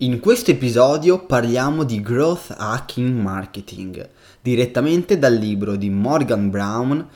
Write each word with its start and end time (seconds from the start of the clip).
In 0.00 0.20
questo 0.20 0.50
episodio 0.50 1.24
parliamo 1.24 1.82
di 1.82 2.02
Growth 2.02 2.54
Hacking 2.54 3.18
Marketing, 3.18 4.06
direttamente 4.42 5.18
dal 5.18 5.32
libro 5.32 5.74
di 5.74 5.88
Morgan 5.88 6.50
Brown 6.50 7.08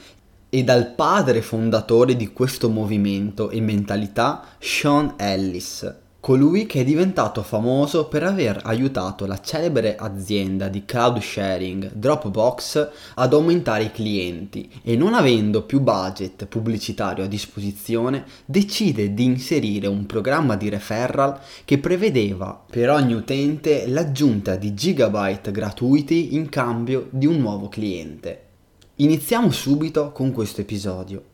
e 0.49 0.65
dal 0.65 0.95
padre 0.95 1.43
fondatore 1.43 2.17
di 2.17 2.33
questo 2.33 2.71
movimento 2.71 3.51
e 3.51 3.61
mentalità, 3.61 4.43
Sean 4.59 5.13
Ellis 5.19 5.95
colui 6.21 6.67
che 6.67 6.81
è 6.81 6.85
diventato 6.85 7.43
famoso 7.43 8.07
per 8.07 8.23
aver 8.23 8.61
aiutato 8.65 9.25
la 9.25 9.41
celebre 9.41 9.97
azienda 9.97 10.69
di 10.69 10.85
cloud 10.85 11.19
sharing 11.19 11.93
Dropbox 11.95 12.91
ad 13.15 13.33
aumentare 13.33 13.85
i 13.85 13.91
clienti 13.91 14.71
e 14.83 14.97
non 14.97 15.15
avendo 15.15 15.63
più 15.63 15.81
budget 15.81 16.45
pubblicitario 16.45 17.25
a 17.25 17.27
disposizione 17.27 18.25
decide 18.45 19.15
di 19.15 19.25
inserire 19.25 19.87
un 19.87 20.05
programma 20.05 20.57
di 20.57 20.69
referral 20.69 21.41
che 21.65 21.79
prevedeva 21.79 22.65
per 22.69 22.91
ogni 22.91 23.15
utente 23.15 23.89
l'aggiunta 23.89 24.57
di 24.57 24.75
gigabyte 24.75 25.51
gratuiti 25.51 26.35
in 26.35 26.51
cambio 26.51 27.09
di 27.11 27.25
un 27.25 27.39
nuovo 27.39 27.69
cliente. 27.69 28.49
Iniziamo 28.97 29.51
subito 29.51 30.13
con 30.13 30.33
questo 30.33 30.61
episodio 30.61 31.30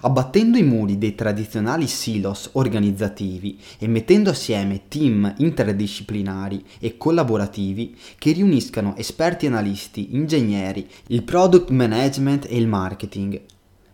abbattendo 0.00 0.58
i 0.58 0.62
muri 0.62 0.98
dei 0.98 1.14
tradizionali 1.14 1.86
silos 1.86 2.50
organizzativi 2.52 3.58
e 3.78 3.86
mettendo 3.86 4.30
assieme 4.30 4.82
team 4.88 5.34
interdisciplinari 5.38 6.64
e 6.78 6.96
collaborativi 6.96 7.96
che 8.18 8.32
riuniscano 8.32 8.96
esperti 8.96 9.46
analisti, 9.46 10.14
ingegneri, 10.14 10.86
il 11.08 11.22
product 11.22 11.70
management 11.70 12.46
e 12.48 12.56
il 12.56 12.66
marketing. 12.66 13.40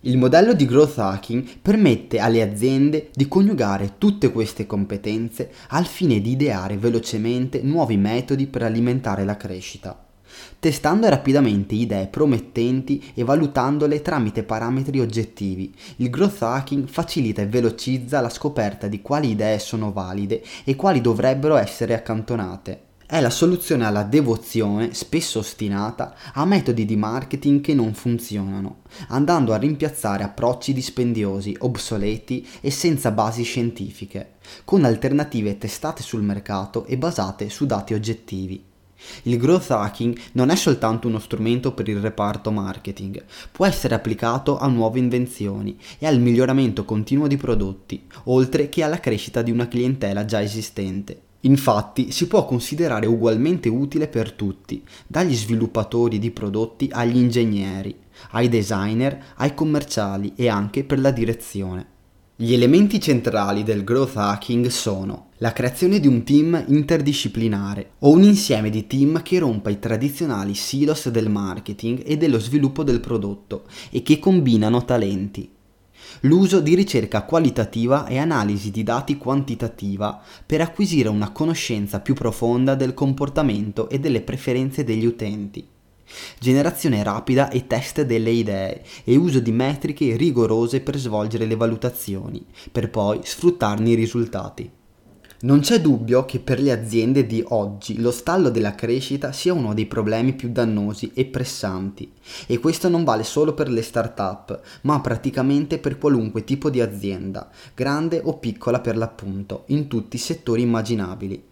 Il 0.02 0.16
modello 0.16 0.54
di 0.54 0.64
growth 0.64 0.98
hacking 0.98 1.46
permette 1.60 2.18
alle 2.18 2.40
aziende 2.40 3.10
di 3.14 3.28
coniugare 3.28 3.96
tutte 3.98 4.32
queste 4.32 4.66
competenze 4.66 5.52
al 5.68 5.84
fine 5.84 6.20
di 6.20 6.30
ideare 6.30 6.78
velocemente 6.78 7.60
nuovi 7.62 7.98
metodi 7.98 8.46
per 8.46 8.62
alimentare 8.62 9.24
la 9.24 9.36
crescita 9.36 10.04
testando 10.60 11.08
rapidamente 11.08 11.74
idee 11.74 12.06
promettenti 12.06 13.02
e 13.14 13.24
valutandole 13.24 14.02
tramite 14.02 14.42
parametri 14.42 15.00
oggettivi. 15.00 15.74
Il 15.96 16.10
growth 16.10 16.42
hacking 16.42 16.86
facilita 16.86 17.40
e 17.40 17.46
velocizza 17.46 18.20
la 18.20 18.28
scoperta 18.28 18.86
di 18.86 19.00
quali 19.00 19.30
idee 19.30 19.58
sono 19.58 19.90
valide 19.90 20.44
e 20.64 20.76
quali 20.76 21.00
dovrebbero 21.00 21.56
essere 21.56 21.94
accantonate. 21.94 22.88
È 23.06 23.20
la 23.20 23.30
soluzione 23.30 23.86
alla 23.86 24.04
devozione, 24.04 24.94
spesso 24.94 25.40
ostinata, 25.40 26.14
a 26.34 26.44
metodi 26.44 26.84
di 26.84 26.94
marketing 26.94 27.60
che 27.60 27.74
non 27.74 27.92
funzionano, 27.92 28.82
andando 29.08 29.52
a 29.52 29.56
rimpiazzare 29.56 30.22
approcci 30.22 30.72
dispendiosi, 30.72 31.56
obsoleti 31.58 32.46
e 32.60 32.70
senza 32.70 33.10
basi 33.10 33.42
scientifiche, 33.42 34.34
con 34.64 34.84
alternative 34.84 35.58
testate 35.58 36.04
sul 36.04 36.22
mercato 36.22 36.84
e 36.84 36.96
basate 36.96 37.48
su 37.48 37.66
dati 37.66 37.94
oggettivi. 37.94 38.69
Il 39.22 39.36
growth 39.38 39.70
hacking 39.70 40.18
non 40.32 40.50
è 40.50 40.56
soltanto 40.56 41.08
uno 41.08 41.18
strumento 41.18 41.72
per 41.72 41.88
il 41.88 42.00
reparto 42.00 42.50
marketing, 42.50 43.24
può 43.50 43.66
essere 43.66 43.94
applicato 43.94 44.58
a 44.58 44.66
nuove 44.66 44.98
invenzioni 44.98 45.76
e 45.98 46.06
al 46.06 46.20
miglioramento 46.20 46.84
continuo 46.84 47.26
di 47.26 47.36
prodotti, 47.36 48.02
oltre 48.24 48.68
che 48.68 48.82
alla 48.82 49.00
crescita 49.00 49.42
di 49.42 49.50
una 49.50 49.68
clientela 49.68 50.24
già 50.24 50.42
esistente. 50.42 51.28
Infatti 51.44 52.10
si 52.10 52.26
può 52.26 52.44
considerare 52.44 53.06
ugualmente 53.06 53.70
utile 53.70 54.08
per 54.08 54.32
tutti, 54.32 54.82
dagli 55.06 55.34
sviluppatori 55.34 56.18
di 56.18 56.30
prodotti 56.30 56.90
agli 56.92 57.16
ingegneri, 57.16 57.96
ai 58.32 58.48
designer, 58.50 59.32
ai 59.36 59.54
commerciali 59.54 60.32
e 60.36 60.48
anche 60.48 60.84
per 60.84 61.00
la 61.00 61.10
direzione. 61.10 61.89
Gli 62.42 62.54
elementi 62.54 62.98
centrali 63.00 63.62
del 63.62 63.84
growth 63.84 64.16
hacking 64.16 64.68
sono 64.68 65.26
la 65.40 65.52
creazione 65.52 66.00
di 66.00 66.06
un 66.06 66.22
team 66.22 66.64
interdisciplinare 66.68 67.90
o 67.98 68.12
un 68.12 68.22
insieme 68.22 68.70
di 68.70 68.86
team 68.86 69.20
che 69.20 69.38
rompa 69.38 69.68
i 69.68 69.78
tradizionali 69.78 70.54
silos 70.54 71.10
del 71.10 71.28
marketing 71.28 72.00
e 72.02 72.16
dello 72.16 72.38
sviluppo 72.38 72.82
del 72.82 73.00
prodotto 73.00 73.64
e 73.90 74.02
che 74.02 74.18
combinano 74.18 74.86
talenti. 74.86 75.50
L'uso 76.20 76.60
di 76.60 76.74
ricerca 76.74 77.24
qualitativa 77.24 78.06
e 78.06 78.16
analisi 78.16 78.70
di 78.70 78.84
dati 78.84 79.18
quantitativa 79.18 80.18
per 80.46 80.62
acquisire 80.62 81.10
una 81.10 81.32
conoscenza 81.32 82.00
più 82.00 82.14
profonda 82.14 82.74
del 82.74 82.94
comportamento 82.94 83.90
e 83.90 83.98
delle 83.98 84.22
preferenze 84.22 84.82
degli 84.82 85.04
utenti 85.04 85.68
generazione 86.38 87.02
rapida 87.02 87.50
e 87.50 87.66
test 87.66 88.02
delle 88.02 88.30
idee 88.30 88.82
e 89.04 89.16
uso 89.16 89.40
di 89.40 89.52
metriche 89.52 90.16
rigorose 90.16 90.80
per 90.80 90.96
svolgere 90.96 91.46
le 91.46 91.56
valutazioni, 91.56 92.44
per 92.70 92.90
poi 92.90 93.20
sfruttarne 93.22 93.90
i 93.90 93.94
risultati. 93.94 94.70
Non 95.42 95.60
c'è 95.60 95.80
dubbio 95.80 96.26
che 96.26 96.38
per 96.38 96.60
le 96.60 96.70
aziende 96.70 97.24
di 97.24 97.42
oggi 97.48 97.98
lo 97.98 98.10
stallo 98.10 98.50
della 98.50 98.74
crescita 98.74 99.32
sia 99.32 99.54
uno 99.54 99.72
dei 99.72 99.86
problemi 99.86 100.34
più 100.34 100.50
dannosi 100.50 101.12
e 101.14 101.24
pressanti 101.24 102.12
e 102.46 102.58
questo 102.58 102.90
non 102.90 103.04
vale 103.04 103.24
solo 103.24 103.54
per 103.54 103.70
le 103.70 103.80
start-up, 103.80 104.60
ma 104.82 105.00
praticamente 105.00 105.78
per 105.78 105.96
qualunque 105.96 106.44
tipo 106.44 106.68
di 106.68 106.82
azienda, 106.82 107.48
grande 107.74 108.20
o 108.22 108.36
piccola 108.36 108.80
per 108.80 108.98
l'appunto, 108.98 109.64
in 109.68 109.88
tutti 109.88 110.16
i 110.16 110.18
settori 110.18 110.60
immaginabili. 110.60 111.49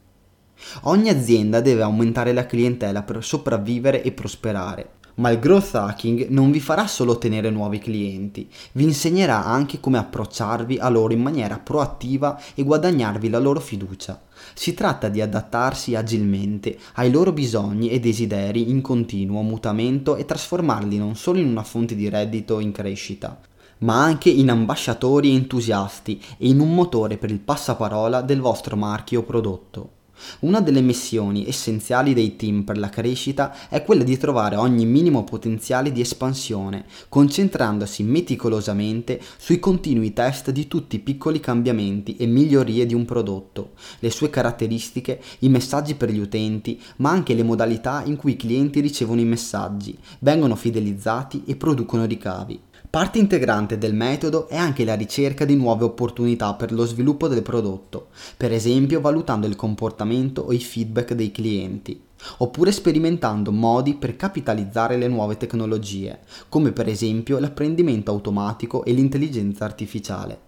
Ogni 0.82 1.08
azienda 1.08 1.60
deve 1.60 1.82
aumentare 1.82 2.32
la 2.32 2.46
clientela 2.46 3.02
per 3.02 3.24
sopravvivere 3.24 4.02
e 4.02 4.12
prosperare. 4.12 4.90
Ma 5.18 5.30
il 5.30 5.40
growth 5.40 5.74
hacking 5.74 6.28
non 6.28 6.52
vi 6.52 6.60
farà 6.60 6.86
solo 6.86 7.12
ottenere 7.12 7.50
nuovi 7.50 7.80
clienti, 7.80 8.48
vi 8.72 8.84
insegnerà 8.84 9.44
anche 9.44 9.80
come 9.80 9.98
approcciarvi 9.98 10.78
a 10.78 10.88
loro 10.88 11.12
in 11.12 11.20
maniera 11.20 11.58
proattiva 11.58 12.40
e 12.54 12.62
guadagnarvi 12.62 13.28
la 13.28 13.40
loro 13.40 13.58
fiducia. 13.58 14.22
Si 14.54 14.74
tratta 14.74 15.08
di 15.08 15.20
adattarsi 15.20 15.96
agilmente 15.96 16.78
ai 16.94 17.10
loro 17.10 17.32
bisogni 17.32 17.90
e 17.90 17.98
desideri 17.98 18.70
in 18.70 18.80
continuo 18.80 19.42
mutamento 19.42 20.14
e 20.14 20.24
trasformarli 20.24 20.98
non 20.98 21.16
solo 21.16 21.40
in 21.40 21.48
una 21.48 21.64
fonte 21.64 21.96
di 21.96 22.08
reddito 22.08 22.60
in 22.60 22.70
crescita, 22.70 23.40
ma 23.78 24.00
anche 24.00 24.30
in 24.30 24.50
ambasciatori 24.50 25.34
entusiasti 25.34 26.22
e 26.38 26.46
in 26.46 26.60
un 26.60 26.72
motore 26.72 27.16
per 27.16 27.32
il 27.32 27.40
passaparola 27.40 28.22
del 28.22 28.40
vostro 28.40 28.76
marchio 28.76 29.20
o 29.20 29.24
prodotto. 29.24 29.96
Una 30.40 30.60
delle 30.60 30.80
missioni 30.80 31.46
essenziali 31.46 32.14
dei 32.14 32.36
team 32.36 32.62
per 32.62 32.78
la 32.78 32.88
crescita 32.88 33.68
è 33.68 33.82
quella 33.82 34.04
di 34.04 34.16
trovare 34.16 34.56
ogni 34.56 34.86
minimo 34.86 35.24
potenziale 35.24 35.92
di 35.92 36.00
espansione, 36.00 36.84
concentrandosi 37.08 38.02
meticolosamente 38.02 39.20
sui 39.36 39.58
continui 39.58 40.12
test 40.12 40.50
di 40.50 40.68
tutti 40.68 40.96
i 40.96 41.00
piccoli 41.00 41.40
cambiamenti 41.40 42.16
e 42.16 42.26
migliorie 42.26 42.86
di 42.86 42.94
un 42.94 43.04
prodotto, 43.04 43.72
le 44.00 44.10
sue 44.10 44.30
caratteristiche, 44.30 45.20
i 45.40 45.48
messaggi 45.48 45.94
per 45.94 46.10
gli 46.10 46.18
utenti, 46.18 46.80
ma 46.96 47.10
anche 47.10 47.34
le 47.34 47.42
modalità 47.42 48.02
in 48.04 48.16
cui 48.16 48.32
i 48.32 48.36
clienti 48.36 48.80
ricevono 48.80 49.20
i 49.20 49.24
messaggi, 49.24 49.96
vengono 50.20 50.56
fidelizzati 50.56 51.42
e 51.46 51.56
producono 51.56 52.04
ricavi. 52.04 52.60
Parte 52.90 53.18
integrante 53.18 53.76
del 53.76 53.92
metodo 53.92 54.48
è 54.48 54.56
anche 54.56 54.82
la 54.82 54.94
ricerca 54.94 55.44
di 55.44 55.54
nuove 55.54 55.84
opportunità 55.84 56.54
per 56.54 56.72
lo 56.72 56.86
sviluppo 56.86 57.28
del 57.28 57.42
prodotto, 57.42 58.06
per 58.34 58.50
esempio 58.50 59.02
valutando 59.02 59.46
il 59.46 59.56
comportamento 59.56 60.40
o 60.40 60.54
i 60.54 60.58
feedback 60.58 61.12
dei 61.12 61.30
clienti, 61.30 62.00
oppure 62.38 62.72
sperimentando 62.72 63.52
modi 63.52 63.92
per 63.92 64.16
capitalizzare 64.16 64.96
le 64.96 65.06
nuove 65.06 65.36
tecnologie, 65.36 66.20
come 66.48 66.72
per 66.72 66.88
esempio 66.88 67.38
l'apprendimento 67.38 68.10
automatico 68.10 68.82
e 68.84 68.92
l'intelligenza 68.92 69.66
artificiale. 69.66 70.40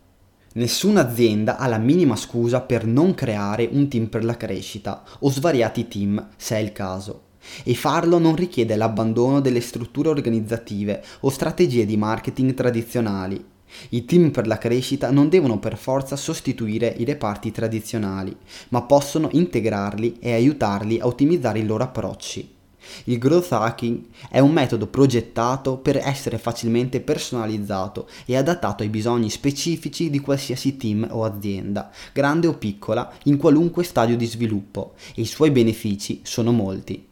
Nessuna 0.55 1.07
azienda 1.07 1.59
ha 1.59 1.67
la 1.67 1.77
minima 1.77 2.17
scusa 2.17 2.63
per 2.63 2.87
non 2.87 3.13
creare 3.13 3.69
un 3.71 3.87
team 3.87 4.07
per 4.07 4.25
la 4.25 4.39
crescita 4.39 5.03
o 5.19 5.31
svariati 5.31 5.89
team, 5.89 6.29
se 6.39 6.57
è 6.57 6.61
il 6.61 6.73
caso 6.73 7.29
e 7.65 7.75
farlo 7.75 8.19
non 8.19 8.37
richiede 8.37 8.77
l'abbandono 8.77 9.41
delle 9.41 9.61
strutture 9.61 10.09
organizzative 10.09 11.03
o 11.21 11.31
strategie 11.31 11.87
di 11.87 11.97
marketing 11.97 12.55
tradizionali. 12.55 13.45
I 13.91 14.05
team 14.05 14.31
per 14.31 14.47
la 14.47 14.59
crescita 14.59 15.11
non 15.11 15.29
devono 15.29 15.59
per 15.59 15.77
forza 15.77 16.17
sostituire 16.17 16.95
i 16.99 17.05
reparti 17.05 17.51
tradizionali, 17.53 18.37
ma 18.71 18.83
possono 18.83 19.29
integrarli 19.33 20.19
e 20.21 20.33
aiutarli 20.33 20.99
a 20.99 21.07
ottimizzare 21.07 21.61
i 21.61 21.67
loro 21.67 21.85
approcci. 21.85 22.59
Il 23.05 23.19
growth 23.19 23.53
hacking 23.53 24.07
è 24.31 24.39
un 24.39 24.53
metodo 24.53 24.87
progettato 24.87 25.77
per 25.77 25.99
essere 25.99 26.39
facilmente 26.39 27.01
personalizzato 27.01 28.09
e 28.25 28.37
adattato 28.37 28.83
ai 28.83 28.89
bisogni 28.89 29.29
specifici 29.31 30.11
di 30.11 30.19
qualsiasi 30.19 30.77
team 30.77 31.07
o 31.11 31.25
azienda, 31.25 31.91
grande 32.13 32.47
o 32.47 32.55
piccola, 32.55 33.13
in 33.25 33.37
qualunque 33.37 33.85
stadio 33.85 34.17
di 34.17 34.27
sviluppo, 34.27 34.95
e 35.15 35.23
i 35.23 35.27
suoi 35.27 35.51
benefici 35.51 36.21
sono 36.25 36.53
molti. 36.53 37.09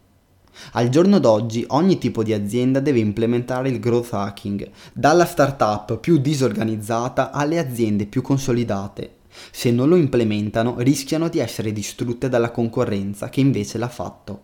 Al 0.72 0.88
giorno 0.88 1.18
d'oggi 1.18 1.64
ogni 1.68 1.98
tipo 1.98 2.22
di 2.22 2.32
azienda 2.32 2.80
deve 2.80 2.98
implementare 2.98 3.68
il 3.68 3.80
growth 3.80 4.12
hacking, 4.12 4.70
dalla 4.92 5.24
startup 5.24 5.98
più 5.98 6.18
disorganizzata 6.18 7.30
alle 7.30 7.58
aziende 7.58 8.06
più 8.06 8.22
consolidate. 8.22 9.16
Se 9.50 9.70
non 9.70 9.88
lo 9.88 9.96
implementano 9.96 10.76
rischiano 10.78 11.28
di 11.28 11.38
essere 11.38 11.72
distrutte 11.72 12.28
dalla 12.28 12.50
concorrenza 12.50 13.28
che 13.28 13.40
invece 13.40 13.78
l'ha 13.78 13.88
fatto. 13.88 14.42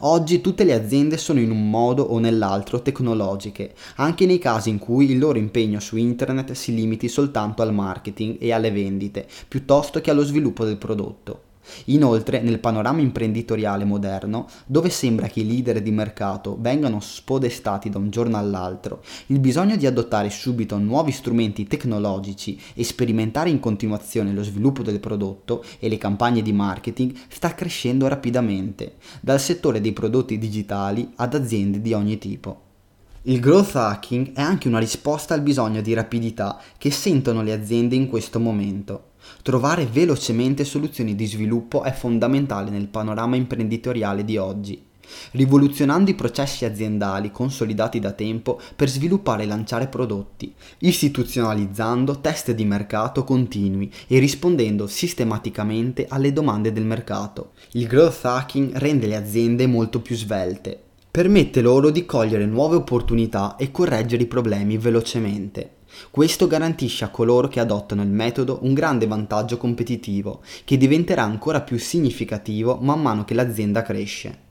Oggi 0.00 0.40
tutte 0.40 0.64
le 0.64 0.74
aziende 0.74 1.16
sono 1.16 1.40
in 1.40 1.50
un 1.50 1.68
modo 1.68 2.02
o 2.02 2.18
nell'altro 2.18 2.82
tecnologiche, 2.82 3.74
anche 3.96 4.26
nei 4.26 4.38
casi 4.38 4.70
in 4.70 4.78
cui 4.78 5.10
il 5.10 5.18
loro 5.18 5.38
impegno 5.38 5.80
su 5.80 5.96
internet 5.96 6.52
si 6.52 6.74
limiti 6.74 7.08
soltanto 7.08 7.62
al 7.62 7.74
marketing 7.74 8.36
e 8.38 8.52
alle 8.52 8.70
vendite, 8.70 9.26
piuttosto 9.48 10.00
che 10.00 10.10
allo 10.10 10.24
sviluppo 10.24 10.64
del 10.64 10.76
prodotto. 10.76 11.50
Inoltre, 11.86 12.40
nel 12.40 12.58
panorama 12.58 13.00
imprenditoriale 13.00 13.84
moderno, 13.84 14.48
dove 14.66 14.90
sembra 14.90 15.28
che 15.28 15.40
i 15.40 15.46
leader 15.46 15.80
di 15.80 15.90
mercato 15.90 16.56
vengano 16.60 17.00
spodestati 17.00 17.88
da 17.88 17.98
un 17.98 18.10
giorno 18.10 18.36
all'altro, 18.36 19.02
il 19.26 19.38
bisogno 19.38 19.76
di 19.76 19.86
adottare 19.86 20.30
subito 20.30 20.78
nuovi 20.78 21.12
strumenti 21.12 21.66
tecnologici 21.66 22.58
e 22.74 22.84
sperimentare 22.84 23.50
in 23.50 23.60
continuazione 23.60 24.32
lo 24.32 24.42
sviluppo 24.42 24.82
del 24.82 25.00
prodotto 25.00 25.64
e 25.78 25.88
le 25.88 25.98
campagne 25.98 26.42
di 26.42 26.52
marketing 26.52 27.14
sta 27.28 27.54
crescendo 27.54 28.08
rapidamente, 28.08 28.94
dal 29.20 29.40
settore 29.40 29.80
dei 29.80 29.92
prodotti 29.92 30.38
digitali 30.38 31.12
ad 31.16 31.34
aziende 31.34 31.80
di 31.80 31.92
ogni 31.92 32.18
tipo. 32.18 32.70
Il 33.24 33.38
growth 33.38 33.76
hacking 33.76 34.32
è 34.32 34.40
anche 34.40 34.66
una 34.66 34.80
risposta 34.80 35.32
al 35.32 35.42
bisogno 35.42 35.80
di 35.80 35.94
rapidità 35.94 36.60
che 36.76 36.90
sentono 36.90 37.42
le 37.42 37.52
aziende 37.52 37.94
in 37.94 38.08
questo 38.08 38.40
momento. 38.40 39.10
Trovare 39.42 39.86
velocemente 39.86 40.64
soluzioni 40.64 41.14
di 41.14 41.26
sviluppo 41.26 41.82
è 41.82 41.92
fondamentale 41.92 42.70
nel 42.70 42.88
panorama 42.88 43.36
imprenditoriale 43.36 44.24
di 44.24 44.36
oggi, 44.36 44.82
rivoluzionando 45.32 46.10
i 46.10 46.14
processi 46.14 46.64
aziendali 46.64 47.30
consolidati 47.30 47.98
da 47.98 48.12
tempo 48.12 48.60
per 48.74 48.88
sviluppare 48.88 49.42
e 49.42 49.46
lanciare 49.46 49.88
prodotti, 49.88 50.54
istituzionalizzando 50.78 52.20
test 52.20 52.52
di 52.52 52.64
mercato 52.64 53.24
continui 53.24 53.90
e 54.06 54.18
rispondendo 54.18 54.86
sistematicamente 54.86 56.06
alle 56.08 56.32
domande 56.32 56.72
del 56.72 56.84
mercato. 56.84 57.52
Il 57.72 57.86
growth 57.86 58.24
hacking 58.24 58.76
rende 58.76 59.06
le 59.06 59.16
aziende 59.16 59.66
molto 59.66 60.00
più 60.00 60.16
svelte, 60.16 60.80
permette 61.10 61.60
loro 61.60 61.90
di 61.90 62.06
cogliere 62.06 62.46
nuove 62.46 62.76
opportunità 62.76 63.56
e 63.56 63.70
correggere 63.70 64.22
i 64.22 64.26
problemi 64.26 64.78
velocemente. 64.78 65.80
Questo 66.10 66.46
garantisce 66.46 67.04
a 67.04 67.10
coloro 67.10 67.48
che 67.48 67.60
adottano 67.60 68.02
il 68.02 68.08
metodo 68.08 68.58
un 68.62 68.74
grande 68.74 69.06
vantaggio 69.06 69.56
competitivo, 69.56 70.40
che 70.64 70.76
diventerà 70.76 71.22
ancora 71.22 71.60
più 71.60 71.78
significativo 71.78 72.78
man 72.80 73.00
mano 73.00 73.24
che 73.24 73.34
l'azienda 73.34 73.82
cresce. 73.82 74.50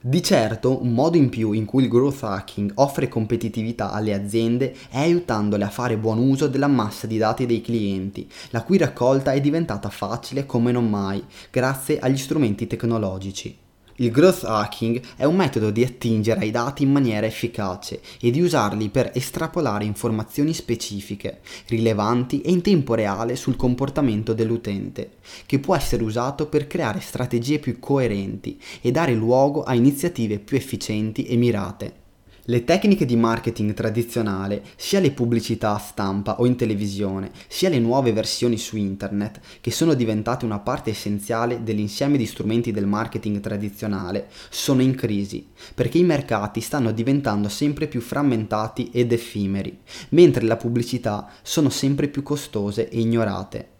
Di 0.00 0.22
certo, 0.22 0.80
un 0.80 0.92
modo 0.92 1.16
in 1.16 1.28
più 1.28 1.50
in 1.50 1.64
cui 1.64 1.82
il 1.82 1.88
growth 1.88 2.22
hacking 2.22 2.70
offre 2.76 3.08
competitività 3.08 3.90
alle 3.90 4.14
aziende 4.14 4.72
è 4.90 4.98
aiutandole 4.98 5.64
a 5.64 5.70
fare 5.70 5.96
buon 5.96 6.18
uso 6.18 6.46
della 6.46 6.68
massa 6.68 7.08
di 7.08 7.18
dati 7.18 7.46
dei 7.46 7.60
clienti, 7.60 8.30
la 8.50 8.62
cui 8.62 8.78
raccolta 8.78 9.32
è 9.32 9.40
diventata 9.40 9.88
facile 9.88 10.46
come 10.46 10.70
non 10.70 10.88
mai, 10.88 11.24
grazie 11.50 11.98
agli 11.98 12.16
strumenti 12.16 12.68
tecnologici. 12.68 13.66
Il 14.00 14.12
growth 14.12 14.44
hacking 14.44 15.00
è 15.16 15.24
un 15.24 15.34
metodo 15.34 15.70
di 15.70 15.82
attingere 15.82 16.42
ai 16.42 16.52
dati 16.52 16.84
in 16.84 16.92
maniera 16.92 17.26
efficace 17.26 18.00
e 18.20 18.30
di 18.30 18.40
usarli 18.40 18.90
per 18.90 19.10
estrapolare 19.12 19.84
informazioni 19.84 20.54
specifiche, 20.54 21.40
rilevanti 21.66 22.40
e 22.42 22.52
in 22.52 22.62
tempo 22.62 22.94
reale 22.94 23.34
sul 23.34 23.56
comportamento 23.56 24.34
dell'utente, 24.34 25.14
che 25.46 25.58
può 25.58 25.74
essere 25.74 26.04
usato 26.04 26.46
per 26.46 26.68
creare 26.68 27.00
strategie 27.00 27.58
più 27.58 27.80
coerenti 27.80 28.60
e 28.80 28.92
dare 28.92 29.14
luogo 29.14 29.64
a 29.64 29.74
iniziative 29.74 30.38
più 30.38 30.56
efficienti 30.56 31.24
e 31.24 31.34
mirate. 31.34 32.07
Le 32.50 32.64
tecniche 32.64 33.04
di 33.04 33.14
marketing 33.14 33.74
tradizionale, 33.74 34.62
sia 34.76 35.00
le 35.00 35.10
pubblicità 35.10 35.74
a 35.74 35.78
stampa 35.78 36.40
o 36.40 36.46
in 36.46 36.56
televisione, 36.56 37.30
sia 37.46 37.68
le 37.68 37.78
nuove 37.78 38.10
versioni 38.14 38.56
su 38.56 38.78
internet, 38.78 39.38
che 39.60 39.70
sono 39.70 39.92
diventate 39.92 40.46
una 40.46 40.58
parte 40.58 40.88
essenziale 40.88 41.62
dell'insieme 41.62 42.16
di 42.16 42.24
strumenti 42.24 42.72
del 42.72 42.86
marketing 42.86 43.40
tradizionale, 43.40 44.28
sono 44.48 44.80
in 44.80 44.94
crisi, 44.94 45.46
perché 45.74 45.98
i 45.98 46.04
mercati 46.04 46.62
stanno 46.62 46.90
diventando 46.90 47.50
sempre 47.50 47.86
più 47.86 48.00
frammentati 48.00 48.88
ed 48.94 49.12
effimeri, 49.12 49.80
mentre 50.12 50.46
la 50.46 50.56
pubblicità 50.56 51.30
sono 51.42 51.68
sempre 51.68 52.08
più 52.08 52.22
costose 52.22 52.88
e 52.88 52.98
ignorate. 52.98 53.76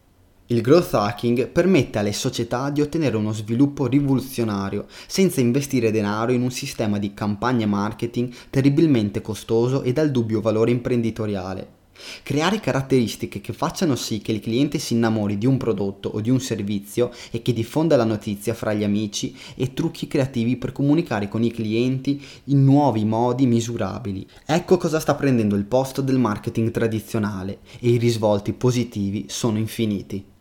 Il 0.50 0.62
growth 0.62 0.94
hacking 0.94 1.48
permette 1.48 1.98
alle 1.98 2.14
società 2.14 2.70
di 2.70 2.80
ottenere 2.80 3.18
uno 3.18 3.34
sviluppo 3.34 3.86
rivoluzionario 3.86 4.86
senza 5.06 5.42
investire 5.42 5.90
denaro 5.90 6.32
in 6.32 6.40
un 6.40 6.50
sistema 6.50 6.98
di 6.98 7.12
campagne 7.12 7.66
marketing 7.66 8.32
terribilmente 8.48 9.20
costoso 9.20 9.82
e 9.82 9.92
dal 9.92 10.10
dubbio 10.10 10.40
valore 10.40 10.70
imprenditoriale. 10.70 11.76
Creare 12.22 12.60
caratteristiche 12.60 13.42
che 13.42 13.52
facciano 13.52 13.94
sì 13.94 14.22
che 14.22 14.32
il 14.32 14.40
cliente 14.40 14.78
si 14.78 14.94
innamori 14.94 15.36
di 15.36 15.44
un 15.44 15.58
prodotto 15.58 16.08
o 16.08 16.22
di 16.22 16.30
un 16.30 16.40
servizio 16.40 17.10
e 17.30 17.42
che 17.42 17.52
diffonda 17.52 17.96
la 17.96 18.04
notizia 18.04 18.54
fra 18.54 18.72
gli 18.72 18.84
amici 18.84 19.36
e 19.54 19.74
trucchi 19.74 20.06
creativi 20.06 20.56
per 20.56 20.72
comunicare 20.72 21.28
con 21.28 21.42
i 21.42 21.52
clienti 21.52 22.24
in 22.44 22.64
nuovi 22.64 23.04
modi 23.04 23.44
misurabili. 23.44 24.26
Ecco 24.46 24.78
cosa 24.78 24.98
sta 24.98 25.14
prendendo 25.14 25.56
il 25.56 25.66
posto 25.66 26.00
del 26.00 26.18
marketing 26.18 26.70
tradizionale 26.70 27.58
e 27.80 27.90
i 27.90 27.98
risvolti 27.98 28.54
positivi 28.54 29.26
sono 29.28 29.58
infiniti. 29.58 30.36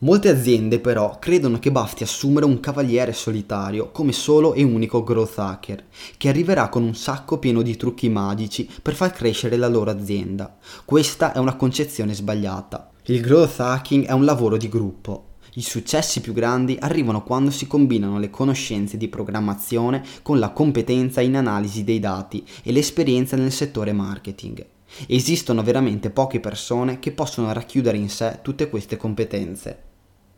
Molte 0.00 0.28
aziende 0.28 0.78
però 0.78 1.18
credono 1.18 1.58
che 1.58 1.72
basti 1.72 2.02
assumere 2.02 2.44
un 2.44 2.60
cavaliere 2.60 3.14
solitario 3.14 3.90
come 3.92 4.12
solo 4.12 4.52
e 4.52 4.62
unico 4.62 5.02
growth 5.02 5.38
hacker, 5.38 5.84
che 6.18 6.28
arriverà 6.28 6.68
con 6.68 6.82
un 6.82 6.94
sacco 6.94 7.38
pieno 7.38 7.62
di 7.62 7.76
trucchi 7.76 8.10
magici 8.10 8.68
per 8.82 8.94
far 8.94 9.12
crescere 9.12 9.56
la 9.56 9.68
loro 9.68 9.90
azienda. 9.90 10.58
Questa 10.84 11.32
è 11.32 11.38
una 11.38 11.56
concezione 11.56 12.12
sbagliata. 12.12 12.90
Il 13.06 13.22
growth 13.22 13.58
hacking 13.58 14.04
è 14.04 14.12
un 14.12 14.26
lavoro 14.26 14.58
di 14.58 14.68
gruppo. 14.68 15.36
I 15.54 15.62
successi 15.62 16.20
più 16.20 16.34
grandi 16.34 16.76
arrivano 16.78 17.22
quando 17.22 17.50
si 17.50 17.66
combinano 17.66 18.18
le 18.18 18.28
conoscenze 18.28 18.98
di 18.98 19.08
programmazione 19.08 20.04
con 20.20 20.38
la 20.38 20.50
competenza 20.50 21.22
in 21.22 21.36
analisi 21.36 21.84
dei 21.84 22.00
dati 22.00 22.44
e 22.62 22.70
l'esperienza 22.70 23.36
nel 23.36 23.50
settore 23.50 23.94
marketing. 23.94 24.62
Esistono 25.06 25.62
veramente 25.62 26.10
poche 26.10 26.38
persone 26.38 26.98
che 26.98 27.12
possono 27.12 27.50
racchiudere 27.52 27.96
in 27.96 28.10
sé 28.10 28.40
tutte 28.42 28.68
queste 28.68 28.98
competenze. 28.98 29.85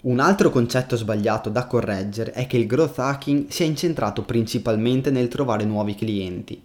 Un 0.01 0.21
altro 0.21 0.51
concetto 0.51 0.95
sbagliato 0.95 1.51
da 1.51 1.67
correggere 1.67 2.31
è 2.31 2.47
che 2.47 2.57
il 2.57 2.69
growth 2.69 3.01
hacking 3.01 3.49
sia 3.49 3.67
incentrato 3.67 4.23
principalmente 4.23 5.11
nel 5.11 5.27
trovare 5.27 5.65
nuovi 5.65 5.97
clienti. 5.97 6.63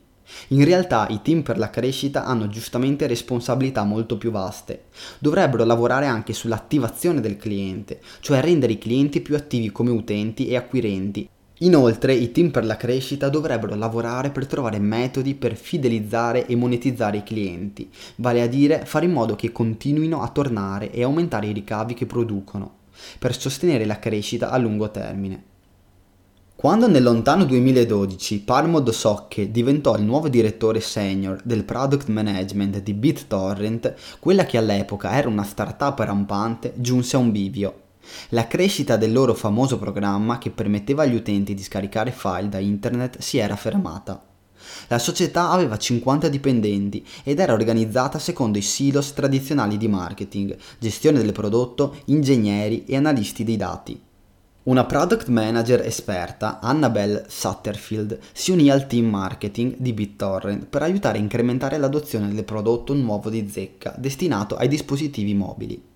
In 0.50 0.63
realtà 0.63 1.07
i 1.09 1.19
team 1.24 1.41
per 1.41 1.57
la 1.57 1.71
crescita 1.71 2.25
hanno 2.25 2.47
giustamente 2.47 3.07
responsabilità 3.07 3.83
molto 3.83 4.18
più 4.18 4.30
vaste. 4.30 4.83
Dovrebbero 5.18 5.63
lavorare 5.63 6.06
anche 6.06 6.31
sull'attivazione 6.31 7.21
del 7.21 7.38
cliente, 7.38 8.01
cioè 8.19 8.39
rendere 8.39 8.74
i 8.74 8.77
clienti 8.77 9.19
più 9.19 9.35
attivi 9.35 9.71
come 9.71 9.89
utenti 9.89 10.47
e 10.47 10.56
acquirenti, 10.56 11.27
Inoltre 11.59 12.13
i 12.13 12.31
team 12.31 12.50
per 12.50 12.65
la 12.65 12.75
crescita 12.75 13.30
dovrebbero 13.30 13.75
lavorare 13.75 14.31
per 14.31 14.47
trovare 14.47 14.80
metodi 14.80 15.33
per 15.33 15.56
fidelizzare 15.56 16.45
e 16.45 16.56
monetizzare 16.57 17.18
i 17.18 17.24
clienti, 17.24 17.89
vale 18.18 18.41
a 18.41 18.47
dire 18.47 18.85
fare 18.85 19.06
in 19.06 19.13
modo 19.13 19.35
che 19.35 19.53
continuino 19.53 20.21
a 20.21 20.27
tornare 20.27 20.91
e 20.91 21.03
aumentare 21.03 21.47
i 21.47 21.53
ricavi 21.53 21.94
che 21.94 22.06
producono, 22.06 22.81
per 23.20 23.40
sostenere 23.40 23.86
la 23.86 24.00
crescita 24.00 24.50
a 24.50 24.58
lungo 24.58 24.90
termine. 24.92 25.44
Quando 26.56 26.88
nel 26.88 27.04
lontano 27.04 27.45
2012 27.45 28.42
Parmo 28.42 28.80
Dosocche 28.80 29.52
diventò 29.52 29.98
il 29.98 30.04
nuovo 30.04 30.30
direttore 30.30 30.80
senior 30.80 31.42
del 31.44 31.66
product 31.66 32.07
management 32.07 32.81
di 32.81 32.94
BitTorrent, 32.94 33.95
quella 34.19 34.45
che 34.45 34.57
all'epoca 34.57 35.12
era 35.12 35.28
una 35.28 35.44
startup 35.44 36.00
rampante 36.00 36.74
giunse 36.78 37.16
a 37.16 37.19
un 37.19 37.31
bivio 37.31 37.81
la 38.30 38.48
crescita 38.48 38.98
del 38.98 39.14
loro 39.14 39.33
famoso 39.33 39.78
programma 39.80 40.38
che 40.38 40.52
permetteva 40.52 41.04
agli 41.04 41.16
utenti 41.16 41.54
di 41.54 41.64
scaricare 41.64 42.12
file 42.12 42.50
da 42.50 42.60
internet 42.60 43.19
si 43.19 43.38
era 43.38 43.56
fermata. 43.56 44.32
La 44.94 45.00
società 45.00 45.50
aveva 45.50 45.76
50 45.76 46.28
dipendenti 46.28 47.04
ed 47.23 47.40
era 47.40 47.54
organizzata 47.54 48.19
secondo 48.19 48.59
i 48.59 48.62
silos 48.62 49.14
tradizionali 49.14 49.78
di 49.78 49.88
marketing, 49.88 50.56
gestione 50.78 51.19
del 51.19 51.31
prodotto, 51.31 51.95
ingegneri 52.06 52.85
e 52.85 52.95
analisti 52.95 53.44
dei 53.44 53.57
dati. 53.57 54.00
Una 54.66 54.85
product 54.85 55.30
manager 55.30 55.81
esperta, 55.81 56.59
Annabelle 56.59 57.26
Sutterfield, 57.28 58.19
si 58.33 58.52
unì 58.52 58.69
al 58.69 58.85
team 58.85 59.07
marketing 59.07 59.78
di 59.78 59.94
BitTorrent 59.94 60.68
per 60.68 60.83
aiutare 60.83 61.18
a 61.18 61.21
incrementare 61.21 61.80
l'adozione 61.80 62.31
del 62.31 62.44
prodotto 62.44 62.94
nuovo 62.94 63.31
di 63.31 63.50
zecca 63.50 63.95
destinato 63.97 64.56
ai 64.56 64.68
dispositivi 64.68 65.33
mobili. 65.33 65.93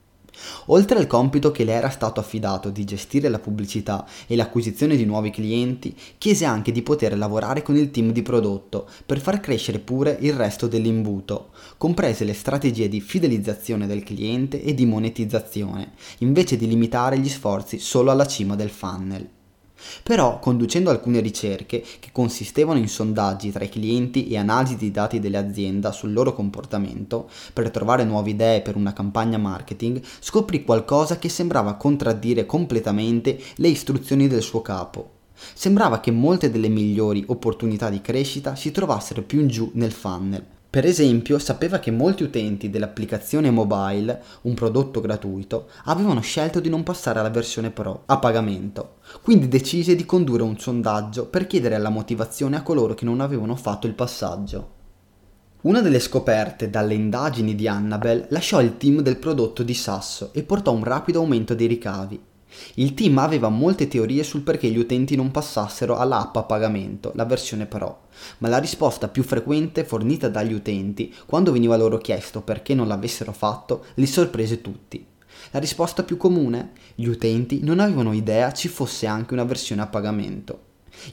Oltre 0.67 0.97
al 0.99 1.07
compito 1.07 1.51
che 1.51 1.63
le 1.63 1.73
era 1.73 1.89
stato 1.89 2.19
affidato 2.19 2.69
di 2.69 2.83
gestire 2.83 3.29
la 3.29 3.39
pubblicità 3.39 4.05
e 4.27 4.35
l'acquisizione 4.35 4.95
di 4.95 5.05
nuovi 5.05 5.29
clienti, 5.29 5.95
chiese 6.17 6.45
anche 6.45 6.71
di 6.71 6.81
poter 6.81 7.17
lavorare 7.17 7.61
con 7.61 7.75
il 7.75 7.91
team 7.91 8.11
di 8.11 8.21
prodotto 8.21 8.87
per 9.05 9.19
far 9.19 9.39
crescere 9.39 9.79
pure 9.79 10.17
il 10.21 10.33
resto 10.33 10.67
dell'imbuto, 10.67 11.49
comprese 11.77 12.25
le 12.25 12.33
strategie 12.33 12.89
di 12.89 13.01
fidelizzazione 13.01 13.87
del 13.87 14.03
cliente 14.03 14.61
e 14.61 14.73
di 14.73 14.85
monetizzazione, 14.85 15.93
invece 16.19 16.57
di 16.57 16.67
limitare 16.67 17.19
gli 17.19 17.29
sforzi 17.29 17.79
solo 17.79 18.11
alla 18.11 18.27
cima 18.27 18.55
del 18.55 18.69
funnel. 18.69 19.35
Però, 20.03 20.39
conducendo 20.39 20.89
alcune 20.89 21.19
ricerche 21.19 21.83
che 21.99 22.09
consistevano 22.11 22.79
in 22.79 22.87
sondaggi 22.87 23.51
tra 23.51 23.63
i 23.63 23.69
clienti 23.69 24.27
e 24.27 24.37
analisi 24.37 24.75
di 24.75 24.91
dati 24.91 25.19
dell'azienda 25.19 25.91
sul 25.91 26.13
loro 26.13 26.33
comportamento, 26.33 27.29
per 27.53 27.69
trovare 27.71 28.03
nuove 28.03 28.31
idee 28.31 28.61
per 28.61 28.75
una 28.75 28.93
campagna 28.93 29.37
marketing, 29.37 30.01
scoprì 30.19 30.63
qualcosa 30.63 31.17
che 31.17 31.29
sembrava 31.29 31.75
contraddire 31.75 32.45
completamente 32.45 33.39
le 33.55 33.67
istruzioni 33.67 34.27
del 34.27 34.41
suo 34.41 34.61
capo. 34.61 35.11
Sembrava 35.53 35.99
che 35.99 36.11
molte 36.11 36.49
delle 36.49 36.67
migliori 36.67 37.23
opportunità 37.27 37.89
di 37.89 38.01
crescita 38.01 38.55
si 38.55 38.71
trovassero 38.71 39.21
più 39.21 39.39
in 39.39 39.47
giù 39.47 39.69
nel 39.75 39.91
funnel. 39.91 40.56
Per 40.69 40.85
esempio, 40.85 41.39
sapeva 41.39 41.79
che 41.79 41.91
molti 41.91 42.23
utenti 42.23 42.69
dell'applicazione 42.69 43.49
mobile, 43.49 44.21
un 44.41 44.53
prodotto 44.53 44.99
gratuito, 44.99 45.69
avevano 45.85 46.19
scelto 46.19 46.59
di 46.59 46.69
non 46.69 46.83
passare 46.83 47.19
alla 47.19 47.29
versione 47.29 47.71
Pro 47.71 48.03
a 48.05 48.19
pagamento, 48.19 48.97
quindi 49.21 49.47
decise 49.47 49.95
di 49.95 50.05
condurre 50.05 50.43
un 50.43 50.59
sondaggio 50.59 51.27
per 51.27 51.47
chiedere 51.47 51.77
la 51.77 51.89
motivazione 51.89 52.57
a 52.57 52.63
coloro 52.63 52.95
che 52.95 53.05
non 53.05 53.21
avevano 53.21 53.55
fatto 53.55 53.87
il 53.87 53.93
passaggio. 53.93 54.75
Una 55.61 55.81
delle 55.81 55.99
scoperte 55.99 56.69
dalle 56.69 56.93
indagini 56.93 57.55
di 57.55 57.67
Annabel 57.67 58.27
lasciò 58.29 58.61
il 58.61 58.77
team 58.77 59.01
del 59.01 59.17
prodotto 59.17 59.63
di 59.63 59.73
Sasso 59.73 60.31
e 60.33 60.43
portò 60.43 60.71
un 60.73 60.83
rapido 60.83 61.19
aumento 61.19 61.55
dei 61.55 61.67
ricavi. 61.67 62.21
Il 62.75 62.93
team 62.93 63.17
aveva 63.17 63.49
molte 63.49 63.87
teorie 63.87 64.23
sul 64.23 64.41
perché 64.41 64.69
gli 64.69 64.77
utenti 64.77 65.15
non 65.15 65.31
passassero 65.31 65.97
all'app 65.97 66.35
a 66.35 66.43
pagamento, 66.43 67.11
la 67.15 67.25
versione 67.25 67.65
Pro, 67.65 68.07
ma 68.39 68.47
la 68.47 68.57
risposta 68.57 69.07
più 69.07 69.23
frequente 69.23 69.83
fornita 69.83 70.29
dagli 70.29 70.53
utenti, 70.53 71.13
quando 71.25 71.51
veniva 71.51 71.77
loro 71.77 71.97
chiesto 71.97 72.41
perché 72.41 72.73
non 72.73 72.87
l'avessero 72.87 73.31
fatto, 73.31 73.85
li 73.95 74.07
sorprese 74.07 74.61
tutti. 74.61 75.05
La 75.51 75.59
risposta 75.59 76.03
più 76.03 76.17
comune? 76.17 76.71
Gli 76.95 77.07
utenti 77.07 77.59
non 77.63 77.79
avevano 77.79 78.13
idea 78.13 78.51
ci 78.51 78.67
fosse 78.67 79.05
anche 79.05 79.33
una 79.33 79.43
versione 79.43 79.81
a 79.81 79.87
pagamento. 79.87 80.61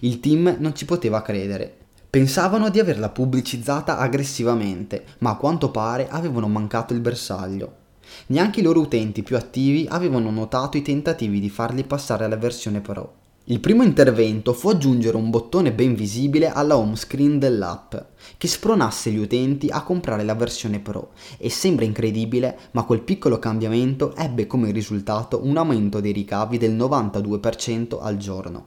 Il 0.00 0.20
team 0.20 0.56
non 0.58 0.74
ci 0.74 0.86
poteva 0.86 1.20
credere 1.20 1.82
Pensavano 2.14 2.70
di 2.70 2.78
averla 2.78 3.08
pubblicizzata 3.08 3.98
aggressivamente, 3.98 5.04
ma 5.18 5.30
a 5.30 5.36
quanto 5.36 5.72
pare 5.72 6.06
avevano 6.08 6.46
mancato 6.46 6.94
il 6.94 7.00
bersaglio. 7.00 7.78
Neanche 8.26 8.60
i 8.60 8.62
loro 8.62 8.80
utenti 8.80 9.22
più 9.22 9.36
attivi 9.36 9.86
avevano 9.88 10.30
notato 10.30 10.76
i 10.76 10.82
tentativi 10.82 11.40
di 11.40 11.50
farli 11.50 11.84
passare 11.84 12.24
alla 12.24 12.36
versione 12.36 12.80
Pro. 12.80 13.22
Il 13.46 13.60
primo 13.60 13.82
intervento 13.82 14.54
fu 14.54 14.70
aggiungere 14.70 15.18
un 15.18 15.28
bottone 15.28 15.70
ben 15.70 15.94
visibile 15.94 16.48
alla 16.50 16.78
home 16.78 16.96
screen 16.96 17.38
dell'app, 17.38 17.94
che 18.38 18.48
spronasse 18.48 19.10
gli 19.10 19.18
utenti 19.18 19.68
a 19.68 19.82
comprare 19.82 20.24
la 20.24 20.34
versione 20.34 20.78
Pro 20.78 21.10
e 21.36 21.50
sembra 21.50 21.84
incredibile, 21.84 22.58
ma 22.70 22.84
quel 22.84 23.02
piccolo 23.02 23.38
cambiamento 23.38 24.16
ebbe 24.16 24.46
come 24.46 24.70
risultato 24.70 25.40
un 25.44 25.58
aumento 25.58 26.00
dei 26.00 26.12
ricavi 26.12 26.56
del 26.56 26.74
92% 26.74 27.98
al 28.00 28.16
giorno. 28.16 28.66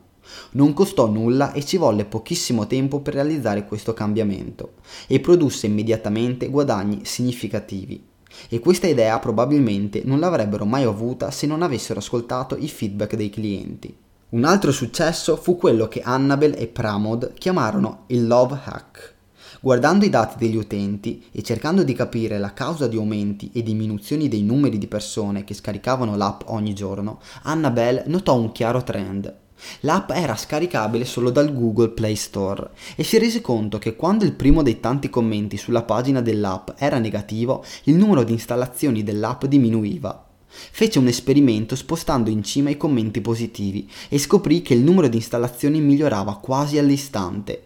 Non 0.51 0.73
costò 0.73 1.07
nulla 1.07 1.53
e 1.53 1.65
ci 1.65 1.77
volle 1.77 2.05
pochissimo 2.05 2.67
tempo 2.67 2.99
per 2.99 3.15
realizzare 3.15 3.65
questo 3.65 3.93
cambiamento 3.93 4.73
e 5.07 5.19
produsse 5.19 5.65
immediatamente 5.65 6.49
guadagni 6.49 6.99
significativi. 7.03 8.15
E 8.49 8.59
questa 8.59 8.87
idea 8.87 9.19
probabilmente 9.19 10.01
non 10.05 10.19
l'avrebbero 10.19 10.65
mai 10.65 10.83
avuta 10.83 11.31
se 11.31 11.47
non 11.47 11.61
avessero 11.61 11.99
ascoltato 11.99 12.55
i 12.57 12.67
feedback 12.67 13.15
dei 13.15 13.29
clienti. 13.29 13.95
Un 14.29 14.43
altro 14.43 14.71
successo 14.71 15.37
fu 15.37 15.55
quello 15.55 15.87
che 15.87 16.01
Annabel 16.01 16.53
e 16.57 16.67
Pramod 16.67 17.33
chiamarono 17.33 18.03
il 18.07 18.27
Love 18.27 18.59
Hack. 18.63 19.15
Guardando 19.61 20.05
i 20.05 20.09
dati 20.09 20.35
degli 20.37 20.57
utenti 20.57 21.23
e 21.31 21.41
cercando 21.41 21.83
di 21.83 21.93
capire 21.93 22.37
la 22.37 22.53
causa 22.53 22.87
di 22.87 22.97
aumenti 22.97 23.49
e 23.53 23.63
diminuzioni 23.63 24.27
dei 24.27 24.43
numeri 24.43 24.77
di 24.77 24.87
persone 24.87 25.43
che 25.43 25.53
scaricavano 25.53 26.15
l'app 26.15 26.41
ogni 26.47 26.73
giorno, 26.73 27.19
Annabel 27.43 28.03
notò 28.07 28.35
un 28.35 28.51
chiaro 28.51 28.83
trend. 28.83 29.33
L'app 29.81 30.11
era 30.11 30.35
scaricabile 30.35 31.05
solo 31.05 31.29
dal 31.29 31.53
Google 31.53 31.89
Play 31.89 32.15
Store 32.15 32.69
e 32.95 33.03
si 33.03 33.17
rese 33.17 33.41
conto 33.41 33.77
che 33.77 33.95
quando 33.95 34.23
il 34.23 34.33
primo 34.33 34.61
dei 34.61 34.79
tanti 34.79 35.09
commenti 35.09 35.57
sulla 35.57 35.83
pagina 35.83 36.21
dell'app 36.21 36.71
era 36.77 36.99
negativo, 36.99 37.63
il 37.83 37.95
numero 37.95 38.23
di 38.23 38.33
installazioni 38.33 39.03
dell'app 39.03 39.45
diminuiva. 39.45 40.25
Fece 40.47 40.99
un 40.99 41.07
esperimento 41.07 41.75
spostando 41.75 42.29
in 42.29 42.43
cima 42.43 42.69
i 42.69 42.77
commenti 42.77 43.21
positivi 43.21 43.89
e 44.09 44.17
scoprì 44.17 44.61
che 44.61 44.73
il 44.73 44.81
numero 44.81 45.07
di 45.07 45.17
installazioni 45.17 45.81
migliorava 45.81 46.37
quasi 46.37 46.77
all'istante. 46.77 47.63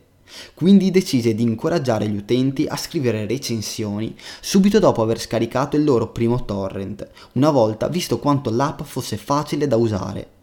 Quindi 0.53 0.91
decise 0.91 1.35
di 1.35 1.43
incoraggiare 1.43 2.07
gli 2.07 2.15
utenti 2.15 2.65
a 2.65 2.77
scrivere 2.77 3.27
recensioni 3.27 4.15
subito 4.39 4.79
dopo 4.79 5.01
aver 5.01 5.19
scaricato 5.19 5.75
il 5.75 5.83
loro 5.83 6.07
primo 6.07 6.45
torrent, 6.45 7.07
una 7.33 7.51
volta 7.51 7.87
visto 7.87 8.17
quanto 8.17 8.49
l'app 8.49 8.81
fosse 8.81 9.17
facile 9.17 9.67
da 9.67 9.75
usare. 9.75 10.39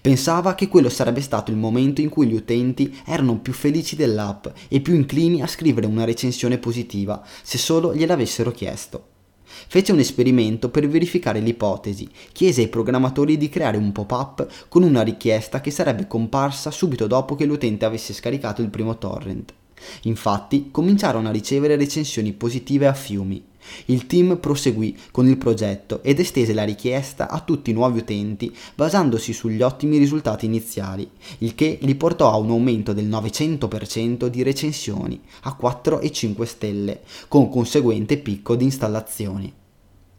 Pensava 0.00 0.54
che 0.54 0.68
quello 0.68 0.88
sarebbe 0.88 1.20
stato 1.20 1.50
il 1.50 1.56
momento 1.56 2.00
in 2.00 2.08
cui 2.08 2.26
gli 2.26 2.34
utenti 2.34 2.96
erano 3.04 3.38
più 3.38 3.52
felici 3.52 3.96
dell'app 3.96 4.46
e 4.68 4.80
più 4.80 4.94
inclini 4.94 5.42
a 5.42 5.46
scrivere 5.46 5.86
una 5.86 6.04
recensione 6.04 6.58
positiva, 6.58 7.22
se 7.42 7.58
solo 7.58 7.94
gliel'avessero 7.94 8.50
chiesto. 8.50 9.10
Fece 9.68 9.92
un 9.92 9.98
esperimento 9.98 10.70
per 10.70 10.88
verificare 10.88 11.40
l'ipotesi, 11.40 12.08
chiese 12.32 12.62
ai 12.62 12.68
programmatori 12.68 13.36
di 13.36 13.48
creare 13.48 13.76
un 13.76 13.92
pop-up 13.92 14.46
con 14.68 14.82
una 14.82 15.02
richiesta 15.02 15.60
che 15.60 15.70
sarebbe 15.70 16.06
comparsa 16.06 16.70
subito 16.70 17.06
dopo 17.06 17.34
che 17.34 17.44
l'utente 17.44 17.84
avesse 17.84 18.12
scaricato 18.12 18.62
il 18.62 18.70
primo 18.70 18.96
torrent. 18.98 19.52
Infatti 20.02 20.68
cominciarono 20.70 21.28
a 21.28 21.32
ricevere 21.32 21.76
recensioni 21.76 22.32
positive 22.32 22.86
a 22.86 22.94
fiumi. 22.94 23.50
Il 23.86 24.06
team 24.06 24.38
proseguì 24.38 24.96
con 25.10 25.26
il 25.28 25.36
progetto 25.36 26.02
ed 26.02 26.18
estese 26.18 26.52
la 26.52 26.64
richiesta 26.64 27.28
a 27.28 27.40
tutti 27.40 27.70
i 27.70 27.72
nuovi 27.72 28.00
utenti 28.00 28.54
basandosi 28.74 29.32
sugli 29.32 29.62
ottimi 29.62 29.98
risultati 29.98 30.46
iniziali, 30.46 31.08
il 31.38 31.54
che 31.54 31.78
li 31.80 31.94
portò 31.94 32.30
a 32.30 32.36
un 32.36 32.50
aumento 32.50 32.92
del 32.92 33.08
900% 33.08 34.26
di 34.26 34.42
recensioni 34.42 35.20
a 35.42 35.54
4 35.54 36.00
e 36.00 36.10
5 36.10 36.46
stelle, 36.46 37.00
con 37.28 37.48
conseguente 37.48 38.18
picco 38.18 38.56
di 38.56 38.64
installazioni. 38.64 39.52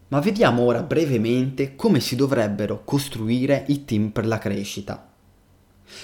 Ma 0.09 0.19
vediamo 0.19 0.62
ora 0.62 0.83
brevemente 0.83 1.75
come 1.75 2.00
si 2.00 2.15
dovrebbero 2.15 2.83
costruire 2.83 3.65
i 3.69 3.83
team 3.83 4.09
per 4.09 4.27
la 4.27 4.38
crescita. 4.38 5.09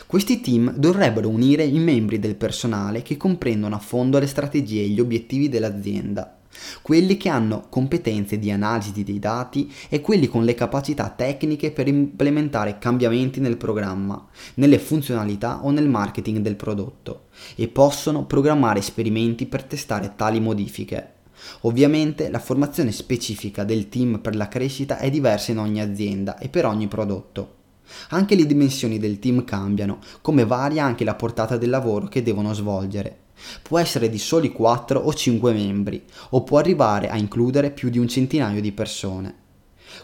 Questi 0.06 0.42
team 0.42 0.74
dovrebbero 0.76 1.30
unire 1.30 1.64
i 1.64 1.80
membri 1.80 2.20
del 2.20 2.36
personale 2.36 3.02
che 3.02 3.18
comprendono 3.18 3.76
a 3.76 3.80
fondo 3.80 4.20
le 4.20 4.28
strategie 4.28 4.82
e 4.82 4.88
gli 4.88 5.00
obiettivi 5.00 5.50
dell'azienda, 5.50 6.39
quelli 6.82 7.18
che 7.18 7.30
hanno 7.30 7.66
competenze 7.70 8.40
di 8.40 8.52
analisi 8.52 9.04
dei 9.04 9.20
dati 9.20 9.72
e 9.90 10.02
quelli 10.02 10.28
con 10.28 10.44
le 10.44 10.56
capacità 10.56 11.10
tecniche 11.10 11.72
per 11.72 11.88
implementare 11.88 12.78
cambiamenti 12.80 13.40
nel 13.40 13.58
programma, 13.58 14.28
nelle 14.56 14.80
funzionalità 14.80 15.64
o 15.64 15.72
nel 15.72 15.88
marketing 15.88 16.40
del 16.40 16.56
prodotto 16.56 17.28
e 17.56 17.68
possono 17.68 18.26
programmare 18.26 18.80
esperimenti 18.80 19.46
per 19.46 19.64
testare 19.64 20.14
tali 20.16 20.40
modifiche. 20.40 21.14
Ovviamente 21.62 22.30
la 22.30 22.40
formazione 22.40 22.92
specifica 22.92 23.64
del 23.64 23.90
team 23.90 24.20
per 24.20 24.36
la 24.36 24.48
crescita 24.48 24.98
è 24.98 25.10
diversa 25.10 25.52
in 25.52 25.60
ogni 25.60 25.82
azienda 25.82 26.38
e 26.38 26.50
per 26.50 26.66
ogni 26.66 26.88
prodotto. 26.88 27.56
Anche 28.10 28.36
le 28.36 28.46
dimensioni 28.46 29.00
del 29.00 29.20
team 29.20 29.44
cambiano, 29.44 30.00
come 30.22 30.46
varia 30.46 30.84
anche 30.84 31.04
la 31.04 31.16
portata 31.16 31.58
del 31.58 31.70
lavoro 31.70 32.08
che 32.08 32.22
devono 32.22 32.54
svolgere. 32.54 33.18
Può 33.62 33.80
essere 33.80 34.10
di 34.10 34.18
soli 34.18 34.52
4 34.52 35.00
o 35.00 35.14
5 35.14 35.54
membri, 35.54 36.04
o 36.32 36.44
può 36.44 36.58
arrivare 36.58 37.10
a 37.10 37.18
includere 37.18 37.72
più 37.72 37.90
di 37.90 37.98
un 37.98 38.08
centinaio 38.08 38.62
di 38.62 38.72
persone. 38.72 39.36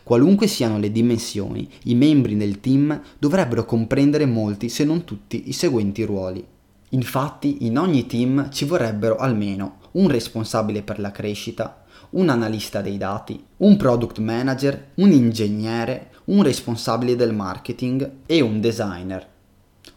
Qualunque 0.04 0.48
siano 0.48 0.77
le 0.77 0.92
dimensioni, 0.92 1.70
i 1.84 1.96
membri 1.96 2.36
del 2.38 2.60
team 2.60 3.01
dovrebbero 3.18 3.65
comprendere 3.65 4.25
molti, 4.25 4.70
se 4.70 4.84
non 4.84 5.04
tutti, 5.04 5.50
i 5.50 5.54
seguenti 5.54 6.04
ruoli. 6.04 6.46
Infatti, 6.89 7.65
in 7.65 7.77
ogni 7.77 8.06
team 8.06 8.50
ci 8.51 8.65
vorrebbero 8.65 9.18
almeno 9.18 9.80
un 9.94 10.08
responsabile 10.08 10.82
per 10.82 11.00
la 11.00 11.12
crescita, 11.12 11.84
un 12.12 12.30
analista 12.30 12.82
dei 12.82 12.98
dati, 12.98 13.44
un 13.58 13.75
product 13.77 14.20
manager, 14.20 14.92
un 14.96 15.12
ingegnere, 15.12 16.12
un 16.25 16.44
responsabile 16.44 17.15
del 17.15 17.34
marketing 17.34 18.12
e 18.25 18.42
un 18.42 18.62
designer. 18.62 19.34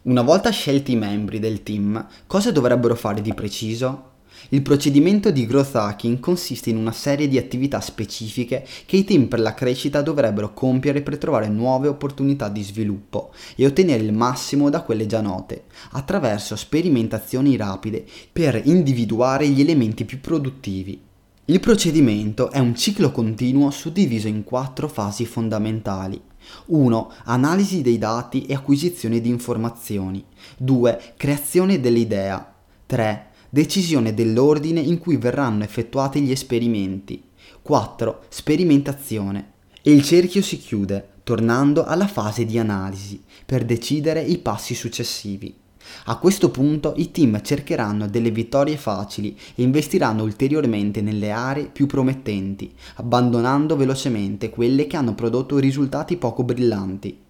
Una 0.09 0.23
volta 0.23 0.49
scelti 0.49 0.93
i 0.93 0.97
membri 0.97 1.39
del 1.39 1.63
team, 1.63 2.07
cosa 2.27 2.51
dovrebbero 2.51 2.95
fare 2.95 3.21
di 3.21 3.35
preciso? 3.35 4.13
Il 4.49 4.63
procedimento 4.63 5.31
di 5.31 5.45
growth 5.45 5.75
hacking 5.75 6.19
consiste 6.19 6.71
in 6.71 6.79
una 6.79 6.93
serie 6.93 7.29
di 7.29 7.37
attività 7.37 7.79
specifiche 7.83 8.67
che 8.87 8.97
i 8.97 9.05
team 9.05 9.27
per 9.27 9.41
la 9.41 9.53
crescita 9.53 10.01
dovrebbero 10.01 10.55
compiere 10.55 11.03
per 11.03 11.19
trovare 11.19 11.49
nuove 11.49 11.89
opportunità 11.89 12.49
di 12.49 12.63
sviluppo 12.63 13.33
e 13.55 13.67
ottenere 13.67 14.03
il 14.03 14.15
massimo 14.15 14.71
da 14.71 14.81
quelle 14.81 15.05
già 15.05 15.21
note, 15.21 15.65
attraverso 15.91 16.57
sperimentazioni 16.57 17.55
rapide 17.59 18.03
per 18.33 18.63
individuare 18.65 19.47
gli 19.47 19.61
elementi 19.61 20.07
più 20.07 20.21
produttivi. 20.21 20.99
Il 21.45 21.61
procedimento 21.61 22.51
è 22.51 22.59
un 22.59 22.75
ciclo 22.75 23.13
continuo 23.13 23.71
suddiviso 23.71 24.27
in 24.27 24.43
quattro 24.43 24.89
fasi 24.89 25.27
fondamentali. 25.27 26.19
1. 26.67 27.11
Analisi 27.25 27.83
dei 27.83 27.99
dati 27.99 28.47
e 28.47 28.55
acquisizione 28.55 29.21
di 29.21 29.29
informazioni. 29.29 30.25
2. 30.59 31.15
Creazione 31.17 31.81
dell'idea. 31.81 32.55
3. 32.87 33.27
Decisione 33.51 34.15
dell'ordine 34.15 34.81
in 34.81 34.99
cui 34.99 35.17
verranno 35.17 35.65
effettuati 35.65 36.21
gli 36.21 36.31
esperimenti. 36.31 37.23
4. 37.63 38.25
Sperimentazione. 38.29 39.53
E 39.83 39.93
il 39.93 40.03
cerchio 40.03 40.43
si 40.43 40.59
chiude, 40.59 41.09
tornando 41.23 41.85
alla 41.85 42.07
fase 42.07 42.45
di 42.45 42.59
analisi, 42.59 43.23
per 43.47 43.65
decidere 43.65 44.23
i 44.23 44.39
passi 44.39 44.75
successivi. 44.75 45.55
A 46.05 46.17
questo 46.17 46.51
punto 46.51 46.95
i 46.97 47.11
team 47.11 47.41
cercheranno 47.43 48.09
delle 48.09 48.31
vittorie 48.31 48.77
facili 48.77 49.37
e 49.55 49.63
investiranno 49.63 50.23
ulteriormente 50.23 51.01
nelle 51.01 51.31
aree 51.31 51.67
più 51.67 51.87
promettenti, 51.87 52.73
abbandonando 52.97 53.77
velocemente 53.77 54.51
quelle 54.51 54.87
che 54.87 54.97
hanno 54.97 55.15
prodotto 55.15 55.59
risultati 55.59 56.17
poco 56.17 56.45
brillanti. 56.45 57.27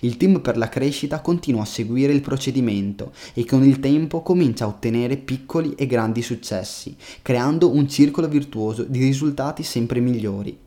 Il 0.00 0.16
team 0.16 0.40
per 0.40 0.56
la 0.56 0.68
crescita 0.68 1.20
continua 1.20 1.62
a 1.62 1.66
seguire 1.66 2.12
il 2.12 2.22
procedimento 2.22 3.12
e 3.34 3.44
con 3.44 3.62
il 3.62 3.78
tempo 3.78 4.22
comincia 4.22 4.64
a 4.64 4.68
ottenere 4.68 5.16
piccoli 5.16 5.74
e 5.74 5.86
grandi 5.86 6.22
successi, 6.22 6.96
creando 7.22 7.70
un 7.70 7.88
circolo 7.88 8.26
virtuoso 8.26 8.84
di 8.84 9.00
risultati 9.00 9.62
sempre 9.62 10.00
migliori. 10.00 10.58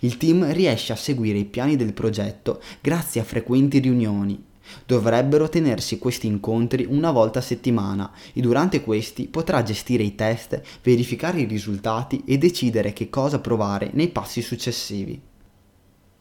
Il 0.00 0.18
team 0.18 0.52
riesce 0.52 0.92
a 0.92 0.96
seguire 0.96 1.38
i 1.38 1.46
piani 1.46 1.76
del 1.76 1.94
progetto 1.94 2.60
grazie 2.82 3.20
a 3.22 3.24
frequenti 3.24 3.78
riunioni. 3.78 4.48
Dovrebbero 4.86 5.48
tenersi 5.48 5.98
questi 5.98 6.26
incontri 6.26 6.86
una 6.88 7.10
volta 7.10 7.38
a 7.38 7.42
settimana 7.42 8.12
e 8.32 8.40
durante 8.40 8.82
questi 8.82 9.26
potrà 9.26 9.62
gestire 9.62 10.02
i 10.02 10.14
test, 10.14 10.60
verificare 10.82 11.40
i 11.40 11.46
risultati 11.46 12.22
e 12.26 12.38
decidere 12.38 12.92
che 12.92 13.08
cosa 13.10 13.38
provare 13.40 13.90
nei 13.94 14.08
passi 14.08 14.42
successivi. 14.42 15.20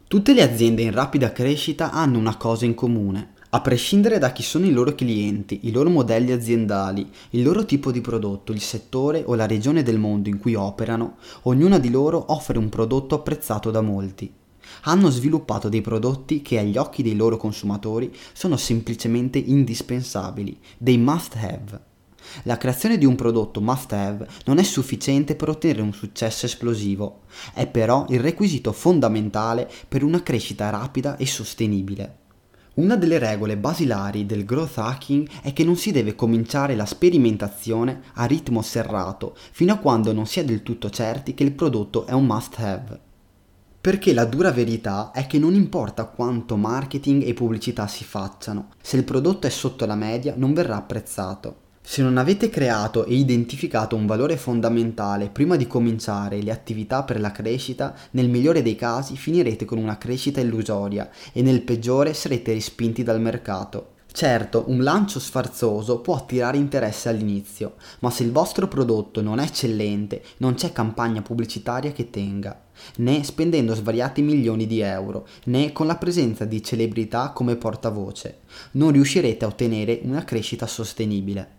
Tutte 0.08 0.34
le 0.34 0.42
aziende 0.42 0.82
in 0.82 0.92
rapida 0.92 1.32
crescita 1.32 1.92
hanno 1.92 2.18
una 2.18 2.36
cosa 2.36 2.66
in 2.66 2.74
comune. 2.74 3.34
A 3.52 3.62
prescindere 3.62 4.20
da 4.20 4.32
chi 4.32 4.44
sono 4.44 4.66
i 4.66 4.72
loro 4.72 4.94
clienti, 4.94 5.62
i 5.64 5.72
loro 5.72 5.90
modelli 5.90 6.32
aziendali, 6.32 7.10
il 7.32 7.44
loro 7.44 7.66
tipo 7.66 7.92
di 7.92 8.00
prodotto, 8.00 8.52
il 8.52 8.62
settore 8.62 9.24
o 9.26 9.34
la 9.34 9.48
regione 9.48 9.82
del 9.82 9.98
mondo 9.98 10.30
in 10.30 10.40
cui 10.40 10.54
operano, 10.54 11.18
ognuna 11.44 11.80
di 11.80 11.90
loro 11.90 12.32
offre 12.32 12.60
un 12.60 12.70
prodotto 12.70 13.16
apprezzato 13.16 13.72
da 13.72 13.82
molti. 13.82 14.32
Hanno 14.84 15.10
sviluppato 15.10 15.70
dei 15.70 15.82
prodotti 15.82 16.42
che 16.42 16.60
agli 16.60 16.78
occhi 16.78 17.04
dei 17.04 17.16
loro 17.16 17.38
consumatori 17.38 18.14
sono 18.34 18.58
semplicemente 18.58 19.38
indispensabili, 19.38 20.58
dei 20.78 20.98
must 20.98 21.36
have. 21.36 21.88
La 22.44 22.58
creazione 22.58 22.98
di 22.98 23.06
un 23.06 23.16
prodotto 23.16 23.62
must 23.62 23.92
have 23.94 24.28
non 24.46 24.60
è 24.60 24.64
sufficiente 24.64 25.36
per 25.36 25.50
ottenere 25.50 25.82
un 25.82 25.94
successo 25.94 26.46
esplosivo, 26.46 27.22
è 27.54 27.68
però 27.68 28.06
il 28.10 28.20
requisito 28.20 28.72
fondamentale 28.72 29.70
per 29.88 30.04
una 30.04 30.22
crescita 30.22 30.70
rapida 30.70 31.18
e 31.18 31.26
sostenibile. 31.26 32.18
Una 32.76 32.96
delle 32.96 33.18
regole 33.18 33.58
basilari 33.58 34.26
del 34.26 34.46
growth 34.46 34.78
hacking 34.78 35.28
è 35.42 35.52
che 35.52 35.66
non 35.66 35.76
si 35.76 35.92
deve 35.92 36.16
cominciare 36.16 36.76
la 36.76 36.86
sperimentazione 36.86 38.04
a 38.14 38.24
ritmo 38.26 38.62
serrato 38.62 39.36
fino 39.52 39.74
a 39.74 39.78
quando 39.78 40.14
non 40.14 40.26
si 40.26 40.40
è 40.40 40.46
del 40.46 40.64
tutto 40.64 40.90
certi 40.90 41.34
che 41.34 41.44
il 41.44 41.52
prodotto 41.52 42.06
è 42.06 42.14
un 42.14 42.26
must 42.26 42.58
have. 42.60 43.08
Perché 43.82 44.14
la 44.14 44.26
dura 44.26 44.52
verità 44.52 45.12
è 45.14 45.26
che 45.26 45.40
non 45.40 45.54
importa 45.54 46.04
quanto 46.04 46.58
marketing 46.58 47.24
e 47.26 47.34
pubblicità 47.34 47.88
si 47.88 48.04
facciano, 48.04 48.72
se 48.82 48.98
il 48.98 49.06
prodotto 49.06 49.48
è 49.48 49.50
sotto 49.50 49.86
la 49.86 49.96
media 49.96 50.34
non 50.36 50.54
verrà 50.54 50.76
apprezzato. 50.76 51.68
Se 51.82 52.02
non 52.02 52.18
avete 52.18 52.50
creato 52.50 53.06
e 53.06 53.16
identificato 53.16 53.96
un 53.96 54.06
valore 54.06 54.36
fondamentale 54.36 55.30
prima 55.30 55.56
di 55.56 55.66
cominciare 55.66 56.42
le 56.42 56.52
attività 56.52 57.04
per 57.04 57.22
la 57.22 57.32
crescita, 57.32 57.96
nel 58.12 58.28
migliore 58.28 58.62
dei 58.62 58.76
casi 58.76 59.16
finirete 59.16 59.64
con 59.64 59.78
una 59.78 59.98
crescita 59.98 60.42
illusoria 60.42 61.10
e 61.32 61.42
nel 61.42 61.62
peggiore 61.62 62.14
sarete 62.14 62.52
respinti 62.52 63.02
dal 63.02 63.22
mercato. 63.22 63.94
Certo, 64.12 64.66
un 64.68 64.84
lancio 64.84 65.20
sfarzoso 65.20 66.00
può 66.00 66.16
attirare 66.16 66.58
interesse 66.58 67.08
all'inizio, 67.08 67.76
ma 68.00 68.10
se 68.10 68.24
il 68.24 68.34
vostro 68.34 68.68
prodotto 68.68 69.22
non 69.22 69.40
è 69.40 69.44
eccellente, 69.44 70.22
non 70.38 70.56
c'è 70.56 70.74
campagna 70.74 71.22
pubblicitaria 71.22 71.92
che 71.92 72.10
tenga, 72.10 72.60
né 72.98 73.24
spendendo 73.24 73.74
svariati 73.74 74.22
milioni 74.22 74.68
di 74.68 74.80
euro, 74.80 75.28
né 75.46 75.72
con 75.72 75.88
la 75.88 75.98
presenza 75.98 76.46
di 76.46 76.64
celebrità 76.64 77.32
come 77.32 77.56
portavoce. 77.56 78.40
Non 78.72 78.92
riuscirete 78.92 79.46
a 79.46 79.48
ottenere 79.48 80.00
una 80.04 80.24
crescita 80.24 80.68
sostenibile. 80.68 81.58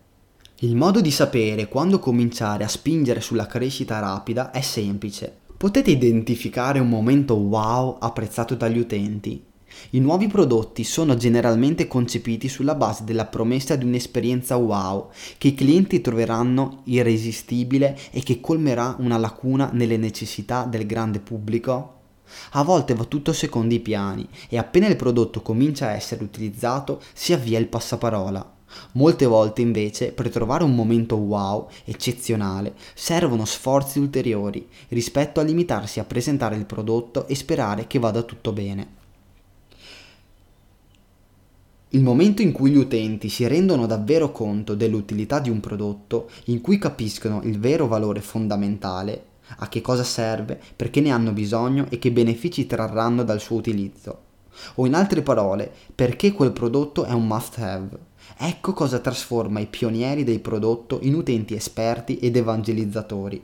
Il 0.61 0.77
modo 0.77 1.01
di 1.01 1.11
sapere 1.11 1.69
quando 1.69 1.99
cominciare 1.99 2.65
a 2.65 2.69
spingere 2.69 3.21
sulla 3.21 3.47
crescita 3.47 3.99
rapida 3.99 4.51
è 4.51 4.61
semplice. 4.61 5.39
Potete 5.57 5.91
identificare 5.91 6.79
un 6.79 6.89
momento 6.89 7.35
wow 7.35 7.97
apprezzato 7.99 8.55
dagli 8.55 8.79
utenti. 8.79 9.43
I 9.91 10.01
nuovi 10.01 10.27
prodotti 10.27 10.85
sono 10.85 11.17
generalmente 11.17 11.89
concepiti 11.89 12.49
sulla 12.49 12.75
base 12.75 13.05
della 13.05 13.27
promessa 13.27 13.77
di 13.77 13.85
un'esperienza 13.85 14.57
wow 14.57 15.11
che 15.39 15.49
i 15.49 15.55
clienti 15.55 16.01
troveranno 16.01 16.83
irresistibile 16.85 17.99
e 18.11 18.23
che 18.23 18.41
colmerà 18.41 18.97
una 18.99 19.17
lacuna 19.17 19.71
nelle 19.73 19.97
necessità 19.97 20.65
del 20.65 20.87
grande 20.87 21.21
pubblico. 21.21 21.99
A 22.53 22.63
volte 22.63 22.95
va 22.95 23.05
tutto 23.05 23.33
secondo 23.33 23.75
i 23.75 23.81
piani 23.81 24.29
e 24.49 24.59
appena 24.59 24.87
il 24.87 24.97
prodotto 24.97 25.43
comincia 25.43 25.87
a 25.87 25.93
essere 25.95 26.23
utilizzato 26.23 27.01
si 27.13 27.33
avvia 27.33 27.59
il 27.59 27.67
passaparola. 27.67 28.59
Molte 28.93 29.27
volte 29.27 29.63
invece 29.63 30.13
per 30.13 30.31
trovare 30.31 30.63
un 30.63 30.75
momento 30.75 31.17
wow 31.17 31.69
eccezionale 31.85 32.75
servono 32.95 33.45
sforzi 33.45 33.99
ulteriori 33.99 34.69
rispetto 34.89 35.41
a 35.41 35.43
limitarsi 35.43 35.99
a 35.99 36.05
presentare 36.05 36.55
il 36.55 36.67
prodotto 36.67 37.27
e 37.27 37.35
sperare 37.35 37.89
che 37.89 37.99
vada 37.99 38.23
tutto 38.23 38.53
bene. 38.53 39.00
Il 41.93 42.05
momento 42.05 42.41
in 42.41 42.53
cui 42.53 42.71
gli 42.71 42.77
utenti 42.77 43.29
si 43.29 43.45
rendono 43.49 43.85
davvero 43.85 44.31
conto 44.31 44.77
dell'utilità 44.77 45.41
di 45.41 45.51
un 45.51 45.59
prodotto, 45.59 46.31
in 46.45 46.61
cui 46.61 46.79
capiscono 46.79 47.41
il 47.43 47.59
vero 47.59 47.89
valore 47.89 48.21
fondamentale, 48.21 49.25
a 49.57 49.69
che 49.69 49.81
cosa 49.81 50.05
serve, 50.05 50.61
perché 50.77 51.01
ne 51.01 51.11
hanno 51.11 51.33
bisogno 51.33 51.87
e 51.89 51.99
che 51.99 52.13
benefici 52.13 52.65
trarranno 52.69 53.25
dal 53.25 53.41
suo 53.41 53.57
utilizzo. 53.57 54.19
O 54.77 54.87
in 54.87 54.95
altre 54.95 55.23
parole, 55.23 55.69
perché 55.93 56.31
quel 56.31 56.53
prodotto 56.53 57.03
è 57.03 57.11
un 57.11 57.27
must 57.27 57.59
have. 57.59 57.99
Ecco 58.39 58.73
cosa 58.73 59.01
trasforma 59.01 59.59
i 59.59 59.67
pionieri 59.67 60.23
del 60.23 60.39
prodotto 60.39 61.01
in 61.03 61.15
utenti 61.15 61.55
esperti 61.55 62.19
ed 62.19 62.37
evangelizzatori. 62.37 63.43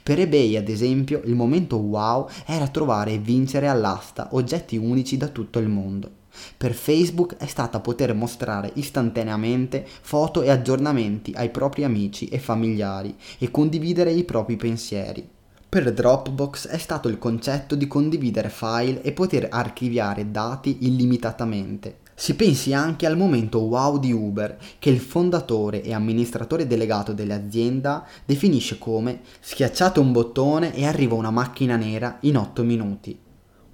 Per 0.00 0.20
eBay, 0.20 0.54
ad 0.54 0.68
esempio, 0.68 1.22
il 1.24 1.34
momento 1.34 1.78
wow 1.78 2.28
era 2.46 2.68
trovare 2.68 3.14
e 3.14 3.18
vincere 3.18 3.66
all'asta 3.66 4.28
oggetti 4.30 4.76
unici 4.76 5.16
da 5.16 5.26
tutto 5.26 5.58
il 5.58 5.68
mondo. 5.68 6.22
Per 6.56 6.72
Facebook 6.72 7.36
è 7.36 7.46
stata 7.46 7.80
poter 7.80 8.14
mostrare 8.14 8.70
istantaneamente 8.74 9.86
foto 10.00 10.42
e 10.42 10.50
aggiornamenti 10.50 11.32
ai 11.36 11.50
propri 11.50 11.84
amici 11.84 12.26
e 12.28 12.38
familiari 12.38 13.14
e 13.38 13.50
condividere 13.50 14.12
i 14.12 14.24
propri 14.24 14.56
pensieri. 14.56 15.28
Per 15.68 15.92
Dropbox 15.92 16.68
è 16.68 16.78
stato 16.78 17.08
il 17.08 17.18
concetto 17.18 17.74
di 17.74 17.88
condividere 17.88 18.48
file 18.48 19.02
e 19.02 19.10
poter 19.10 19.48
archiviare 19.50 20.30
dati 20.30 20.78
illimitatamente. 20.82 21.98
Si 22.14 22.36
pensi 22.36 22.72
anche 22.72 23.06
al 23.06 23.16
momento 23.16 23.58
wow 23.58 23.98
di 23.98 24.12
Uber, 24.12 24.56
che 24.78 24.90
il 24.90 25.00
fondatore 25.00 25.82
e 25.82 25.92
amministratore 25.92 26.68
delegato 26.68 27.12
dell'azienda 27.12 28.06
definisce 28.24 28.78
come 28.78 29.22
schiacciate 29.40 29.98
un 29.98 30.12
bottone 30.12 30.72
e 30.76 30.86
arriva 30.86 31.16
una 31.16 31.32
macchina 31.32 31.74
nera 31.74 32.18
in 32.20 32.36
8 32.36 32.62
minuti. 32.62 33.23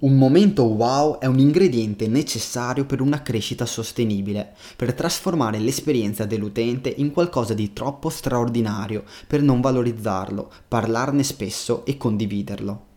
Un 0.01 0.17
momento 0.17 0.63
wow 0.63 1.19
è 1.19 1.27
un 1.27 1.37
ingrediente 1.37 2.07
necessario 2.07 2.85
per 2.85 3.01
una 3.01 3.21
crescita 3.21 3.67
sostenibile, 3.67 4.55
per 4.75 4.95
trasformare 4.95 5.59
l'esperienza 5.59 6.25
dell'utente 6.25 6.91
in 6.97 7.11
qualcosa 7.11 7.53
di 7.53 7.71
troppo 7.71 8.09
straordinario 8.09 9.03
per 9.27 9.43
non 9.43 9.61
valorizzarlo, 9.61 10.51
parlarne 10.67 11.21
spesso 11.21 11.85
e 11.85 11.97
condividerlo. 11.97 12.90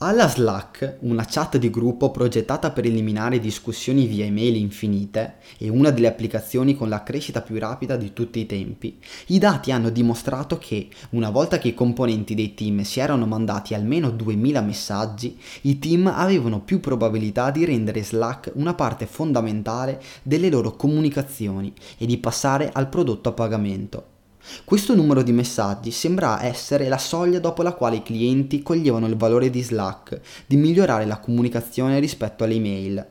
Alla 0.00 0.28
Slack, 0.28 0.98
una 1.00 1.24
chat 1.28 1.56
di 1.56 1.70
gruppo 1.70 2.12
progettata 2.12 2.70
per 2.70 2.84
eliminare 2.84 3.40
discussioni 3.40 4.06
via 4.06 4.24
email 4.26 4.54
infinite 4.54 5.38
e 5.58 5.68
una 5.68 5.90
delle 5.90 6.06
applicazioni 6.06 6.76
con 6.76 6.88
la 6.88 7.02
crescita 7.02 7.42
più 7.42 7.58
rapida 7.58 7.96
di 7.96 8.12
tutti 8.12 8.38
i 8.38 8.46
tempi, 8.46 8.96
i 9.26 9.40
dati 9.40 9.72
hanno 9.72 9.90
dimostrato 9.90 10.56
che, 10.56 10.88
una 11.10 11.30
volta 11.30 11.58
che 11.58 11.66
i 11.66 11.74
componenti 11.74 12.36
dei 12.36 12.54
team 12.54 12.82
si 12.82 13.00
erano 13.00 13.26
mandati 13.26 13.74
almeno 13.74 14.10
2000 14.10 14.60
messaggi, 14.60 15.36
i 15.62 15.80
team 15.80 16.06
avevano 16.06 16.60
più 16.60 16.78
probabilità 16.78 17.50
di 17.50 17.64
rendere 17.64 18.04
Slack 18.04 18.52
una 18.54 18.74
parte 18.74 19.04
fondamentale 19.04 20.00
delle 20.22 20.48
loro 20.48 20.76
comunicazioni 20.76 21.74
e 21.96 22.06
di 22.06 22.18
passare 22.18 22.70
al 22.72 22.88
prodotto 22.88 23.30
a 23.30 23.32
pagamento. 23.32 24.17
Questo 24.64 24.94
numero 24.94 25.22
di 25.22 25.32
messaggi 25.32 25.90
sembra 25.90 26.42
essere 26.44 26.88
la 26.88 26.98
soglia 26.98 27.38
dopo 27.38 27.62
la 27.62 27.72
quale 27.72 27.96
i 27.96 28.02
clienti 28.02 28.62
coglievano 28.62 29.06
il 29.06 29.16
valore 29.16 29.50
di 29.50 29.62
Slack, 29.62 30.20
di 30.46 30.56
migliorare 30.56 31.06
la 31.06 31.18
comunicazione 31.18 31.98
rispetto 31.98 32.44
alle 32.44 32.54
email. 32.54 33.06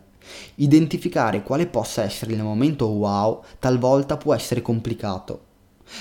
Identificare 0.55 1.43
quale 1.43 1.67
possa 1.67 2.03
essere 2.03 2.33
il 2.33 2.43
momento 2.43 2.87
wow 2.87 3.43
talvolta 3.59 4.17
può 4.17 4.33
essere 4.33 4.61
complicato. 4.61 5.45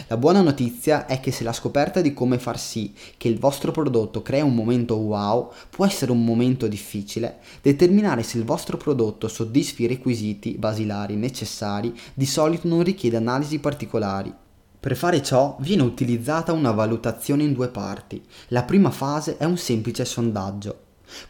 La 0.09 0.17
buona 0.17 0.41
notizia 0.41 1.07
è 1.07 1.21
che 1.21 1.31
se 1.31 1.45
la 1.45 1.53
scoperta 1.53 2.01
di 2.01 2.13
come 2.13 2.39
far 2.39 2.59
sì 2.59 2.93
che 3.17 3.29
il 3.29 3.39
vostro 3.39 3.71
prodotto 3.71 4.21
crea 4.21 4.45
un 4.45 4.55
momento 4.55 4.97
wow 4.97 5.53
può 5.71 5.87
essere 5.87 6.11
un 6.11 6.25
momento 6.25 6.67
difficile, 6.67 7.39
determinare 7.63 8.25
se 8.25 8.37
il 8.37 8.45
vostro 8.45 8.77
prodotto 8.77 9.29
soddisfi 9.29 9.85
i 9.85 9.87
requisiti 9.87 10.57
basilari 10.59 11.15
necessari 11.15 11.97
di 12.15 12.27
solito 12.27 12.67
non 12.67 12.83
richiede 12.83 13.17
analisi 13.17 13.61
particolari. 13.61 14.35
Per 14.79 14.97
fare 14.97 15.23
ciò 15.23 15.57
viene 15.61 15.83
utilizzata 15.83 16.53
una 16.53 16.71
valutazione 16.71 17.43
in 17.43 17.53
due 17.53 17.69
parti. 17.69 18.23
La 18.49 18.63
prima 18.63 18.91
fase 18.91 19.37
è 19.37 19.45
un 19.45 19.57
semplice 19.57 20.05
sondaggio. 20.05 20.81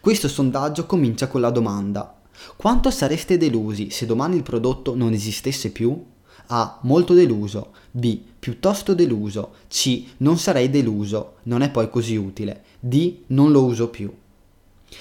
Questo 0.01 0.29
sondaggio 0.29 0.87
comincia 0.87 1.29
con 1.29 1.41
la 1.41 1.51
domanda 1.51 2.17
quanto 2.57 2.91
sareste 2.91 3.37
delusi 3.37 3.91
se 3.91 4.07
domani 4.07 4.37
il 4.37 4.43
prodotto 4.43 4.95
non 4.95 5.13
esistesse 5.13 5.71
più? 5.71 6.05
A. 6.49 6.79
Molto 6.83 7.13
deluso. 7.13 7.73
B. 7.91 8.21
Piuttosto 8.39 8.95
deluso. 8.95 9.55
C. 9.69 10.05
Non 10.19 10.39
sarei 10.39 10.71
deluso. 10.71 11.37
Non 11.45 11.63
è 11.63 11.71
poi 11.71 11.91
così 11.91 12.15
utile. 12.17 12.63
D. 12.79 13.23
Non 13.29 13.51
lo 13.51 13.65
uso 13.65 13.89
più. 13.89 14.13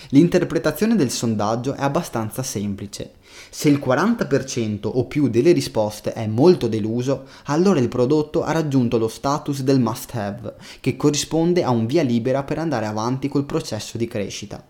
L'interpretazione 0.10 0.96
del 0.96 1.12
sondaggio 1.12 1.74
è 1.74 1.82
abbastanza 1.82 2.42
semplice. 2.42 3.14
Se 3.58 3.70
il 3.70 3.82
40% 3.82 4.80
o 4.84 5.06
più 5.06 5.30
delle 5.30 5.54
risposte 5.54 6.12
è 6.12 6.28
molto 6.28 6.68
deluso, 6.68 7.24
allora 7.46 7.80
il 7.80 7.88
prodotto 7.88 8.44
ha 8.44 8.52
raggiunto 8.52 8.98
lo 8.98 9.08
status 9.08 9.62
del 9.62 9.80
must 9.80 10.14
have, 10.14 10.56
che 10.82 10.98
corrisponde 10.98 11.64
a 11.64 11.70
un 11.70 11.86
via 11.86 12.04
libera 12.04 12.44
per 12.44 12.60
andare 12.60 12.86
avanti 12.86 13.30
col 13.30 13.46
processo 13.46 13.98
di 13.98 14.10
crescita. 14.10 14.62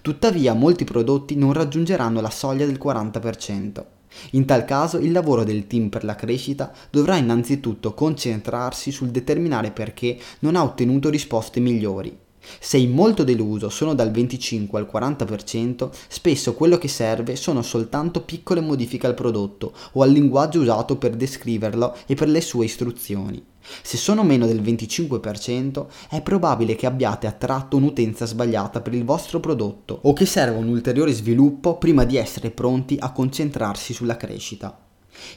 Tuttavia 0.00 0.54
molti 0.54 0.84
prodotti 0.84 1.36
non 1.36 1.52
raggiungeranno 1.52 2.22
la 2.22 2.30
soglia 2.30 2.64
del 2.64 2.80
40%. 2.82 3.84
In 4.30 4.46
tal 4.46 4.64
caso 4.64 4.96
il 4.96 5.12
lavoro 5.12 5.44
del 5.44 5.66
team 5.66 5.90
per 5.90 6.02
la 6.02 6.14
crescita 6.14 6.72
dovrà 6.88 7.16
innanzitutto 7.16 7.92
concentrarsi 7.92 8.90
sul 8.90 9.10
determinare 9.10 9.70
perché 9.70 10.18
non 10.38 10.56
ha 10.56 10.62
ottenuto 10.62 11.10
risposte 11.10 11.60
migliori. 11.60 12.23
Se 12.60 12.76
in 12.76 12.92
molto 12.92 13.24
deluso 13.24 13.68
sono 13.68 13.94
dal 13.94 14.10
25 14.10 14.78
al 14.78 14.88
40%, 14.92 15.90
spesso 16.08 16.54
quello 16.54 16.78
che 16.78 16.88
serve 16.88 17.36
sono 17.36 17.62
soltanto 17.62 18.22
piccole 18.22 18.60
modifiche 18.60 19.06
al 19.06 19.14
prodotto 19.14 19.72
o 19.92 20.02
al 20.02 20.10
linguaggio 20.10 20.60
usato 20.60 20.96
per 20.96 21.16
descriverlo 21.16 21.96
e 22.06 22.14
per 22.14 22.28
le 22.28 22.40
sue 22.40 22.64
istruzioni. 22.64 23.42
Se 23.82 23.96
sono 23.96 24.22
meno 24.24 24.46
del 24.46 24.60
25%, 24.60 25.86
è 26.10 26.20
probabile 26.20 26.76
che 26.76 26.86
abbiate 26.86 27.26
attratto 27.26 27.76
un'utenza 27.76 28.26
sbagliata 28.26 28.80
per 28.80 28.94
il 28.94 29.04
vostro 29.04 29.40
prodotto 29.40 29.98
o 30.02 30.12
che 30.12 30.26
serva 30.26 30.58
un 30.58 30.68
ulteriore 30.68 31.12
sviluppo 31.12 31.78
prima 31.78 32.04
di 32.04 32.16
essere 32.16 32.50
pronti 32.50 32.96
a 32.98 33.12
concentrarsi 33.12 33.94
sulla 33.94 34.16
crescita. 34.16 34.83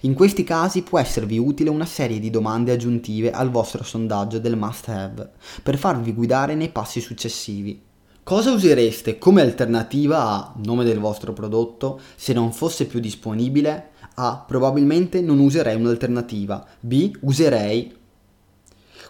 In 0.02 0.14
questi 0.14 0.44
casi 0.44 0.82
può 0.82 1.00
esservi 1.00 1.38
utile 1.38 1.70
una 1.70 1.86
serie 1.86 2.20
di 2.20 2.30
domande 2.30 2.72
aggiuntive 2.72 3.32
al 3.32 3.50
vostro 3.50 3.84
sondaggio 3.84 4.40
del 4.40 4.58
must 4.58 4.90
have 4.90 5.32
per 5.64 5.78
farvi 5.78 6.14
guidare 6.14 6.56
nei 6.56 6.70
passi 6.70 7.02
successivi. 7.02 7.82
Cosa 8.24 8.52
usereste 8.52 9.18
come 9.18 9.42
alternativa 9.42 10.20
a 10.20 10.54
nome 10.64 10.84
del 10.84 11.00
vostro 11.00 11.32
prodotto 11.32 12.00
se 12.16 12.34
non 12.34 12.52
fosse 12.52 12.86
più 12.86 13.00
disponibile? 13.00 13.92
A. 14.16 14.44
Probabilmente 14.46 15.22
non 15.22 15.40
userei 15.40 15.76
un'alternativa. 15.76 16.66
B. 16.80 17.12
Userei 17.22 17.96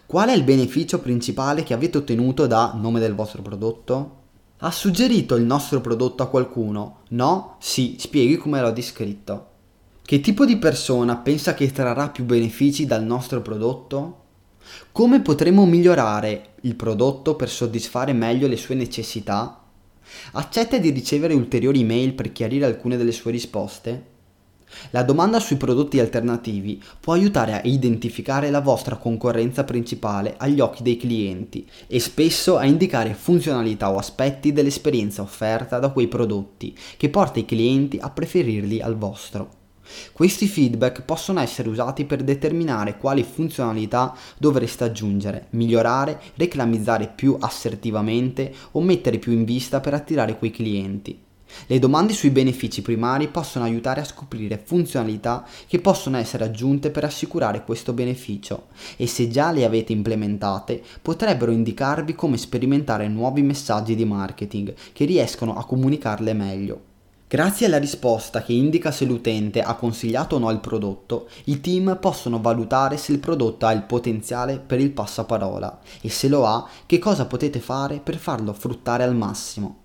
Qual 0.06 0.28
è 0.28 0.32
il 0.32 0.44
beneficio 0.44 1.00
principale 1.00 1.64
che 1.64 1.74
avete 1.74 1.98
ottenuto 1.98 2.46
da 2.46 2.72
nome 2.74 3.00
del 3.00 3.14
vostro 3.14 3.42
prodotto? 3.42 4.16
Ha 4.58 4.70
suggerito 4.70 5.34
il 5.34 5.44
nostro 5.44 5.80
prodotto 5.80 6.22
a 6.22 6.28
qualcuno? 6.28 7.00
No? 7.08 7.56
Sì, 7.58 7.96
spieghi 7.98 8.36
come 8.36 8.60
l'ho 8.60 8.70
descritto. 8.70 9.47
Che 10.08 10.20
tipo 10.20 10.46
di 10.46 10.56
persona 10.56 11.18
pensa 11.18 11.52
che 11.52 11.70
trarrà 11.70 12.08
più 12.08 12.24
benefici 12.24 12.86
dal 12.86 13.04
nostro 13.04 13.42
prodotto? 13.42 14.22
Come 14.90 15.20
potremo 15.20 15.66
migliorare 15.66 16.54
il 16.62 16.76
prodotto 16.76 17.36
per 17.36 17.50
soddisfare 17.50 18.14
meglio 18.14 18.48
le 18.48 18.56
sue 18.56 18.74
necessità? 18.74 19.64
Accetta 20.32 20.78
di 20.78 20.88
ricevere 20.88 21.34
ulteriori 21.34 21.82
email 21.82 22.14
per 22.14 22.32
chiarire 22.32 22.64
alcune 22.64 22.96
delle 22.96 23.12
sue 23.12 23.32
risposte? 23.32 24.06
La 24.92 25.02
domanda 25.02 25.40
sui 25.40 25.56
prodotti 25.58 26.00
alternativi 26.00 26.82
può 26.98 27.12
aiutare 27.12 27.52
a 27.52 27.60
identificare 27.64 28.48
la 28.48 28.62
vostra 28.62 28.96
concorrenza 28.96 29.64
principale 29.64 30.36
agli 30.38 30.60
occhi 30.60 30.82
dei 30.82 30.96
clienti 30.96 31.68
e 31.86 32.00
spesso 32.00 32.56
a 32.56 32.64
indicare 32.64 33.12
funzionalità 33.12 33.90
o 33.90 33.98
aspetti 33.98 34.54
dell'esperienza 34.54 35.20
offerta 35.20 35.78
da 35.78 35.90
quei 35.90 36.08
prodotti 36.08 36.74
che 36.96 37.10
porta 37.10 37.40
i 37.40 37.44
clienti 37.44 37.98
a 38.00 38.08
preferirli 38.08 38.80
al 38.80 38.96
vostro. 38.96 39.57
Questi 40.12 40.46
feedback 40.46 41.02
possono 41.02 41.40
essere 41.40 41.68
usati 41.68 42.04
per 42.04 42.22
determinare 42.22 42.96
quali 42.96 43.22
funzionalità 43.22 44.14
dovreste 44.36 44.84
aggiungere, 44.84 45.46
migliorare, 45.50 46.20
reclamizzare 46.36 47.12
più 47.14 47.36
assertivamente 47.38 48.52
o 48.72 48.80
mettere 48.80 49.18
più 49.18 49.32
in 49.32 49.44
vista 49.44 49.80
per 49.80 49.94
attirare 49.94 50.36
quei 50.38 50.50
clienti. 50.50 51.26
Le 51.66 51.78
domande 51.78 52.12
sui 52.12 52.30
benefici 52.30 52.82
primari 52.82 53.28
possono 53.28 53.64
aiutare 53.64 54.00
a 54.02 54.04
scoprire 54.04 54.60
funzionalità 54.62 55.46
che 55.66 55.80
possono 55.80 56.18
essere 56.18 56.44
aggiunte 56.44 56.90
per 56.90 57.04
assicurare 57.04 57.64
questo 57.64 57.92
beneficio 57.92 58.66
e 58.96 59.06
se 59.06 59.28
già 59.28 59.50
le 59.50 59.64
avete 59.64 59.92
implementate 59.92 60.82
potrebbero 61.00 61.50
indicarvi 61.50 62.14
come 62.14 62.36
sperimentare 62.36 63.08
nuovi 63.08 63.42
messaggi 63.42 63.94
di 63.94 64.04
marketing 64.04 64.74
che 64.92 65.04
riescono 65.06 65.56
a 65.56 65.64
comunicarle 65.64 66.32
meglio. 66.34 66.80
Grazie 67.30 67.66
alla 67.66 67.76
risposta 67.76 68.42
che 68.42 68.54
indica 68.54 68.90
se 68.90 69.04
l'utente 69.04 69.60
ha 69.60 69.74
consigliato 69.74 70.36
o 70.36 70.38
no 70.38 70.50
il 70.50 70.60
prodotto, 70.60 71.28
i 71.44 71.60
team 71.60 71.98
possono 72.00 72.40
valutare 72.40 72.96
se 72.96 73.12
il 73.12 73.18
prodotto 73.18 73.66
ha 73.66 73.72
il 73.72 73.82
potenziale 73.82 74.58
per 74.58 74.80
il 74.80 74.92
passaparola 74.92 75.80
e 76.00 76.08
se 76.08 76.26
lo 76.28 76.46
ha, 76.46 76.66
che 76.86 76.98
cosa 76.98 77.26
potete 77.26 77.60
fare 77.60 78.00
per 78.02 78.16
farlo 78.16 78.54
fruttare 78.54 79.04
al 79.04 79.14
massimo. 79.14 79.80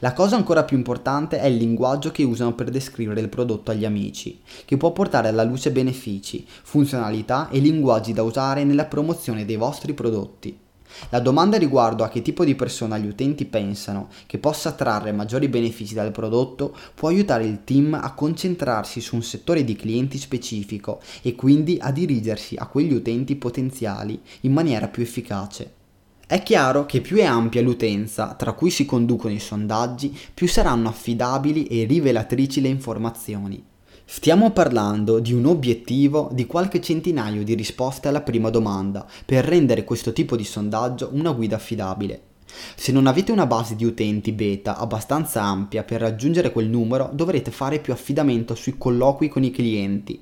La 0.00 0.12
cosa 0.12 0.34
ancora 0.34 0.64
più 0.64 0.76
importante 0.76 1.38
è 1.38 1.46
il 1.46 1.58
linguaggio 1.58 2.10
che 2.10 2.24
usano 2.24 2.56
per 2.56 2.70
descrivere 2.70 3.20
il 3.20 3.28
prodotto 3.28 3.70
agli 3.70 3.84
amici, 3.84 4.40
che 4.64 4.76
può 4.76 4.90
portare 4.90 5.28
alla 5.28 5.44
luce 5.44 5.70
benefici, 5.70 6.44
funzionalità 6.44 7.50
e 7.50 7.60
linguaggi 7.60 8.12
da 8.12 8.24
usare 8.24 8.64
nella 8.64 8.86
promozione 8.86 9.44
dei 9.44 9.54
vostri 9.54 9.94
prodotti. 9.94 10.59
La 11.10 11.20
domanda 11.20 11.56
riguardo 11.56 12.04
a 12.04 12.08
che 12.08 12.22
tipo 12.22 12.44
di 12.44 12.54
persona 12.54 12.98
gli 12.98 13.06
utenti 13.06 13.44
pensano 13.44 14.08
che 14.26 14.38
possa 14.38 14.72
trarre 14.72 15.12
maggiori 15.12 15.48
benefici 15.48 15.94
dal 15.94 16.10
prodotto 16.10 16.76
può 16.94 17.08
aiutare 17.08 17.44
il 17.44 17.64
team 17.64 17.94
a 17.94 18.12
concentrarsi 18.12 19.00
su 19.00 19.14
un 19.14 19.22
settore 19.22 19.64
di 19.64 19.76
clienti 19.76 20.18
specifico 20.18 21.00
e 21.22 21.34
quindi 21.34 21.78
a 21.80 21.90
dirigersi 21.90 22.56
a 22.56 22.66
quegli 22.66 22.92
utenti 22.92 23.36
potenziali 23.36 24.20
in 24.42 24.52
maniera 24.52 24.88
più 24.88 25.02
efficace. 25.02 25.78
È 26.30 26.44
chiaro 26.44 26.86
che 26.86 27.00
più 27.00 27.16
è 27.16 27.24
ampia 27.24 27.60
l'utenza 27.60 28.34
tra 28.34 28.52
cui 28.52 28.70
si 28.70 28.84
conducono 28.84 29.34
i 29.34 29.40
sondaggi, 29.40 30.16
più 30.32 30.46
saranno 30.46 30.88
affidabili 30.88 31.64
e 31.64 31.86
rivelatrici 31.86 32.60
le 32.60 32.68
informazioni. 32.68 33.60
Stiamo 34.12 34.50
parlando 34.50 35.20
di 35.20 35.32
un 35.32 35.46
obiettivo 35.46 36.30
di 36.32 36.44
qualche 36.44 36.80
centinaio 36.80 37.44
di 37.44 37.54
risposte 37.54 38.08
alla 38.08 38.22
prima 38.22 38.50
domanda 38.50 39.06
per 39.24 39.44
rendere 39.44 39.84
questo 39.84 40.12
tipo 40.12 40.34
di 40.34 40.42
sondaggio 40.42 41.10
una 41.12 41.30
guida 41.30 41.54
affidabile. 41.54 42.20
Se 42.74 42.90
non 42.90 43.06
avete 43.06 43.30
una 43.30 43.46
base 43.46 43.76
di 43.76 43.84
utenti 43.84 44.32
beta 44.32 44.78
abbastanza 44.78 45.44
ampia 45.44 45.84
per 45.84 46.00
raggiungere 46.00 46.50
quel 46.50 46.68
numero, 46.68 47.08
dovrete 47.12 47.52
fare 47.52 47.78
più 47.78 47.92
affidamento 47.92 48.56
sui 48.56 48.76
colloqui 48.76 49.28
con 49.28 49.44
i 49.44 49.52
clienti, 49.52 50.20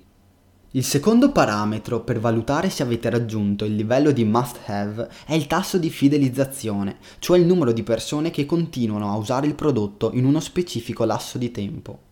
il 0.72 0.85
secondo 0.85 1.33
parametro 1.33 2.01
per 2.01 2.20
valutare 2.20 2.68
se 2.68 2.83
avete 2.83 3.09
raggiunto 3.09 3.64
il 3.64 3.74
livello 3.74 4.11
di 4.11 4.24
must 4.24 4.59
have 4.66 5.09
è 5.24 5.33
il 5.33 5.46
tasso 5.46 5.79
di 5.79 5.88
fidelizzazione, 5.88 6.98
cioè 7.20 7.38
il 7.38 7.46
numero 7.46 7.72
di 7.72 7.83
persone 7.83 8.31
che 8.31 8.44
continuano 8.44 9.11
a 9.11 9.16
usare 9.16 9.46
il 9.46 9.55
prodotto 9.55 10.11
in 10.12 10.27
uno 10.27 10.40
specifico 10.40 11.07
lasso 11.07 11.38
di 11.38 11.51
tempo. 11.51 12.08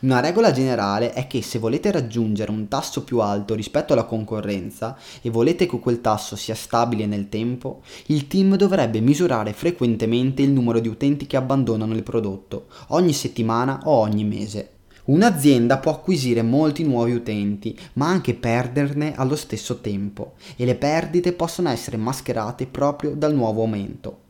Una 0.00 0.20
regola 0.20 0.50
generale 0.52 1.12
è 1.12 1.26
che 1.26 1.42
se 1.42 1.58
volete 1.58 1.90
raggiungere 1.90 2.50
un 2.50 2.68
tasso 2.68 3.04
più 3.04 3.20
alto 3.20 3.54
rispetto 3.54 3.92
alla 3.92 4.04
concorrenza 4.04 4.96
e 5.22 5.30
volete 5.30 5.66
che 5.66 5.78
quel 5.78 6.00
tasso 6.00 6.36
sia 6.36 6.54
stabile 6.54 7.06
nel 7.06 7.28
tempo, 7.28 7.82
il 8.06 8.26
team 8.26 8.56
dovrebbe 8.56 9.00
misurare 9.00 9.52
frequentemente 9.52 10.42
il 10.42 10.50
numero 10.50 10.78
di 10.78 10.88
utenti 10.88 11.26
che 11.26 11.36
abbandonano 11.36 11.94
il 11.94 12.02
prodotto, 12.02 12.66
ogni 12.88 13.12
settimana 13.12 13.80
o 13.84 13.92
ogni 13.92 14.24
mese. 14.24 14.70
Un'azienda 15.06 15.78
può 15.78 15.92
acquisire 15.92 16.42
molti 16.42 16.82
nuovi 16.82 17.12
utenti, 17.12 17.78
ma 17.92 18.08
anche 18.08 18.34
perderne 18.34 19.14
allo 19.14 19.36
stesso 19.36 19.80
tempo, 19.80 20.34
e 20.56 20.64
le 20.64 20.74
perdite 20.74 21.32
possono 21.32 21.68
essere 21.68 21.96
mascherate 21.96 22.66
proprio 22.66 23.14
dal 23.14 23.32
nuovo 23.32 23.60
aumento. 23.60 24.24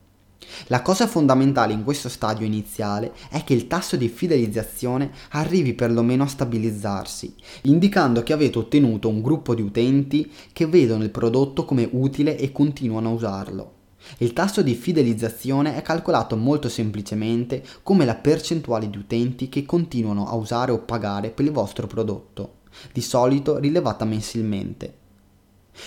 La 0.69 0.83
cosa 0.83 1.07
fondamentale 1.07 1.73
in 1.73 1.85
questo 1.85 2.09
stadio 2.09 2.47
iniziale 2.47 3.13
è 3.31 3.45
che 3.45 3.55
il 3.55 3.67
tasso 3.67 3.97
di 3.97 4.09
fidelizzazione 4.09 5.11
arrivi 5.31 5.75
perlomeno 5.75 6.25
a 6.25 6.29
stabilizzarsi, 6.29 7.35
indicando 7.63 8.23
che 8.23 8.33
avete 8.33 8.59
ottenuto 8.59 9.09
un 9.09 9.23
gruppo 9.23 9.55
di 9.55 9.63
utenti 9.63 10.31
che 10.53 10.67
vedono 10.67 11.05
il 11.05 11.11
prodotto 11.11 11.65
come 11.65 11.89
utile 11.93 12.37
e 12.39 12.53
continuano 12.53 13.11
a 13.11 13.13
usarlo. 13.13 13.75
Il 14.19 14.33
tasso 14.33 14.63
di 14.63 14.75
fidelizzazione 14.75 15.77
è 15.77 15.83
calcolato 15.83 16.37
molto 16.37 16.69
semplicemente 16.69 17.65
come 17.83 18.05
la 18.05 18.15
percentuale 18.15 18.89
di 18.89 18.99
utenti 18.99 19.49
che 19.49 19.65
continuano 19.65 20.29
a 20.29 20.35
usare 20.35 20.71
o 20.71 20.79
pagare 20.79 21.31
per 21.31 21.45
il 21.45 21.51
vostro 21.51 21.87
prodotto, 21.87 22.59
di 22.93 23.01
solito 23.01 23.59
rilevata 23.59 24.05
mensilmente. 24.05 25.05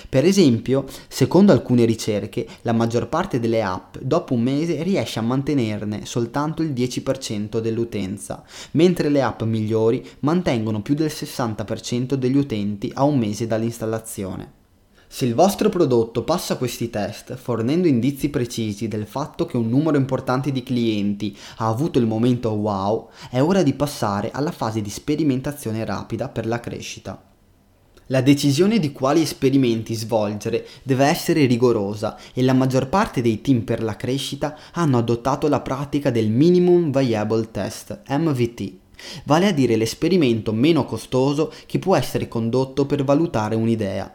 Per 0.07 0.25
esempio, 0.25 0.85
secondo 1.07 1.51
alcune 1.51 1.85
ricerche, 1.85 2.47
la 2.61 2.73
maggior 2.73 3.07
parte 3.07 3.39
delle 3.39 3.61
app 3.61 3.97
dopo 3.99 4.33
un 4.33 4.41
mese 4.41 4.83
riesce 4.83 5.19
a 5.19 5.23
mantenerne 5.23 6.05
soltanto 6.05 6.61
il 6.61 6.71
10% 6.71 7.59
dell'utenza, 7.59 8.43
mentre 8.71 9.09
le 9.09 9.21
app 9.21 9.41
migliori 9.43 10.07
mantengono 10.19 10.81
più 10.81 10.95
del 10.95 11.11
60% 11.13 12.13
degli 12.13 12.37
utenti 12.37 12.91
a 12.93 13.03
un 13.03 13.17
mese 13.17 13.47
dall'installazione. 13.47 14.57
Se 15.11 15.25
il 15.25 15.33
vostro 15.33 15.69
prodotto 15.69 16.23
passa 16.23 16.55
questi 16.55 16.91
test 16.91 17.35
fornendo 17.35 17.87
indizi 17.87 18.29
precisi 18.29 18.87
del 18.87 19.07
fatto 19.07 19.47
che 19.47 19.57
un 19.57 19.67
numero 19.67 19.97
importante 19.97 20.51
di 20.51 20.61
clienti 20.61 21.35
ha 21.57 21.67
avuto 21.67 21.97
il 21.97 22.05
momento 22.05 22.51
wow, 22.51 23.09
è 23.31 23.41
ora 23.41 23.63
di 23.63 23.73
passare 23.73 24.29
alla 24.31 24.51
fase 24.51 24.83
di 24.83 24.89
sperimentazione 24.91 25.83
rapida 25.83 26.29
per 26.29 26.45
la 26.45 26.59
crescita. 26.59 27.28
La 28.11 28.21
decisione 28.21 28.79
di 28.79 28.91
quali 28.91 29.21
esperimenti 29.21 29.93
svolgere 29.93 30.65
deve 30.81 31.05
essere 31.05 31.45
rigorosa 31.45 32.17
e 32.33 32.41
la 32.41 32.53
maggior 32.53 32.89
parte 32.89 33.21
dei 33.21 33.39
team 33.39 33.61
per 33.61 33.83
la 33.83 33.95
crescita 33.95 34.57
hanno 34.73 34.97
adottato 34.97 35.47
la 35.47 35.61
pratica 35.61 36.09
del 36.09 36.31
Minimum 36.31 36.91
Viable 36.91 37.51
Test, 37.51 38.01
MVT, 38.07 38.73
vale 39.25 39.45
a 39.45 39.51
dire 39.51 39.75
l'esperimento 39.75 40.51
meno 40.53 40.85
costoso 40.85 41.53
che 41.67 41.77
può 41.77 41.95
essere 41.95 42.27
condotto 42.27 42.87
per 42.87 43.03
valutare 43.03 43.53
un'idea. 43.53 44.11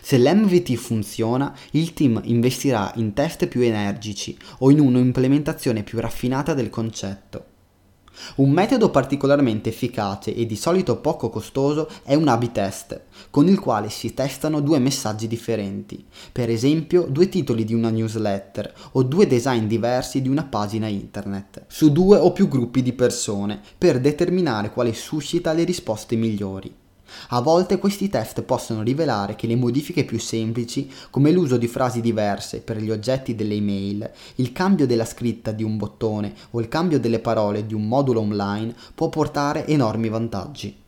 Se 0.00 0.18
l'MVT 0.18 0.74
funziona, 0.74 1.56
il 1.70 1.92
team 1.92 2.20
investirà 2.24 2.90
in 2.96 3.12
test 3.12 3.46
più 3.46 3.60
energici 3.60 4.36
o 4.58 4.72
in 4.72 4.80
un'implementazione 4.80 5.84
più 5.84 6.00
raffinata 6.00 6.52
del 6.52 6.68
concetto. 6.68 7.54
Un 8.36 8.50
metodo 8.50 8.90
particolarmente 8.90 9.68
efficace 9.68 10.34
e 10.34 10.46
di 10.46 10.56
solito 10.56 10.96
poco 10.98 11.28
costoso 11.30 11.88
è 12.02 12.14
un 12.14 12.28
A-B 12.28 12.52
test, 12.52 13.02
con 13.30 13.48
il 13.48 13.58
quale 13.58 13.90
si 13.90 14.14
testano 14.14 14.60
due 14.60 14.78
messaggi 14.78 15.26
differenti, 15.26 16.04
per 16.32 16.50
esempio 16.50 17.06
due 17.08 17.28
titoli 17.28 17.64
di 17.64 17.74
una 17.74 17.90
newsletter 17.90 18.74
o 18.92 19.02
due 19.02 19.26
design 19.26 19.66
diversi 19.66 20.22
di 20.22 20.28
una 20.28 20.44
pagina 20.44 20.86
internet, 20.86 21.64
su 21.68 21.92
due 21.92 22.18
o 22.18 22.32
più 22.32 22.48
gruppi 22.48 22.82
di 22.82 22.92
persone, 22.92 23.60
per 23.76 24.00
determinare 24.00 24.70
quale 24.70 24.92
suscita 24.92 25.52
le 25.52 25.64
risposte 25.64 26.16
migliori. 26.16 26.84
A 27.28 27.40
volte 27.40 27.78
questi 27.78 28.08
test 28.08 28.42
possono 28.42 28.82
rivelare 28.82 29.34
che 29.36 29.46
le 29.46 29.56
modifiche 29.56 30.04
più 30.04 30.18
semplici, 30.18 30.90
come 31.10 31.30
l'uso 31.30 31.56
di 31.56 31.66
frasi 31.66 32.00
diverse 32.00 32.60
per 32.60 32.78
gli 32.78 32.90
oggetti 32.90 33.34
delle 33.34 33.54
email, 33.54 34.10
il 34.36 34.52
cambio 34.52 34.86
della 34.86 35.04
scritta 35.04 35.52
di 35.52 35.62
un 35.62 35.76
bottone 35.76 36.34
o 36.50 36.60
il 36.60 36.68
cambio 36.68 37.00
delle 37.00 37.18
parole 37.18 37.66
di 37.66 37.74
un 37.74 37.86
modulo 37.86 38.20
online, 38.20 38.74
può 38.94 39.08
portare 39.08 39.66
enormi 39.66 40.08
vantaggi. 40.08 40.84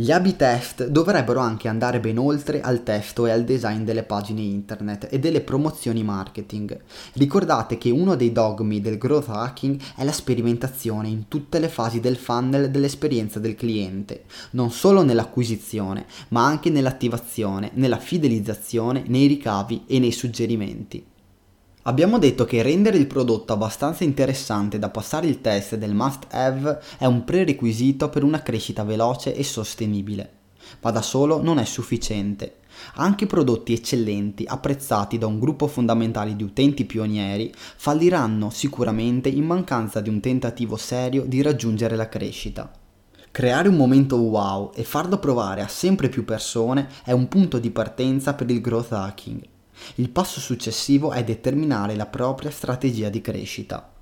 Gli 0.00 0.12
A-B 0.12 0.34
test 0.34 0.86
dovrebbero 0.86 1.40
anche 1.40 1.68
andare 1.68 2.00
ben 2.00 2.16
oltre 2.16 2.62
al 2.62 2.82
testo 2.82 3.26
e 3.26 3.32
al 3.32 3.44
design 3.44 3.82
delle 3.82 4.02
pagine 4.02 4.40
internet 4.40 5.08
e 5.10 5.18
delle 5.18 5.42
promozioni 5.42 6.02
marketing. 6.02 6.80
Ricordate 7.12 7.76
che 7.76 7.90
uno 7.90 8.16
dei 8.16 8.32
dogmi 8.32 8.80
del 8.80 8.96
growth 8.96 9.28
hacking 9.28 9.78
è 9.96 10.04
la 10.04 10.10
sperimentazione 10.10 11.08
in 11.08 11.28
tutte 11.28 11.58
le 11.58 11.68
fasi 11.68 12.00
del 12.00 12.16
funnel 12.16 12.70
dell'esperienza 12.70 13.40
del 13.40 13.54
cliente, 13.54 14.24
non 14.52 14.70
solo 14.70 15.02
nell'acquisizione, 15.02 16.06
ma 16.28 16.46
anche 16.46 16.70
nell'attivazione, 16.70 17.72
nella 17.74 17.98
fidelizzazione, 17.98 19.02
nei 19.06 19.26
ricavi 19.26 19.84
e 19.86 19.98
nei 19.98 20.12
suggerimenti. 20.12 21.04
Abbiamo 21.84 22.18
detto 22.18 22.44
che 22.44 22.60
rendere 22.60 22.98
il 22.98 23.06
prodotto 23.06 23.54
abbastanza 23.54 24.04
interessante 24.04 24.78
da 24.78 24.90
passare 24.90 25.26
il 25.26 25.40
test 25.40 25.76
del 25.76 25.94
must 25.94 26.26
have 26.30 26.78
è 26.98 27.06
un 27.06 27.24
prerequisito 27.24 28.10
per 28.10 28.22
una 28.22 28.42
crescita 28.42 28.84
veloce 28.84 29.34
e 29.34 29.42
sostenibile. 29.42 30.30
Ma 30.82 30.90
da 30.90 31.00
solo 31.00 31.42
non 31.42 31.58
è 31.58 31.64
sufficiente. 31.64 32.56
Anche 32.96 33.24
prodotti 33.24 33.72
eccellenti, 33.72 34.44
apprezzati 34.46 35.16
da 35.16 35.26
un 35.26 35.38
gruppo 35.40 35.66
fondamentale 35.68 36.36
di 36.36 36.42
utenti 36.42 36.84
pionieri, 36.84 37.50
falliranno 37.54 38.50
sicuramente 38.50 39.30
in 39.30 39.46
mancanza 39.46 40.02
di 40.02 40.10
un 40.10 40.20
tentativo 40.20 40.76
serio 40.76 41.24
di 41.24 41.40
raggiungere 41.40 41.96
la 41.96 42.10
crescita. 42.10 42.70
Creare 43.30 43.68
un 43.68 43.76
momento 43.76 44.16
wow 44.16 44.70
e 44.74 44.84
farlo 44.84 45.18
provare 45.18 45.62
a 45.62 45.68
sempre 45.68 46.10
più 46.10 46.26
persone 46.26 46.88
è 47.04 47.12
un 47.12 47.26
punto 47.26 47.58
di 47.58 47.70
partenza 47.70 48.34
per 48.34 48.50
il 48.50 48.60
growth 48.60 48.92
hacking. 48.92 49.49
Il 49.96 50.10
passo 50.10 50.40
successivo 50.40 51.12
è 51.12 51.24
determinare 51.24 51.96
la 51.96 52.06
propria 52.06 52.50
strategia 52.50 53.08
di 53.08 53.20
crescita. 53.20 53.92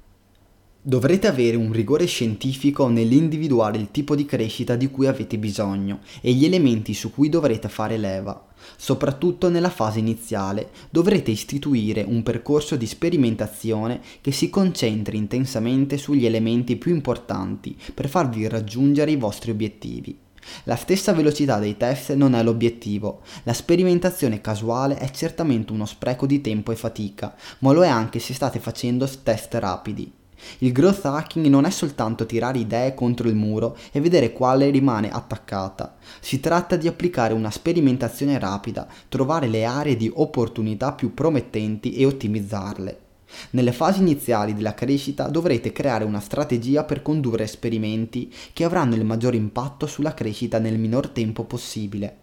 Dovrete 0.81 1.27
avere 1.27 1.57
un 1.57 1.73
rigore 1.73 2.07
scientifico 2.07 2.89
nell'individuare 2.89 3.77
il 3.77 3.91
tipo 3.91 4.15
di 4.15 4.25
crescita 4.25 4.77
di 4.77 4.89
cui 4.89 5.07
avete 5.07 5.37
bisogno 5.37 6.01
e 6.21 6.33
gli 6.33 6.45
elementi 6.45 6.95
su 6.95 7.13
cui 7.13 7.29
dovrete 7.29 7.69
fare 7.69 7.99
leva. 7.99 8.47
Soprattutto 8.77 9.51
nella 9.51 9.71
fase 9.71 9.99
iniziale 9.99 10.71
dovrete 10.89 11.31
istituire 11.31 12.05
un 12.07 12.23
percorso 12.23 12.77
di 12.77 12.87
sperimentazione 12.87 14.01
che 14.21 14.33
si 14.33 14.49
concentri 14.49 15.17
intensamente 15.19 15.99
sugli 15.99 16.25
elementi 16.25 16.77
più 16.77 16.95
importanti 16.95 17.77
per 17.93 18.09
farvi 18.09 18.49
raggiungere 18.49 19.11
i 19.11 19.17
vostri 19.17 19.51
obiettivi. 19.51 20.17
La 20.65 20.77
stessa 20.77 21.13
velocità 21.13 21.59
dei 21.59 21.77
test 21.77 22.15
non 22.15 22.35
è 22.35 22.43
l'obiettivo. 22.43 23.21
La 23.45 23.53
sperimentazione 23.53 24.41
casuale 24.41 24.97
è 24.97 25.11
certamente 25.11 25.73
uno 25.73 25.87
spreco 25.87 26.27
di 26.27 26.41
tempo 26.41 26.73
e 26.73 26.77
fatica, 26.77 27.35
ma 27.61 27.73
lo 27.73 27.83
è 27.83 27.89
anche 27.89 28.19
se 28.19 28.35
state 28.35 28.59
facendo 28.59 29.09
test 29.23 29.55
rapidi. 29.55 30.13
Il 30.59 30.73
growth 30.73 31.05
hacking 31.05 31.47
non 31.47 31.65
è 31.65 31.71
soltanto 31.71 32.25
tirare 32.25 32.59
idee 32.59 32.95
contro 32.95 33.29
il 33.29 33.35
muro 33.35 33.77
e 33.91 34.01
vedere 34.01 34.33
quale 34.33 34.71
rimane 34.71 35.11
attaccata. 35.11 35.97
Si 36.21 36.39
tratta 36.41 36.77
di 36.77 36.87
applicare 36.87 37.35
una 37.35 37.51
sperimentazione 37.51 38.39
rapida, 38.39 38.87
trovare 39.09 39.49
le 39.49 39.65
aree 39.65 39.97
di 39.97 40.11
opportunità 40.15 40.93
più 40.93 41.13
promettenti 41.13 41.95
e 41.97 42.07
ottimizzarle. 42.07 43.07
Nelle 43.51 43.73
fasi 43.73 44.01
iniziali 44.01 44.55
della 44.55 44.75
crescita 44.75 45.29
dovrete 45.29 45.73
creare 45.73 46.05
una 46.05 46.21
strategia 46.21 46.85
per 46.85 47.03
condurre 47.03 47.45
esperimenti 47.45 48.33
che 48.53 48.65
avranno 48.65 48.95
il 48.95 49.05
maggior 49.05 49.35
impatto 49.35 49.87
sulla 49.87 50.15
crescita 50.15 50.59
nel 50.59 50.79
minor 50.79 51.09
tempo 51.09 51.45
possibile. 51.45 52.17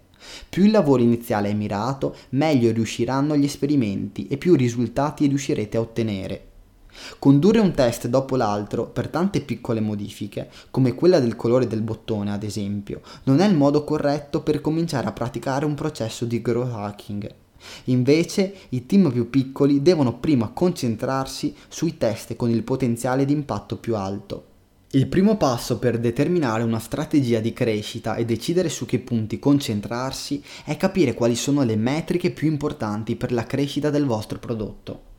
Più 0.50 0.64
il 0.64 0.72
lavoro 0.72 1.02
iniziale 1.02 1.50
è 1.50 1.54
mirato, 1.54 2.16
meglio 2.30 2.72
riusciranno 2.72 3.36
gli 3.36 3.46
esperimenti 3.46 4.28
e 4.28 4.38
più 4.38 4.56
risultati 4.56 5.28
riuscirete 5.28 5.78
a 5.78 5.82
ottenere. 5.82 6.48
Condurre 7.20 7.60
un 7.60 7.74
test 7.74 8.08
dopo 8.08 8.36
l'altro 8.36 8.86
per 8.86 9.10
tante 9.10 9.42
piccole 9.42 9.82
modifiche, 9.82 10.50
come 10.72 10.96
quella 10.96 11.20
del 11.20 11.36
colore 11.36 11.68
del 11.68 11.82
bottone 11.82 12.32
ad 12.32 12.44
esempio, 12.44 13.02
non 13.24 13.42
è 13.42 13.48
il 13.48 13.56
modo 13.56 13.84
corretto 13.84 14.42
per 14.42 14.62
cominciare 14.62 15.08
a 15.08 15.12
praticare 15.12 15.66
un 15.66 15.76
processo 15.76 16.26
di 16.26 16.42
growth 16.42 16.74
hacking. 16.74 17.34
Invece 17.86 18.54
i 18.70 18.86
team 18.86 19.12
più 19.12 19.30
piccoli 19.30 19.82
devono 19.82 20.18
prima 20.18 20.50
concentrarsi 20.50 21.56
sui 21.68 21.98
test 21.98 22.36
con 22.36 22.50
il 22.50 22.64
potenziale 22.64 23.26
di 23.26 23.34
impatto 23.34 23.78
più 23.78 23.96
alto. 23.96 24.54
Il 24.92 25.08
primo 25.08 25.36
passo 25.36 25.78
per 25.78 26.00
determinare 26.00 26.64
una 26.64 26.80
strategia 26.80 27.40
di 27.40 27.52
crescita 27.52 28.16
e 28.16 28.24
decidere 28.24 28.70
su 28.70 28.86
che 28.86 29.00
punti 29.00 29.40
concentrarsi 29.40 30.42
è 30.64 30.78
capire 30.78 31.14
quali 31.14 31.36
sono 31.36 31.64
le 31.64 31.76
metriche 31.76 32.32
più 32.32 32.48
importanti 32.48 33.18
per 33.18 33.34
la 33.34 33.44
crescita 33.44 33.90
del 33.90 34.06
vostro 34.06 34.40
prodotto. 34.40 35.15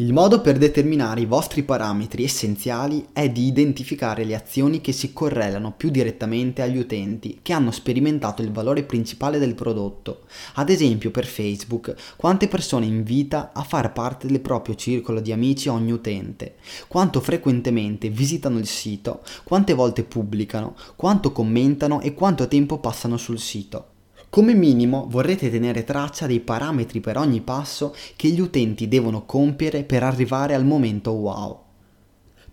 Il 0.00 0.14
modo 0.14 0.40
per 0.40 0.56
determinare 0.56 1.20
i 1.20 1.26
vostri 1.26 1.62
parametri 1.62 2.24
essenziali 2.24 3.08
è 3.12 3.28
di 3.28 3.44
identificare 3.46 4.24
le 4.24 4.34
azioni 4.34 4.80
che 4.80 4.92
si 4.92 5.12
correlano 5.12 5.74
più 5.76 5.90
direttamente 5.90 6.62
agli 6.62 6.78
utenti 6.78 7.40
che 7.42 7.52
hanno 7.52 7.70
sperimentato 7.70 8.40
il 8.40 8.50
valore 8.50 8.84
principale 8.84 9.38
del 9.38 9.54
prodotto. 9.54 10.22
Ad 10.54 10.70
esempio 10.70 11.10
per 11.10 11.26
Facebook, 11.26 11.94
quante 12.16 12.48
persone 12.48 12.86
invita 12.86 13.50
a 13.52 13.62
far 13.62 13.92
parte 13.92 14.26
del 14.26 14.40
proprio 14.40 14.74
circolo 14.74 15.20
di 15.20 15.32
amici 15.32 15.68
ogni 15.68 15.92
utente, 15.92 16.54
quanto 16.88 17.20
frequentemente 17.20 18.08
visitano 18.08 18.56
il 18.56 18.66
sito, 18.66 19.20
quante 19.44 19.74
volte 19.74 20.02
pubblicano, 20.04 20.76
quanto 20.96 21.30
commentano 21.30 22.00
e 22.00 22.14
quanto 22.14 22.48
tempo 22.48 22.78
passano 22.78 23.18
sul 23.18 23.38
sito. 23.38 23.98
Come 24.30 24.54
minimo 24.54 25.08
vorrete 25.08 25.50
tenere 25.50 25.82
traccia 25.82 26.28
dei 26.28 26.38
parametri 26.38 27.00
per 27.00 27.18
ogni 27.18 27.40
passo 27.40 27.92
che 28.14 28.28
gli 28.28 28.38
utenti 28.38 28.86
devono 28.86 29.26
compiere 29.26 29.82
per 29.82 30.04
arrivare 30.04 30.54
al 30.54 30.64
momento 30.64 31.10
wow. 31.10 31.58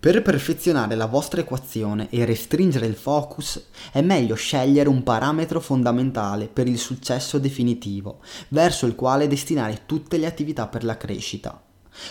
Per 0.00 0.20
perfezionare 0.22 0.96
la 0.96 1.06
vostra 1.06 1.40
equazione 1.40 2.08
e 2.10 2.24
restringere 2.24 2.86
il 2.86 2.96
focus 2.96 3.68
è 3.92 4.00
meglio 4.00 4.34
scegliere 4.34 4.88
un 4.88 5.04
parametro 5.04 5.60
fondamentale 5.60 6.48
per 6.48 6.66
il 6.66 6.78
successo 6.78 7.38
definitivo, 7.38 8.22
verso 8.48 8.84
il 8.86 8.96
quale 8.96 9.28
destinare 9.28 9.82
tutte 9.86 10.18
le 10.18 10.26
attività 10.26 10.66
per 10.66 10.82
la 10.82 10.96
crescita. 10.96 11.62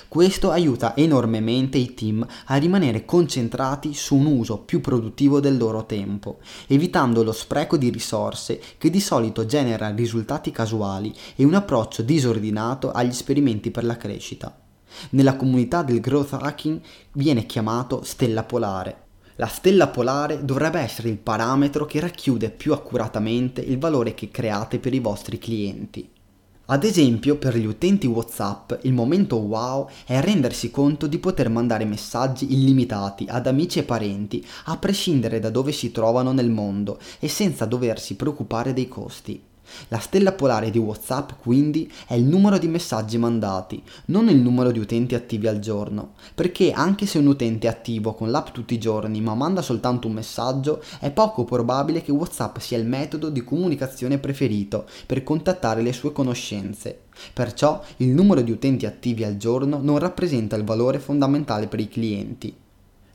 Questo 0.08 0.52
aiuta 0.52 0.95
enormemente 0.95 1.78
i 1.78 1.93
team 1.93 2.26
a 2.45 2.56
rimanere 2.56 3.06
concentrati 3.06 3.93
su 3.93 4.15
un 4.15 4.26
uso 4.26 4.60
più 4.60 4.82
produttivo 4.82 5.39
del 5.39 5.58
loro 5.58 5.86
tempo, 5.86 6.39
evitando 6.67 7.23
lo 7.23 7.32
spreco 7.32 7.78
di 7.78 7.89
risorse 7.89 8.62
che 8.78 8.89
di 8.89 9.00
solito 9.00 9.45
genera 9.45 9.89
risultati 9.89 10.52
casuali 10.52 11.13
e 11.36 11.43
un 11.43 11.54
approccio 11.54 12.02
disordinato 12.02 12.91
agli 12.91 13.10
esperimenti 13.10 13.71
per 13.71 13.84
la 13.84 13.97
crescita. 13.97 14.56
Nella 15.12 15.36
comunità 15.36 15.84
del 15.84 16.00
growth 16.00 16.34
hacking 16.34 16.80
viene 17.13 17.45
chiamato 17.45 18.04
stella 18.04 18.43
polare. 18.43 19.06
La 19.36 19.47
stella 19.47 19.88
polare 19.88 20.43
dovrebbe 20.43 20.80
essere 20.80 21.10
il 21.10 21.17
parametro 21.17 21.86
che 21.86 22.00
racchiude 22.00 22.50
più 22.50 22.73
accuratamente 22.73 23.62
il 23.62 23.78
valore 23.78 24.15
che 24.15 24.32
create 24.32 24.80
per 24.80 24.95
i 24.95 25.00
vostri 25.00 25.38
clienti. 25.38 26.10
Ad 26.69 26.84
esempio, 26.84 27.38
per 27.38 27.56
gli 27.56 27.65
utenti 27.65 28.08
WhatsApp, 28.08 28.73
il 28.82 28.91
momento 28.91 29.38
wow 29.38 29.88
è 30.06 30.19
rendersi 30.19 30.69
conto 30.69 31.08
di 31.08 31.17
poter 31.17 31.47
mandare 31.47 31.86
messaggi 31.86 32.51
illimitati 32.51 33.25
ad 33.30 33.47
amici 33.47 33.80
e 33.80 33.84
parenti, 33.84 34.45
a 34.65 34.77
prescindere 34.77 35.39
da 35.39 35.49
dove 35.49 35.71
si 35.71 35.93
trovano 35.93 36.34
nel 36.34 36.49
mondo 36.49 36.99
e 37.19 37.30
senza 37.30 37.63
doversi 37.63 38.15
preoccupare 38.17 38.73
dei 38.73 38.89
costi. 38.89 39.46
La 39.89 39.99
stella 39.99 40.32
polare 40.32 40.69
di 40.69 40.77
WhatsApp 40.77 41.32
quindi 41.41 41.91
è 42.08 42.13
il 42.13 42.23
numero 42.23 42.58
di 42.58 42.67
messaggi 42.67 43.17
mandati, 43.17 43.82
non 44.06 44.30
il 44.30 44.38
numero 44.38 44.71
di 44.71 44.80
utenti 44.80 45.15
attivi 45.15 45.47
al 45.47 45.60
giorno, 45.60 46.13
perché 46.36 46.71
anche 46.71 47.06
se 47.06 47.17
un 47.17 47.27
utente 47.27 47.67
è 47.67 47.69
attivo 47.69 48.13
con 48.13 48.32
l'app 48.32 48.49
tutti 48.51 48.73
i 48.73 48.80
giorni 48.80 49.21
ma 49.21 49.36
manda 49.36 49.62
soltanto 49.62 50.08
un 50.08 50.13
messaggio, 50.13 50.82
è 50.99 51.12
poco 51.12 51.43
probabile 51.43 52.01
che 52.01 52.12
WhatsApp 52.12 52.58
sia 52.58 52.77
il 52.77 52.86
metodo 52.86 53.30
di 53.30 53.43
comunicazione 53.43 54.17
preferito 54.17 54.86
per 55.06 55.23
contattare 55.23 55.82
le 55.82 55.93
sue 55.93 56.12
conoscenze. 56.12 57.01
Perciò 57.34 57.82
il 57.97 58.10
numero 58.10 58.41
di 58.41 58.51
utenti 58.51 58.86
attivi 58.86 59.23
al 59.23 59.38
giorno 59.38 59.80
non 59.82 59.97
rappresenta 59.99 60.56
il 60.56 60.63
valore 60.63 60.99
fondamentale 60.99 61.67
per 61.67 61.80
i 61.80 61.88
clienti. 61.88 62.56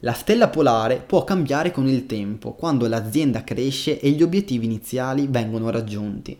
La 0.04 0.14
stella 0.14 0.48
polare 0.48 0.96
può 0.96 1.22
cambiare 1.22 1.70
con 1.70 1.86
il 1.86 2.06
tempo, 2.06 2.54
quando 2.54 2.88
l'azienda 2.88 3.44
cresce 3.44 4.00
e 4.00 4.10
gli 4.10 4.24
obiettivi 4.24 4.66
iniziali 4.66 5.28
vengono 5.30 5.70
raggiunti. 5.70 6.36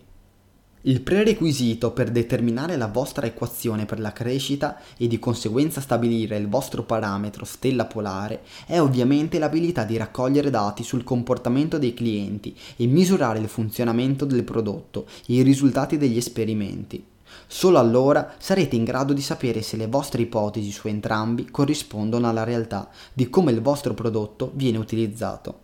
Il 0.81 1.01
prerequisito 1.01 1.93
per 1.93 2.11
determinare 2.11 2.77
la 2.77 2.89
vostra 2.89 3.25
equazione 3.25 3.85
per 3.85 4.01
la 4.01 4.11
crescita 4.11 4.81
e 4.97 5.07
di 5.07 5.21
conseguenza 5.21 5.81
stabilire 5.81 6.37
il 6.39 6.49
vostro 6.49 6.83
parametro 6.83 7.45
stella 7.45 7.85
polare 7.85 8.43
è 8.67 8.81
ovviamente 8.81 9.39
l'abilità 9.39 9.85
di 9.85 9.97
raccogliere 9.97 10.51
dati 10.51 10.83
sul 10.83 11.05
comportamento 11.05 11.79
dei 11.79 11.95
clienti 11.95 12.57
e 12.75 12.87
misurare 12.87 13.39
il 13.39 13.49
funzionamento 13.49 14.25
del 14.25 14.43
prodotto 14.43 15.07
e 15.29 15.35
i 15.35 15.43
risultati 15.43 15.97
degli 15.99 16.17
esperimenti. 16.17 17.12
Solo 17.55 17.79
allora 17.79 18.35
sarete 18.39 18.77
in 18.77 18.83
grado 18.83 19.13
di 19.13 19.21
sapere 19.21 19.61
se 19.61 19.77
le 19.77 19.87
vostre 19.87 20.23
ipotesi 20.23 20.71
su 20.71 20.89
entrambi 20.89 21.51
corrispondono 21.51 22.27
alla 22.27 22.45
realtà 22.45 22.89
di 23.13 23.29
come 23.29 23.53
il 23.53 23.61
vostro 23.61 23.93
prodotto 23.93 24.53
viene 24.55 24.79
utilizzato. 24.79 25.61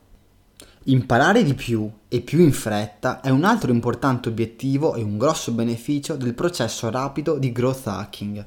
Imparare 0.85 1.43
di 1.43 1.55
più 1.55 1.91
e 2.07 2.21
più 2.21 2.41
in 2.41 2.53
fretta 2.53 3.23
è 3.23 3.31
un 3.31 3.43
altro 3.43 3.73
importante 3.73 4.29
obiettivo 4.29 4.97
e 4.97 5.03
un 5.03 5.17
grosso 5.17 5.51
beneficio 5.53 6.15
del 6.17 6.35
processo 6.35 6.91
rapido 6.91 7.39
di 7.39 7.53
growth 7.53 7.87
hacking. 7.87 8.47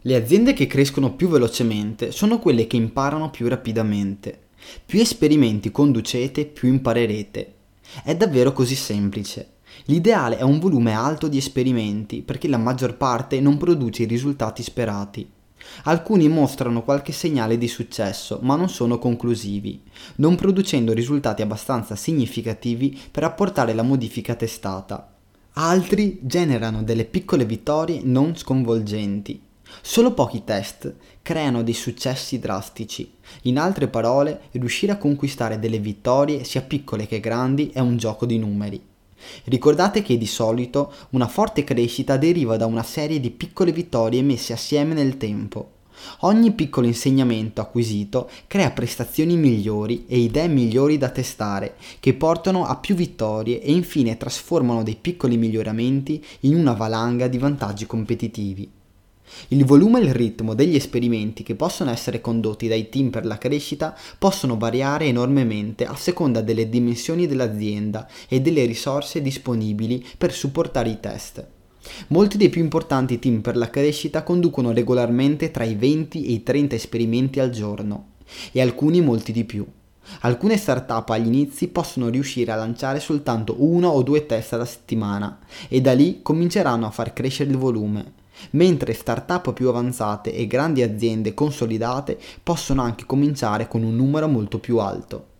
Le 0.00 0.16
aziende 0.16 0.52
che 0.52 0.66
crescono 0.66 1.14
più 1.14 1.28
velocemente 1.28 2.10
sono 2.10 2.40
quelle 2.40 2.66
che 2.66 2.76
imparano 2.76 3.30
più 3.30 3.46
rapidamente. 3.46 4.48
Più 4.84 5.00
esperimenti 5.00 5.70
conducete, 5.70 6.44
più 6.44 6.68
imparerete. 6.70 7.54
È 8.02 8.16
davvero 8.16 8.52
così 8.52 8.74
semplice. 8.74 9.53
L'ideale 9.86 10.38
è 10.38 10.42
un 10.42 10.60
volume 10.60 10.94
alto 10.94 11.28
di 11.28 11.36
esperimenti 11.36 12.22
perché 12.22 12.48
la 12.48 12.56
maggior 12.56 12.96
parte 12.96 13.38
non 13.40 13.58
produce 13.58 14.04
i 14.04 14.06
risultati 14.06 14.62
sperati. 14.62 15.28
Alcuni 15.84 16.26
mostrano 16.28 16.82
qualche 16.82 17.12
segnale 17.12 17.58
di 17.58 17.68
successo, 17.68 18.38
ma 18.42 18.56
non 18.56 18.70
sono 18.70 18.98
conclusivi, 18.98 19.82
non 20.16 20.36
producendo 20.36 20.94
risultati 20.94 21.42
abbastanza 21.42 21.96
significativi 21.96 22.98
per 23.10 23.24
apportare 23.24 23.74
la 23.74 23.82
modifica 23.82 24.34
testata. 24.34 25.12
Altri 25.54 26.18
generano 26.22 26.82
delle 26.82 27.04
piccole 27.04 27.44
vittorie 27.44 28.00
non 28.02 28.36
sconvolgenti. 28.36 29.38
Solo 29.82 30.12
pochi 30.12 30.44
test 30.44 30.94
creano 31.20 31.62
dei 31.62 31.74
successi 31.74 32.38
drastici. 32.38 33.12
In 33.42 33.58
altre 33.58 33.88
parole, 33.88 34.42
riuscire 34.52 34.92
a 34.92 34.98
conquistare 34.98 35.58
delle 35.58 35.78
vittorie, 35.78 36.44
sia 36.44 36.62
piccole 36.62 37.06
che 37.06 37.20
grandi, 37.20 37.68
è 37.68 37.80
un 37.80 37.98
gioco 37.98 38.24
di 38.24 38.38
numeri. 38.38 38.92
Ricordate 39.44 40.02
che 40.02 40.16
di 40.18 40.26
solito 40.26 40.92
una 41.10 41.28
forte 41.28 41.64
crescita 41.64 42.16
deriva 42.16 42.56
da 42.56 42.66
una 42.66 42.82
serie 42.82 43.20
di 43.20 43.30
piccole 43.30 43.72
vittorie 43.72 44.22
messe 44.22 44.52
assieme 44.52 44.94
nel 44.94 45.16
tempo. 45.16 45.70
Ogni 46.20 46.52
piccolo 46.52 46.86
insegnamento 46.86 47.60
acquisito 47.60 48.28
crea 48.46 48.70
prestazioni 48.70 49.36
migliori 49.36 50.04
e 50.06 50.18
idee 50.18 50.48
migliori 50.48 50.98
da 50.98 51.08
testare, 51.08 51.76
che 52.00 52.14
portano 52.14 52.66
a 52.66 52.76
più 52.76 52.94
vittorie 52.94 53.62
e 53.62 53.72
infine 53.72 54.16
trasformano 54.16 54.82
dei 54.82 54.96
piccoli 54.96 55.36
miglioramenti 55.36 56.24
in 56.40 56.56
una 56.56 56.72
valanga 56.72 57.28
di 57.28 57.38
vantaggi 57.38 57.86
competitivi. 57.86 58.82
Il 59.48 59.64
volume 59.64 60.00
e 60.00 60.04
il 60.04 60.14
ritmo 60.14 60.54
degli 60.54 60.74
esperimenti 60.74 61.42
che 61.42 61.54
possono 61.54 61.90
essere 61.90 62.20
condotti 62.20 62.68
dai 62.68 62.88
team 62.88 63.10
per 63.10 63.24
la 63.24 63.38
crescita 63.38 63.96
possono 64.18 64.56
variare 64.56 65.06
enormemente 65.06 65.86
a 65.86 65.96
seconda 65.96 66.40
delle 66.40 66.68
dimensioni 66.68 67.26
dell'azienda 67.26 68.08
e 68.28 68.40
delle 68.40 68.64
risorse 68.64 69.22
disponibili 69.22 70.04
per 70.16 70.32
supportare 70.32 70.90
i 70.90 71.00
test. 71.00 71.46
Molti 72.08 72.36
dei 72.36 72.48
più 72.48 72.62
importanti 72.62 73.18
team 73.18 73.40
per 73.40 73.56
la 73.56 73.70
crescita 73.70 74.22
conducono 74.22 74.72
regolarmente 74.72 75.50
tra 75.50 75.64
i 75.64 75.74
20 75.74 76.26
e 76.26 76.32
i 76.32 76.42
30 76.42 76.74
esperimenti 76.74 77.40
al 77.40 77.50
giorno 77.50 78.12
e 78.52 78.60
alcuni 78.60 79.00
molti 79.00 79.32
di 79.32 79.44
più. 79.44 79.66
Alcune 80.20 80.58
startup 80.58 81.08
agli 81.10 81.26
inizi 81.26 81.68
possono 81.68 82.08
riuscire 82.08 82.52
a 82.52 82.56
lanciare 82.56 83.00
soltanto 83.00 83.56
uno 83.58 83.88
o 83.88 84.02
due 84.02 84.26
test 84.26 84.52
alla 84.52 84.66
settimana 84.66 85.38
e 85.68 85.80
da 85.80 85.92
lì 85.92 86.20
cominceranno 86.20 86.86
a 86.86 86.90
far 86.90 87.12
crescere 87.14 87.50
il 87.50 87.56
volume 87.56 88.22
mentre 88.50 88.92
start-up 88.92 89.52
più 89.52 89.68
avanzate 89.68 90.34
e 90.34 90.46
grandi 90.46 90.82
aziende 90.82 91.34
consolidate 91.34 92.18
possono 92.42 92.82
anche 92.82 93.04
cominciare 93.06 93.68
con 93.68 93.82
un 93.82 93.96
numero 93.96 94.28
molto 94.28 94.58
più 94.58 94.78
alto. 94.78 95.32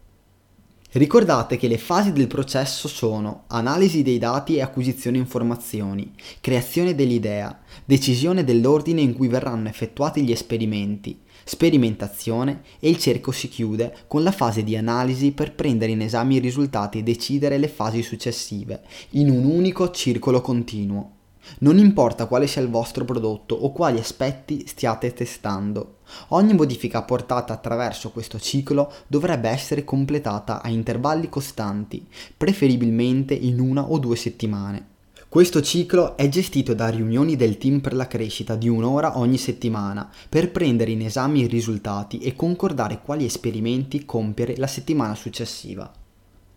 Ricordate 0.95 1.57
che 1.57 1.67
le 1.67 1.77
fasi 1.77 2.13
del 2.13 2.29
processo 2.29 2.87
sono 2.87 3.47
analisi 3.49 4.05
dei 4.05 4.19
dati 4.19 4.55
e 4.55 4.63
acquisizione 4.63 5.19
informazioni, 5.19 6.13
creazione 6.41 6.95
dell'idea, 6.95 7.59
decisione 7.85 8.45
dell'ordine 8.45 9.01
in 9.01 9.13
cui 9.13 9.27
verranno 9.27 9.69
effettuati 9.69 10.23
gli 10.23 10.31
esperimenti, 10.31 11.19
sperimentazione 11.43 12.63
e 12.79 12.91
il 12.91 12.99
cerco 12.99 13.33
si 13.33 13.49
chiude 13.49 13.93
con 14.07 14.23
la 14.23 14.31
fase 14.31 14.63
di 14.63 14.77
analisi 14.77 15.33
per 15.33 15.57
prendere 15.57 15.91
in 15.91 16.01
esame 16.01 16.35
i 16.35 16.39
risultati 16.39 16.99
e 16.99 17.03
decidere 17.03 17.59
le 17.59 17.67
fasi 17.67 18.01
successive, 18.01 18.83
in 19.11 19.31
un 19.31 19.45
unico 19.47 19.91
circolo 19.91 20.41
continuo. 20.41 21.11
Non 21.59 21.79
importa 21.79 22.27
quale 22.27 22.47
sia 22.47 22.63
il 22.63 22.69
vostro 22.69 23.05
prodotto 23.05 23.55
o 23.55 23.73
quali 23.73 23.99
aspetti 23.99 24.67
stiate 24.67 25.13
testando, 25.13 25.99
ogni 26.29 26.55
modifica 26.55 26.99
apportata 26.99 27.53
attraverso 27.53 28.11
questo 28.11 28.39
ciclo 28.39 28.93
dovrebbe 29.07 29.49
essere 29.49 29.85
completata 29.85 30.63
a 30.63 30.69
intervalli 30.69 31.29
costanti, 31.29 32.07
preferibilmente 32.37 33.35
in 33.35 33.61
una 33.61 33.91
o 33.91 33.99
due 33.99 34.17
settimane. 34.17 34.93
Questo 35.35 35.61
ciclo 35.63 36.17
è 36.17 36.29
gestito 36.29 36.75
da 36.75 36.89
riunioni 36.89 37.35
del 37.35 37.59
team 37.59 37.81
per 37.81 37.93
la 37.93 38.07
crescita 38.07 38.55
di 38.55 38.69
un'ora 38.69 39.19
ogni 39.19 39.37
settimana 39.37 40.09
per 40.29 40.53
prendere 40.53 40.93
in 40.93 41.03
esame 41.03 41.41
i 41.41 41.49
risultati 41.49 42.19
e 42.19 42.37
concordare 42.37 43.01
quali 43.03 43.25
esperimenti 43.25 44.05
compiere 44.05 44.57
la 44.57 44.69
settimana 44.69 45.17
successiva. 45.17 45.93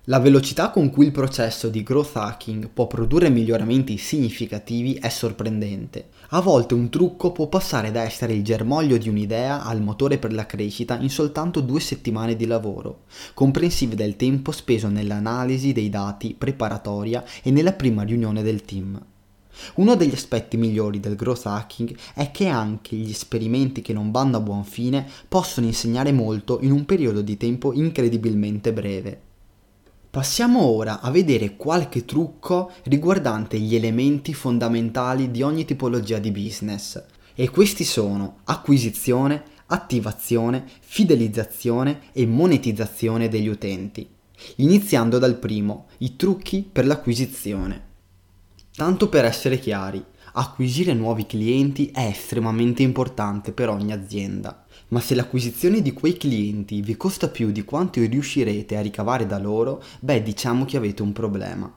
La 0.10 0.20
velocità 0.20 0.70
con 0.70 0.90
cui 0.90 1.06
il 1.06 1.12
processo 1.12 1.68
di 1.68 1.84
growth 1.84 2.16
hacking 2.16 2.70
può 2.70 2.88
produrre 2.88 3.28
miglioramenti 3.28 3.98
significativi 3.98 4.94
è 4.94 5.10
sorprendente. 5.10 6.12
A 6.30 6.40
volte 6.40 6.76
un 6.76 6.90
trucco 6.90 7.34
può 7.34 7.48
passare 7.48 7.92
da 7.92 8.04
essere 8.04 8.32
il 8.32 8.42
germoglio 8.42 8.96
di 8.96 9.10
un'idea 9.10 9.66
al 9.66 9.82
motore 9.82 10.18
per 10.18 10.32
la 10.32 10.46
crescita 10.46 10.98
in 10.98 11.10
soltanto 11.10 11.60
due 11.60 11.82
settimane 11.82 12.38
di 12.38 12.46
lavoro, 12.46 13.02
comprensive 13.34 13.96
del 13.96 14.16
tempo 14.16 14.54
speso 14.54 14.88
nell'analisi 14.88 15.74
dei 15.74 15.90
dati 15.90 16.34
preparatoria 16.38 17.26
e 17.44 17.52
nella 17.52 17.74
prima 17.74 18.04
riunione 18.04 18.42
del 18.42 18.62
team. 18.62 18.98
Uno 19.76 19.96
degli 19.98 20.14
aspetti 20.14 20.56
migliori 20.56 21.02
del 21.02 21.18
growth 21.18 21.48
hacking 21.48 21.94
è 22.14 22.32
che 22.32 22.48
anche 22.48 22.96
gli 22.96 23.10
esperimenti 23.10 23.82
che 23.82 23.92
non 23.92 24.12
vanno 24.12 24.38
a 24.38 24.42
buon 24.42 24.64
fine 24.64 25.06
possono 25.28 25.68
insegnare 25.68 26.14
molto 26.14 26.60
in 26.62 26.72
un 26.72 26.86
periodo 26.86 27.20
di 27.22 27.36
tempo 27.36 27.74
incredibilmente 27.74 28.72
breve. 28.72 29.26
Passiamo 30.10 30.62
ora 30.62 31.02
a 31.02 31.12
vedere 31.12 31.58
qualche 31.58 32.06
trucco 32.06 32.72
riguardante 32.84 33.60
gli 33.60 33.76
elementi 33.76 34.34
fondamentali 34.34 35.30
di 35.30 35.42
ogni 35.42 35.66
tipologia 35.66 36.18
di 36.18 36.32
business 36.32 37.04
e 37.36 37.50
questi 37.50 37.84
sono 37.84 38.38
acquisizione, 38.46 39.44
attivazione, 39.68 40.66
fidelizzazione 40.80 42.00
e 42.14 42.26
monetizzazione 42.26 43.28
degli 43.28 43.48
utenti. 43.48 44.10
Iniziando 44.56 45.20
dal 45.20 45.36
primo, 45.36 45.88
i 46.00 46.16
trucchi 46.16 46.68
per 46.70 46.88
l'acquisizione. 46.88 47.86
Tanto 48.74 49.10
per 49.10 49.26
essere 49.26 49.60
chiari, 49.60 50.04
acquisire 50.34 50.94
nuovi 50.94 51.26
clienti 51.26 51.92
è 51.92 52.06
estremamente 52.06 52.82
importante 52.82 53.52
per 53.52 53.70
ogni 53.70 53.92
azienda 53.92 54.66
ma 54.90 55.00
se 55.00 55.16
l'acquisizione 55.16 55.82
di 55.82 55.94
quei 55.94 56.18
clienti 56.18 56.82
vi 56.82 56.96
costa 56.96 57.28
più 57.28 57.52
di 57.52 57.64
quanto 57.64 58.00
riuscirete 58.00 58.78
a 58.78 58.82
ricavare 58.82 59.26
da 59.26 59.38
loro, 59.38 59.84
beh 60.00 60.24
diciamo 60.24 60.66
che 60.66 60.78
avete 60.78 61.02
un 61.02 61.12
problema. 61.14 61.72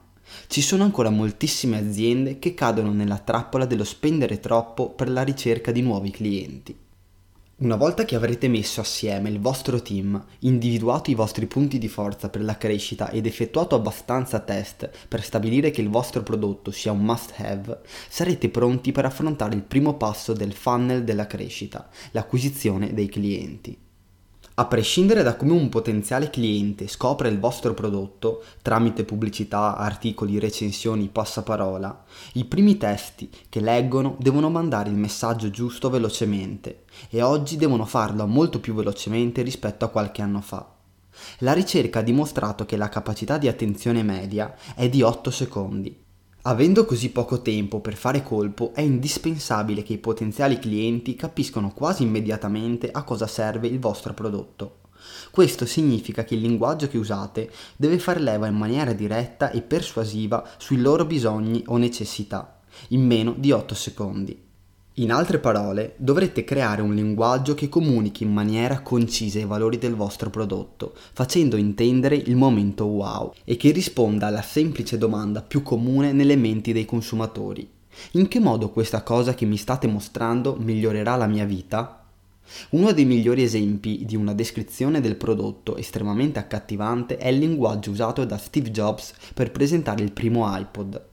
Ci 0.47 0.61
sono 0.61 0.83
ancora 0.83 1.09
moltissime 1.09 1.77
aziende 1.77 2.39
che 2.39 2.53
cadono 2.53 2.91
nella 2.93 3.17
trappola 3.17 3.65
dello 3.65 3.83
spendere 3.83 4.39
troppo 4.39 4.89
per 4.89 5.09
la 5.09 5.23
ricerca 5.23 5.71
di 5.71 5.81
nuovi 5.81 6.11
clienti. 6.11 6.80
Una 7.61 7.75
volta 7.75 8.05
che 8.05 8.15
avrete 8.15 8.47
messo 8.47 8.81
assieme 8.81 9.29
il 9.29 9.39
vostro 9.39 9.83
team, 9.83 10.19
individuato 10.39 11.11
i 11.11 11.13
vostri 11.13 11.45
punti 11.45 11.77
di 11.77 11.87
forza 11.87 12.27
per 12.27 12.41
la 12.41 12.57
crescita 12.57 13.11
ed 13.11 13.27
effettuato 13.27 13.75
abbastanza 13.75 14.39
test 14.39 14.89
per 15.07 15.21
stabilire 15.23 15.69
che 15.69 15.81
il 15.81 15.89
vostro 15.89 16.23
prodotto 16.23 16.71
sia 16.71 16.91
un 16.91 17.03
must 17.03 17.33
have, 17.37 17.81
sarete 18.09 18.49
pronti 18.49 18.91
per 18.91 19.05
affrontare 19.05 19.53
il 19.53 19.61
primo 19.61 19.93
passo 19.93 20.33
del 20.33 20.53
funnel 20.53 21.03
della 21.03 21.27
crescita, 21.27 21.87
l'acquisizione 22.13 22.95
dei 22.95 23.09
clienti. 23.09 23.77
A 24.55 24.65
prescindere 24.65 25.23
da 25.23 25.37
come 25.37 25.53
un 25.53 25.69
potenziale 25.69 26.29
cliente 26.29 26.89
scopre 26.89 27.29
il 27.29 27.39
vostro 27.39 27.73
prodotto 27.73 28.43
tramite 28.61 29.05
pubblicità, 29.05 29.77
articoli, 29.77 30.39
recensioni, 30.39 31.07
passaparola, 31.07 32.03
i 32.33 32.43
primi 32.43 32.75
testi 32.75 33.29
che 33.47 33.61
leggono 33.61 34.17
devono 34.19 34.49
mandare 34.49 34.89
il 34.89 34.97
messaggio 34.97 35.49
giusto 35.49 35.89
velocemente 35.89 36.83
e 37.09 37.21
oggi 37.21 37.55
devono 37.55 37.85
farlo 37.85 38.27
molto 38.27 38.59
più 38.59 38.73
velocemente 38.73 39.41
rispetto 39.41 39.85
a 39.85 39.89
qualche 39.89 40.21
anno 40.21 40.41
fa. 40.41 40.67
La 41.39 41.53
ricerca 41.53 41.99
ha 41.99 42.03
dimostrato 42.03 42.65
che 42.65 42.75
la 42.75 42.89
capacità 42.89 43.37
di 43.37 43.47
attenzione 43.47 44.03
media 44.03 44.53
è 44.75 44.89
di 44.89 45.01
8 45.01 45.31
secondi 45.31 46.00
Avendo 46.43 46.85
così 46.85 47.11
poco 47.11 47.43
tempo 47.43 47.81
per 47.81 47.95
fare 47.95 48.23
colpo, 48.23 48.71
è 48.73 48.81
indispensabile 48.81 49.83
che 49.83 49.93
i 49.93 49.99
potenziali 49.99 50.57
clienti 50.57 51.13
capiscano 51.13 51.71
quasi 51.71 52.01
immediatamente 52.01 52.89
a 52.89 53.03
cosa 53.03 53.27
serve 53.27 53.67
il 53.67 53.77
vostro 53.77 54.15
prodotto. 54.15 54.79
Questo 55.29 55.67
significa 55.67 56.23
che 56.23 56.33
il 56.33 56.41
linguaggio 56.41 56.87
che 56.87 56.97
usate 56.97 57.51
deve 57.75 57.99
far 57.99 58.19
leva 58.19 58.47
in 58.47 58.55
maniera 58.55 58.93
diretta 58.93 59.51
e 59.51 59.61
persuasiva 59.61 60.43
sui 60.57 60.77
loro 60.77 61.05
bisogni 61.05 61.61
o 61.67 61.77
necessità, 61.77 62.59
in 62.87 63.05
meno 63.05 63.35
di 63.37 63.51
8 63.51 63.75
secondi. 63.75 64.49
In 65.01 65.11
altre 65.11 65.39
parole, 65.39 65.95
dovrete 65.97 66.43
creare 66.43 66.83
un 66.83 66.93
linguaggio 66.93 67.55
che 67.55 67.69
comunichi 67.69 68.21
in 68.21 68.31
maniera 68.31 68.81
concisa 68.81 69.39
i 69.39 69.45
valori 69.45 69.79
del 69.79 69.95
vostro 69.95 70.29
prodotto, 70.29 70.93
facendo 71.13 71.55
intendere 71.55 72.15
il 72.15 72.35
momento 72.35 72.85
wow 72.85 73.33
e 73.43 73.57
che 73.57 73.71
risponda 73.71 74.27
alla 74.27 74.43
semplice 74.43 74.99
domanda 74.99 75.41
più 75.41 75.63
comune 75.63 76.11
nelle 76.11 76.35
menti 76.35 76.71
dei 76.71 76.85
consumatori. 76.85 77.67
In 78.11 78.27
che 78.27 78.39
modo 78.39 78.69
questa 78.69 79.01
cosa 79.01 79.33
che 79.33 79.45
mi 79.45 79.57
state 79.57 79.87
mostrando 79.87 80.55
migliorerà 80.59 81.15
la 81.15 81.25
mia 81.25 81.45
vita? 81.45 82.05
Uno 82.69 82.91
dei 82.91 83.05
migliori 83.05 83.41
esempi 83.41 84.05
di 84.05 84.15
una 84.15 84.35
descrizione 84.35 85.01
del 85.01 85.15
prodotto 85.15 85.77
estremamente 85.77 86.37
accattivante 86.37 87.17
è 87.17 87.29
il 87.29 87.39
linguaggio 87.39 87.89
usato 87.89 88.23
da 88.23 88.37
Steve 88.37 88.69
Jobs 88.69 89.15
per 89.33 89.49
presentare 89.49 90.03
il 90.03 90.11
primo 90.11 90.45
iPod. 90.55 91.09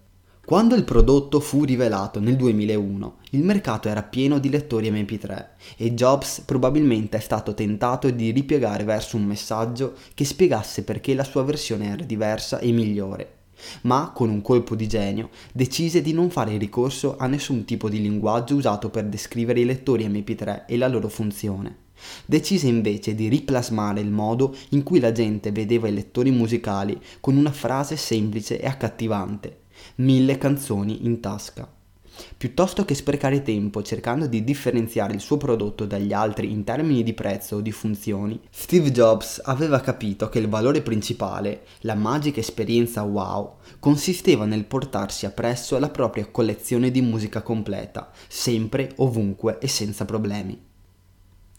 Quando 0.49 0.75
il 0.75 0.85
prodotto 0.85 1.41
fu 1.41 1.65
rivelato 1.65 2.21
nel 2.21 2.35
2001, 2.35 3.17
il 3.33 3.45
mercato 3.45 3.91
era 3.91 4.03
pieno 4.03 4.39
di 4.39 4.49
lettori 4.49 4.91
MP3 4.91 5.47
e 5.77 5.93
Jobs 5.93 6.41
probabilmente 6.41 7.19
è 7.19 7.21
stato 7.21 7.53
tentato 7.53 8.09
di 8.09 8.31
ripiegare 8.31 8.85
verso 8.85 9.19
un 9.19 9.25
messaggio 9.25 9.93
che 10.15 10.25
spiegasse 10.25 10.85
perché 10.85 11.13
la 11.13 11.25
sua 11.25 11.43
versione 11.43 11.89
era 11.89 12.03
diversa 12.03 12.61
e 12.61 12.73
migliore. 12.73 13.33
Ma, 13.83 14.11
con 14.15 14.31
un 14.31 14.41
colpo 14.41 14.75
di 14.75 14.89
genio, 14.89 15.29
decise 15.53 16.01
di 16.01 16.15
non 16.15 16.31
fare 16.31 16.57
ricorso 16.57 17.19
a 17.19 17.27
nessun 17.27 17.67
tipo 17.67 17.91
di 17.91 18.01
linguaggio 18.01 18.55
usato 18.55 18.89
per 18.89 19.05
descrivere 19.05 19.61
i 19.61 19.67
lettori 19.67 20.09
MP3 20.09 20.65
e 20.67 20.79
la 20.79 20.89
loro 20.89 21.09
funzione. 21.09 21.77
Decise 22.25 22.69
invece 22.69 23.15
di 23.15 23.29
riplasmare 23.29 24.01
il 24.01 24.11
modo 24.11 24.57
in 24.71 24.83
cui 24.83 24.99
la 24.99 25.13
gente 25.13 25.53
vedeva 25.53 25.89
i 25.89 25.93
lettori 25.93 26.31
musicali 26.31 26.99
con 27.21 27.37
una 27.37 27.53
frase 27.53 27.97
semplice 27.97 28.59
e 28.59 28.67
accattivante 28.67 29.67
mille 29.97 30.39
canzoni 30.39 31.07
in 31.07 31.21
tasca. 31.21 31.77
Piuttosto 32.37 32.85
che 32.85 32.95
sprecare 32.95 33.43
tempo 33.43 33.83
cercando 33.83 34.27
di 34.27 34.43
differenziare 34.43 35.15
il 35.15 35.21
suo 35.21 35.37
prodotto 35.37 35.85
dagli 35.85 36.13
altri 36.13 36.51
in 36.51 36.65
termini 36.65 37.03
di 37.03 37.15
prezzo 37.15 37.57
o 37.57 37.61
di 37.61 37.71
funzioni, 37.71 38.41
Steve 38.51 38.91
Jobs 38.91 39.41
aveva 39.45 39.81
capito 39.81 40.29
che 40.29 40.39
il 40.39 40.49
valore 40.49 40.83
principale, 40.83 41.63
la 41.81 41.95
magica 41.95 42.41
esperienza 42.41 43.03
wow, 43.03 43.57
consisteva 43.79 44.45
nel 44.45 44.65
portarsi 44.65 45.27
appresso 45.27 45.79
la 45.79 45.91
propria 45.91 46.27
collezione 46.27 46.91
di 46.91 47.01
musica 47.01 47.43
completa, 47.43 48.11
sempre, 48.27 48.93
ovunque 48.97 49.59
e 49.59 49.69
senza 49.69 50.05
problemi. 50.05 50.68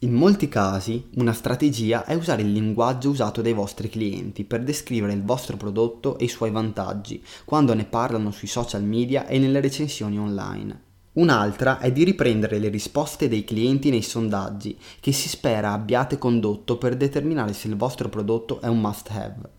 In 0.01 0.13
molti 0.13 0.47
casi 0.47 1.09
una 1.15 1.33
strategia 1.33 2.05
è 2.05 2.13
usare 2.13 2.41
il 2.41 2.53
linguaggio 2.53 3.09
usato 3.09 3.41
dai 3.41 3.51
vostri 3.51 3.89
clienti 3.89 4.45
per 4.45 4.63
descrivere 4.63 5.11
il 5.11 5.25
vostro 5.25 5.57
prodotto 5.57 6.17
e 6.17 6.23
i 6.23 6.29
suoi 6.29 6.51
vantaggi 6.51 7.21
quando 7.43 7.73
ne 7.73 7.83
parlano 7.83 8.31
sui 8.31 8.47
social 8.47 8.81
media 8.81 9.27
e 9.27 9.37
nelle 9.39 9.59
recensioni 9.59 10.17
online. 10.17 10.83
Un'altra 11.13 11.79
è 11.79 11.91
di 11.91 12.05
riprendere 12.05 12.59
le 12.59 12.69
risposte 12.69 13.27
dei 13.27 13.43
clienti 13.43 13.89
nei 13.89 14.01
sondaggi 14.01 14.77
che 15.01 15.11
si 15.11 15.27
spera 15.27 15.73
abbiate 15.73 16.17
condotto 16.17 16.77
per 16.77 16.95
determinare 16.95 17.51
se 17.51 17.67
il 17.67 17.75
vostro 17.75 18.07
prodotto 18.07 18.61
è 18.61 18.67
un 18.67 18.79
must 18.79 19.09
have. 19.11 19.49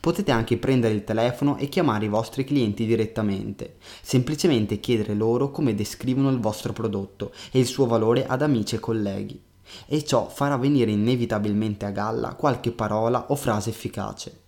Potete 0.00 0.30
anche 0.30 0.56
prendere 0.56 0.94
il 0.94 1.04
telefono 1.04 1.58
e 1.58 1.68
chiamare 1.68 2.06
i 2.06 2.08
vostri 2.08 2.44
clienti 2.44 2.86
direttamente, 2.86 3.76
semplicemente 4.00 4.80
chiedere 4.80 5.12
loro 5.12 5.50
come 5.50 5.74
descrivono 5.74 6.30
il 6.30 6.40
vostro 6.40 6.72
prodotto 6.72 7.30
e 7.50 7.58
il 7.58 7.66
suo 7.66 7.84
valore 7.84 8.24
ad 8.24 8.40
amici 8.40 8.76
e 8.76 8.80
colleghi 8.80 9.50
e 9.86 10.04
ciò 10.04 10.28
farà 10.28 10.56
venire 10.56 10.90
inevitabilmente 10.90 11.84
a 11.84 11.90
galla 11.90 12.34
qualche 12.34 12.72
parola 12.72 13.26
o 13.28 13.36
frase 13.36 13.70
efficace. 13.70 14.40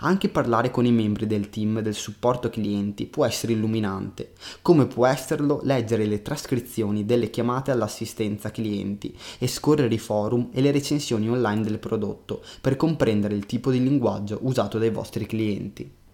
Anche 0.00 0.28
parlare 0.28 0.70
con 0.70 0.86
i 0.86 0.92
membri 0.92 1.26
del 1.26 1.50
team 1.50 1.80
del 1.80 1.94
supporto 1.94 2.48
clienti 2.48 3.06
può 3.06 3.24
essere 3.26 3.52
illuminante, 3.52 4.32
come 4.62 4.86
può 4.86 5.06
esserlo 5.06 5.60
leggere 5.62 6.06
le 6.06 6.22
trascrizioni 6.22 7.04
delle 7.04 7.30
chiamate 7.30 7.70
all'assistenza 7.70 8.50
clienti 8.50 9.16
e 9.38 9.46
scorrere 9.46 9.94
i 9.94 9.98
forum 9.98 10.48
e 10.52 10.60
le 10.60 10.70
recensioni 10.70 11.28
online 11.28 11.62
del 11.62 11.78
prodotto 11.78 12.42
per 12.60 12.76
comprendere 12.76 13.34
il 13.34 13.46
tipo 13.46 13.70
di 13.70 13.82
linguaggio 13.82 14.38
usato 14.42 14.78
dai 14.78 14.90
vostri 14.90 15.26
clienti. 15.26 16.04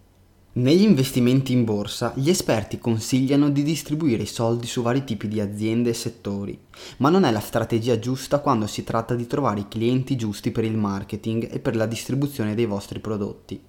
Negli 0.55 0.83
investimenti 0.83 1.51
in 1.51 1.63
borsa 1.63 2.13
gli 2.15 2.29
esperti 2.29 2.77
consigliano 2.77 3.49
di 3.49 3.63
distribuire 3.63 4.21
i 4.21 4.27
soldi 4.27 4.67
su 4.67 4.83
vari 4.83 5.03
tipi 5.03 5.27
di 5.27 5.39
aziende 5.39 5.89
e 5.89 5.95
settori, 5.95 6.59
ma 6.97 7.09
non 7.09 7.23
è 7.23 7.31
la 7.31 7.39
strategia 7.39 7.97
giusta 7.97 8.37
quando 8.37 8.67
si 8.67 8.83
tratta 8.83 9.15
di 9.15 9.25
trovare 9.25 9.61
i 9.61 9.67
clienti 9.67 10.15
giusti 10.15 10.51
per 10.51 10.63
il 10.63 10.77
marketing 10.77 11.51
e 11.51 11.57
per 11.57 11.75
la 11.75 11.87
distribuzione 11.87 12.53
dei 12.53 12.67
vostri 12.67 12.99
prodotti. 12.99 13.59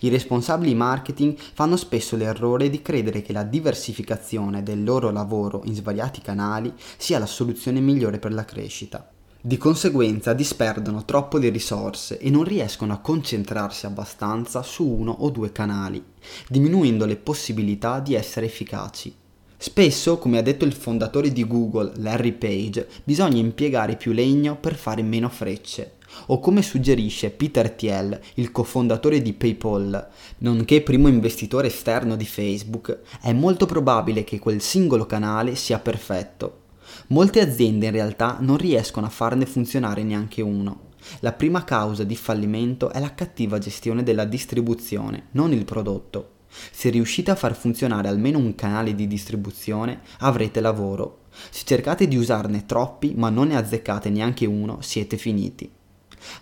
I 0.00 0.08
responsabili 0.08 0.76
marketing 0.76 1.36
fanno 1.36 1.76
spesso 1.76 2.14
l'errore 2.14 2.70
di 2.70 2.82
credere 2.82 3.20
che 3.22 3.32
la 3.32 3.42
diversificazione 3.42 4.62
del 4.62 4.84
loro 4.84 5.10
lavoro 5.10 5.62
in 5.64 5.74
svariati 5.74 6.20
canali 6.20 6.72
sia 6.96 7.18
la 7.18 7.26
soluzione 7.26 7.80
migliore 7.80 8.20
per 8.20 8.32
la 8.32 8.44
crescita. 8.44 9.10
Di 9.40 9.56
conseguenza 9.56 10.32
disperdono 10.32 11.04
troppo 11.04 11.38
le 11.38 11.50
risorse 11.50 12.18
e 12.18 12.28
non 12.28 12.42
riescono 12.42 12.92
a 12.92 12.98
concentrarsi 12.98 13.86
abbastanza 13.86 14.64
su 14.64 14.84
uno 14.84 15.12
o 15.12 15.30
due 15.30 15.52
canali, 15.52 16.04
diminuendo 16.48 17.06
le 17.06 17.14
possibilità 17.14 18.00
di 18.00 18.14
essere 18.14 18.46
efficaci. 18.46 19.14
Spesso, 19.56 20.18
come 20.18 20.38
ha 20.38 20.42
detto 20.42 20.64
il 20.64 20.72
fondatore 20.72 21.32
di 21.32 21.46
Google, 21.46 21.92
Larry 21.98 22.32
Page, 22.32 22.88
bisogna 23.04 23.38
impiegare 23.38 23.94
più 23.94 24.10
legno 24.10 24.56
per 24.56 24.74
fare 24.74 25.02
meno 25.02 25.28
frecce. 25.28 25.98
O 26.26 26.40
come 26.40 26.60
suggerisce 26.60 27.30
Peter 27.30 27.70
Thiel, 27.70 28.18
il 28.34 28.50
cofondatore 28.50 29.22
di 29.22 29.34
PayPal, 29.34 30.08
nonché 30.38 30.82
primo 30.82 31.06
investitore 31.06 31.68
esterno 31.68 32.16
di 32.16 32.26
Facebook, 32.26 33.02
è 33.20 33.32
molto 33.32 33.66
probabile 33.66 34.24
che 34.24 34.40
quel 34.40 34.60
singolo 34.60 35.06
canale 35.06 35.54
sia 35.54 35.78
perfetto, 35.78 36.66
Molte 37.10 37.40
aziende 37.40 37.86
in 37.86 37.92
realtà 37.92 38.36
non 38.40 38.58
riescono 38.58 39.06
a 39.06 39.08
farne 39.08 39.46
funzionare 39.46 40.02
neanche 40.02 40.42
uno. 40.42 40.88
La 41.20 41.32
prima 41.32 41.64
causa 41.64 42.04
di 42.04 42.14
fallimento 42.14 42.90
è 42.90 43.00
la 43.00 43.14
cattiva 43.14 43.56
gestione 43.56 44.02
della 44.02 44.26
distribuzione, 44.26 45.28
non 45.30 45.54
il 45.54 45.64
prodotto. 45.64 46.32
Se 46.70 46.90
riuscite 46.90 47.30
a 47.30 47.34
far 47.34 47.56
funzionare 47.56 48.08
almeno 48.08 48.36
un 48.36 48.54
canale 48.54 48.94
di 48.94 49.06
distribuzione, 49.06 50.00
avrete 50.18 50.60
lavoro. 50.60 51.20
Se 51.48 51.64
cercate 51.64 52.06
di 52.08 52.16
usarne 52.16 52.66
troppi 52.66 53.14
ma 53.16 53.30
non 53.30 53.48
ne 53.48 53.56
azzeccate 53.56 54.10
neanche 54.10 54.44
uno, 54.44 54.82
siete 54.82 55.16
finiti. 55.16 55.77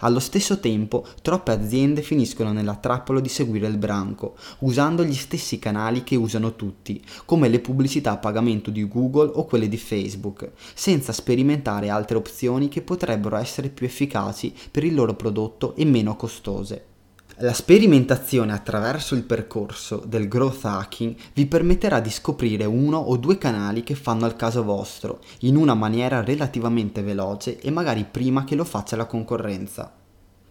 Allo 0.00 0.20
stesso 0.20 0.60
tempo, 0.60 1.06
troppe 1.22 1.52
aziende 1.52 2.02
finiscono 2.02 2.52
nella 2.52 2.76
trappola 2.76 3.20
di 3.20 3.28
seguire 3.28 3.66
il 3.66 3.78
branco, 3.78 4.36
usando 4.60 5.04
gli 5.04 5.14
stessi 5.14 5.58
canali 5.58 6.04
che 6.04 6.16
usano 6.16 6.56
tutti, 6.56 7.02
come 7.24 7.48
le 7.48 7.60
pubblicità 7.60 8.12
a 8.12 8.18
pagamento 8.18 8.70
di 8.70 8.86
Google 8.86 9.30
o 9.34 9.44
quelle 9.44 9.68
di 9.68 9.78
Facebook, 9.78 10.50
senza 10.74 11.12
sperimentare 11.12 11.88
altre 11.88 12.16
opzioni 12.16 12.68
che 12.68 12.82
potrebbero 12.82 13.36
essere 13.36 13.68
più 13.68 13.86
efficaci 13.86 14.54
per 14.70 14.84
il 14.84 14.94
loro 14.94 15.14
prodotto 15.14 15.74
e 15.76 15.84
meno 15.84 16.16
costose. 16.16 16.95
La 17.40 17.52
sperimentazione 17.52 18.54
attraverso 18.54 19.14
il 19.14 19.22
percorso 19.22 20.02
del 20.06 20.26
growth 20.26 20.64
hacking 20.64 21.14
vi 21.34 21.44
permetterà 21.44 22.00
di 22.00 22.08
scoprire 22.08 22.64
uno 22.64 22.96
o 22.96 23.18
due 23.18 23.36
canali 23.36 23.82
che 23.82 23.94
fanno 23.94 24.24
al 24.24 24.36
caso 24.36 24.64
vostro, 24.64 25.20
in 25.40 25.56
una 25.56 25.74
maniera 25.74 26.24
relativamente 26.24 27.02
veloce 27.02 27.60
e 27.60 27.70
magari 27.70 28.06
prima 28.10 28.44
che 28.44 28.54
lo 28.54 28.64
faccia 28.64 28.96
la 28.96 29.04
concorrenza. 29.04 29.92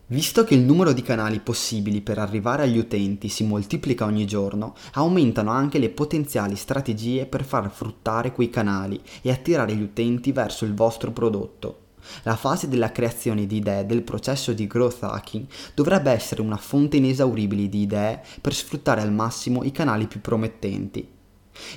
Visto 0.05 0.43
che 0.43 0.53
il 0.53 0.61
numero 0.61 0.93
di 0.93 1.01
canali 1.01 1.39
possibili 1.39 2.01
per 2.01 2.19
arrivare 2.19 2.61
agli 2.61 2.77
utenti 2.77 3.29
si 3.29 3.43
moltiplica 3.43 4.05
ogni 4.05 4.27
giorno, 4.27 4.75
aumentano 4.93 5.49
anche 5.49 5.79
le 5.79 5.89
potenziali 5.89 6.55
strategie 6.55 7.25
per 7.25 7.43
far 7.43 7.71
fruttare 7.71 8.31
quei 8.31 8.51
canali 8.51 9.01
e 9.23 9.31
attirare 9.31 9.73
gli 9.73 9.81
utenti 9.81 10.31
verso 10.31 10.65
il 10.65 10.75
vostro 10.75 11.09
prodotto. 11.09 11.84
La 12.23 12.35
fase 12.35 12.67
della 12.67 12.91
creazione 12.91 13.45
di 13.45 13.57
idee 13.57 13.85
del 13.85 14.03
processo 14.03 14.53
di 14.53 14.67
growth 14.67 15.03
hacking 15.03 15.45
dovrebbe 15.73 16.11
essere 16.11 16.41
una 16.41 16.57
fonte 16.57 16.97
inesauribile 16.97 17.69
di 17.69 17.81
idee 17.81 18.21
per 18.41 18.53
sfruttare 18.53 19.01
al 19.01 19.11
massimo 19.11 19.63
i 19.63 19.71
canali 19.71 20.07
più 20.07 20.21
promettenti. 20.21 21.13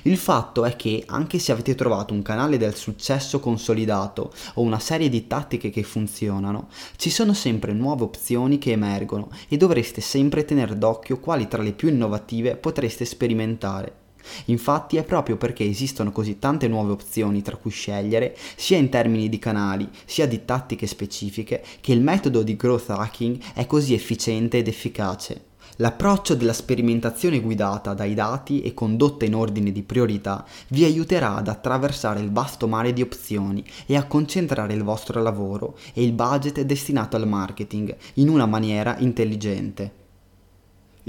Il 0.03 0.17
fatto 0.17 0.65
è 0.65 0.75
che, 0.75 1.03
anche 1.07 1.39
se 1.39 1.51
avete 1.51 1.73
trovato 1.75 2.13
un 2.13 2.21
canale 2.21 2.57
del 2.57 2.75
successo 2.75 3.39
consolidato 3.39 4.33
o 4.55 4.61
una 4.61 4.79
serie 4.79 5.09
di 5.09 5.25
tattiche 5.27 5.69
che 5.69 5.83
funzionano, 5.83 6.67
ci 6.97 7.09
sono 7.09 7.33
sempre 7.33 7.71
nuove 7.73 8.03
opzioni 8.03 8.57
che 8.57 8.71
emergono 8.71 9.29
e 9.47 9.57
dovreste 9.57 10.01
sempre 10.01 10.45
tenere 10.45 10.77
d'occhio 10.77 11.19
quali 11.19 11.47
tra 11.47 11.61
le 11.61 11.73
più 11.73 11.87
innovative 11.87 12.57
potreste 12.57 13.05
sperimentare. 13.05 13.98
Infatti 14.45 14.97
è 14.97 15.03
proprio 15.03 15.37
perché 15.37 15.63
esistono 15.63 16.11
così 16.11 16.39
tante 16.39 16.67
nuove 16.67 16.91
opzioni 16.91 17.41
tra 17.41 17.55
cui 17.55 17.71
scegliere, 17.71 18.35
sia 18.55 18.77
in 18.77 18.89
termini 18.89 19.29
di 19.29 19.39
canali, 19.39 19.89
sia 20.05 20.27
di 20.27 20.45
tattiche 20.45 20.87
specifiche, 20.87 21.63
che 21.81 21.93
il 21.93 22.01
metodo 22.01 22.43
di 22.43 22.55
growth 22.55 22.89
hacking 22.89 23.39
è 23.53 23.65
così 23.65 23.93
efficiente 23.93 24.57
ed 24.57 24.67
efficace. 24.67 25.47
L'approccio 25.81 26.35
della 26.35 26.51
sperimentazione 26.51 27.39
guidata 27.39 27.93
dai 27.93 28.13
dati 28.13 28.61
e 28.61 28.73
condotta 28.73 29.23
in 29.23 29.33
ordine 29.33 29.71
di 29.71 29.81
priorità 29.81 30.45
vi 30.69 30.83
aiuterà 30.83 31.35
ad 31.35 31.47
attraversare 31.47 32.19
il 32.19 32.31
vasto 32.31 32.67
mare 32.67 32.91
di 32.91 33.01
opzioni 33.01 33.63
e 33.85 33.95
a 33.95 34.03
concentrare 34.03 34.73
il 34.73 34.83
vostro 34.83 35.21
lavoro 35.21 35.77
e 35.93 36.03
il 36.03 36.11
budget 36.11 36.59
destinato 36.61 37.15
al 37.15 37.27
marketing 37.27 37.95
in 38.15 38.27
una 38.27 38.45
maniera 38.45 38.97
intelligente. 38.99 39.98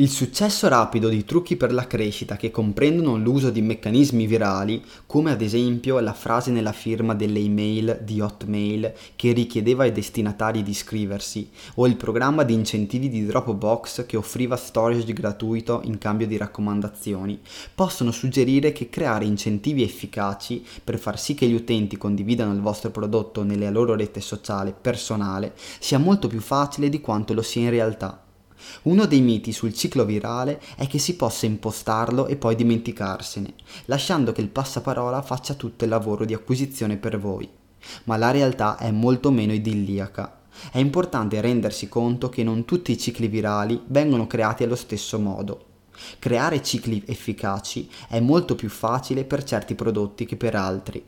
Il 0.00 0.08
successo 0.08 0.66
rapido 0.66 1.10
di 1.10 1.26
trucchi 1.26 1.58
per 1.58 1.74
la 1.74 1.86
crescita 1.86 2.38
che 2.38 2.50
comprendono 2.50 3.18
l'uso 3.18 3.50
di 3.50 3.60
meccanismi 3.60 4.24
virali, 4.26 4.82
come 5.04 5.30
ad 5.30 5.42
esempio 5.42 5.98
la 6.00 6.14
frase 6.14 6.50
nella 6.50 6.72
firma 6.72 7.14
delle 7.14 7.38
email 7.38 8.00
di 8.02 8.18
Hotmail 8.18 8.94
che 9.14 9.32
richiedeva 9.32 9.82
ai 9.82 9.92
destinatari 9.92 10.62
di 10.62 10.70
iscriversi, 10.70 11.50
o 11.74 11.86
il 11.86 11.96
programma 11.96 12.44
di 12.44 12.54
incentivi 12.54 13.10
di 13.10 13.26
Dropbox 13.26 14.06
che 14.06 14.16
offriva 14.16 14.56
storage 14.56 15.12
gratuito 15.12 15.82
in 15.84 15.98
cambio 15.98 16.26
di 16.26 16.38
raccomandazioni, 16.38 17.38
possono 17.74 18.10
suggerire 18.10 18.72
che 18.72 18.88
creare 18.88 19.26
incentivi 19.26 19.82
efficaci 19.82 20.64
per 20.82 20.98
far 20.98 21.20
sì 21.20 21.34
che 21.34 21.46
gli 21.46 21.52
utenti 21.52 21.98
condividano 21.98 22.54
il 22.54 22.62
vostro 22.62 22.90
prodotto 22.90 23.42
nella 23.42 23.68
loro 23.68 23.94
rete 23.94 24.22
sociale 24.22 24.72
personale 24.72 25.52
sia 25.78 25.98
molto 25.98 26.26
più 26.26 26.40
facile 26.40 26.88
di 26.88 27.02
quanto 27.02 27.34
lo 27.34 27.42
sia 27.42 27.64
in 27.64 27.70
realtà. 27.70 28.24
Uno 28.82 29.06
dei 29.06 29.20
miti 29.20 29.52
sul 29.52 29.74
ciclo 29.74 30.04
virale 30.04 30.60
è 30.76 30.86
che 30.86 30.98
si 30.98 31.16
possa 31.16 31.46
impostarlo 31.46 32.26
e 32.26 32.36
poi 32.36 32.54
dimenticarsene, 32.54 33.54
lasciando 33.86 34.32
che 34.32 34.40
il 34.40 34.48
passaparola 34.48 35.22
faccia 35.22 35.54
tutto 35.54 35.84
il 35.84 35.90
lavoro 35.90 36.24
di 36.24 36.34
acquisizione 36.34 36.96
per 36.96 37.18
voi. 37.18 37.48
Ma 38.04 38.16
la 38.16 38.30
realtà 38.30 38.76
è 38.76 38.90
molto 38.90 39.30
meno 39.30 39.52
idilliaca. 39.52 40.40
È 40.70 40.78
importante 40.78 41.40
rendersi 41.40 41.88
conto 41.88 42.28
che 42.28 42.42
non 42.42 42.64
tutti 42.64 42.92
i 42.92 42.98
cicli 42.98 43.28
virali 43.28 43.80
vengono 43.86 44.26
creati 44.26 44.64
allo 44.64 44.76
stesso 44.76 45.18
modo. 45.18 45.64
Creare 46.18 46.62
cicli 46.62 47.02
efficaci 47.06 47.88
è 48.08 48.20
molto 48.20 48.54
più 48.54 48.68
facile 48.68 49.24
per 49.24 49.44
certi 49.44 49.74
prodotti 49.74 50.26
che 50.26 50.36
per 50.36 50.54
altri. 50.54 51.02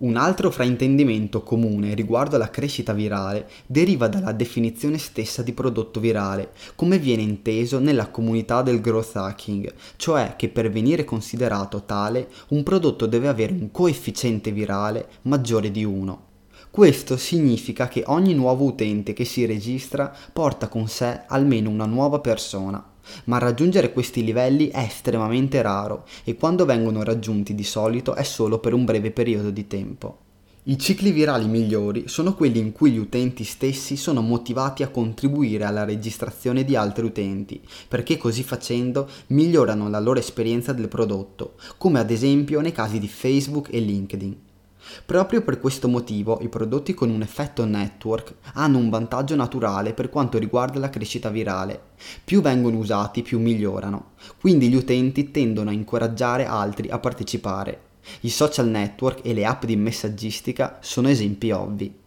Un 0.00 0.16
altro 0.16 0.50
fraintendimento 0.50 1.42
comune 1.42 1.92
riguardo 1.92 2.36
alla 2.36 2.48
crescita 2.48 2.94
virale 2.94 3.46
deriva 3.66 4.08
dalla 4.08 4.32
definizione 4.32 4.96
stessa 4.96 5.42
di 5.42 5.52
prodotto 5.52 6.00
virale, 6.00 6.52
come 6.74 6.98
viene 6.98 7.20
inteso 7.20 7.78
nella 7.78 8.08
comunità 8.08 8.62
del 8.62 8.80
growth 8.80 9.14
hacking, 9.16 9.70
cioè 9.96 10.36
che 10.36 10.48
per 10.48 10.70
venire 10.70 11.04
considerato 11.04 11.82
tale 11.84 12.30
un 12.48 12.62
prodotto 12.62 13.04
deve 13.04 13.28
avere 13.28 13.52
un 13.52 13.70
coefficiente 13.70 14.52
virale 14.52 15.06
maggiore 15.22 15.70
di 15.70 15.84
1. 15.84 16.28
Questo 16.70 17.18
significa 17.18 17.86
che 17.88 18.02
ogni 18.06 18.32
nuovo 18.32 18.64
utente 18.64 19.12
che 19.12 19.26
si 19.26 19.44
registra 19.44 20.16
porta 20.32 20.68
con 20.68 20.88
sé 20.88 21.24
almeno 21.26 21.68
una 21.68 21.84
nuova 21.84 22.20
persona 22.20 22.89
ma 23.24 23.38
raggiungere 23.38 23.92
questi 23.92 24.24
livelli 24.24 24.68
è 24.68 24.80
estremamente 24.80 25.62
raro 25.62 26.04
e 26.24 26.36
quando 26.36 26.64
vengono 26.64 27.02
raggiunti 27.02 27.54
di 27.54 27.64
solito 27.64 28.14
è 28.14 28.22
solo 28.22 28.58
per 28.58 28.74
un 28.74 28.84
breve 28.84 29.10
periodo 29.10 29.50
di 29.50 29.66
tempo. 29.66 30.18
I 30.64 30.78
cicli 30.78 31.10
virali 31.10 31.48
migliori 31.48 32.04
sono 32.06 32.34
quelli 32.34 32.58
in 32.58 32.72
cui 32.72 32.90
gli 32.90 32.98
utenti 32.98 33.44
stessi 33.44 33.96
sono 33.96 34.20
motivati 34.20 34.82
a 34.82 34.88
contribuire 34.88 35.64
alla 35.64 35.84
registrazione 35.84 36.64
di 36.64 36.76
altri 36.76 37.06
utenti, 37.06 37.62
perché 37.88 38.18
così 38.18 38.42
facendo 38.42 39.08
migliorano 39.28 39.88
la 39.88 40.00
loro 40.00 40.18
esperienza 40.18 40.74
del 40.74 40.88
prodotto, 40.88 41.54
come 41.78 41.98
ad 41.98 42.10
esempio 42.10 42.60
nei 42.60 42.72
casi 42.72 42.98
di 42.98 43.08
Facebook 43.08 43.68
e 43.72 43.80
LinkedIn. 43.80 44.36
Proprio 45.04 45.42
per 45.42 45.60
questo 45.60 45.88
motivo 45.88 46.38
i 46.42 46.48
prodotti 46.48 46.94
con 46.94 47.10
un 47.10 47.22
effetto 47.22 47.64
network 47.64 48.34
hanno 48.54 48.78
un 48.78 48.90
vantaggio 48.90 49.36
naturale 49.36 49.92
per 49.92 50.08
quanto 50.08 50.38
riguarda 50.38 50.78
la 50.78 50.90
crescita 50.90 51.30
virale. 51.30 51.80
Più 52.24 52.40
vengono 52.40 52.78
usati, 52.78 53.22
più 53.22 53.38
migliorano. 53.38 54.12
Quindi 54.40 54.68
gli 54.68 54.74
utenti 54.74 55.30
tendono 55.30 55.70
a 55.70 55.72
incoraggiare 55.74 56.46
altri 56.46 56.88
a 56.88 56.98
partecipare. 56.98 57.88
I 58.20 58.30
social 58.30 58.68
network 58.68 59.20
e 59.24 59.34
le 59.34 59.44
app 59.44 59.64
di 59.64 59.76
messaggistica 59.76 60.78
sono 60.80 61.08
esempi 61.08 61.50
ovvi. 61.50 61.98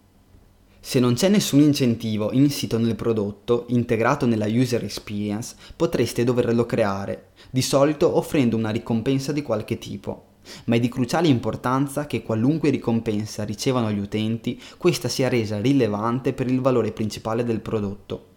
Se 0.79 0.99
non 0.99 1.13
c'è 1.13 1.29
nessun 1.29 1.61
incentivo 1.61 2.33
insito 2.33 2.77
nel 2.77 2.95
prodotto, 2.95 3.65
integrato 3.69 4.25
nella 4.25 4.47
user 4.47 4.83
experience, 4.83 5.55
potreste 5.77 6.25
doverlo 6.25 6.65
creare, 6.65 7.29
di 7.49 7.61
solito 7.61 8.17
offrendo 8.17 8.57
una 8.57 8.69
ricompensa 8.69 9.31
di 9.31 9.41
qualche 9.41 9.77
tipo 9.77 10.31
ma 10.65 10.75
è 10.75 10.79
di 10.79 10.89
cruciale 10.89 11.27
importanza 11.27 12.05
che 12.05 12.23
qualunque 12.23 12.69
ricompensa 12.69 13.43
ricevano 13.43 13.91
gli 13.91 13.99
utenti, 13.99 14.59
questa 14.77 15.07
sia 15.07 15.29
resa 15.29 15.59
rilevante 15.59 16.33
per 16.33 16.49
il 16.49 16.61
valore 16.61 16.91
principale 16.91 17.43
del 17.43 17.61
prodotto. 17.61 18.31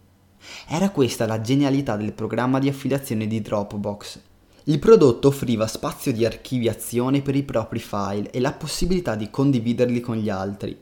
Era 0.67 0.89
questa 0.89 1.25
la 1.25 1.41
genialità 1.41 1.95
del 1.95 2.13
programma 2.13 2.59
di 2.59 2.69
affiliazione 2.69 3.27
di 3.27 3.41
Dropbox. 3.41 4.19
Il 4.65 4.79
prodotto 4.79 5.29
offriva 5.29 5.65
spazio 5.65 6.11
di 6.11 6.25
archiviazione 6.25 7.21
per 7.21 7.35
i 7.35 7.43
propri 7.43 7.79
file 7.79 8.31
e 8.31 8.39
la 8.39 8.51
possibilità 8.51 9.15
di 9.15 9.29
condividerli 9.29 10.01
con 10.01 10.17
gli 10.17 10.29
altri. 10.29 10.77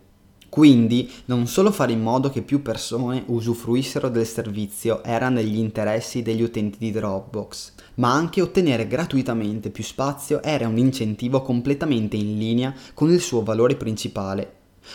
Quindi 0.50 1.12
non 1.26 1.48
solo 1.48 1.70
fare 1.70 1.92
in 1.92 2.02
modo 2.02 2.30
che 2.30 2.42
più 2.42 2.62
persone 2.62 3.24
usufruissero 3.28 4.10
del 4.10 4.26
servizio 4.26 5.04
era 5.04 5.30
negli 5.30 5.58
interessi 5.58 6.22
degli 6.22 6.42
utenti 6.42 6.78
di 6.80 6.92
Dropbox, 6.92 7.75
ma 7.96 8.14
anche 8.14 8.42
ottenere 8.42 8.88
gratuitamente 8.88 9.70
più 9.70 9.84
spazio 9.84 10.42
era 10.42 10.68
un 10.68 10.78
incentivo 10.78 11.42
completamente 11.42 12.16
in 12.16 12.38
linea 12.38 12.74
con 12.94 13.12
il 13.12 13.22
suo 13.22 13.44
valore 13.44 13.76
principale. 13.76 14.54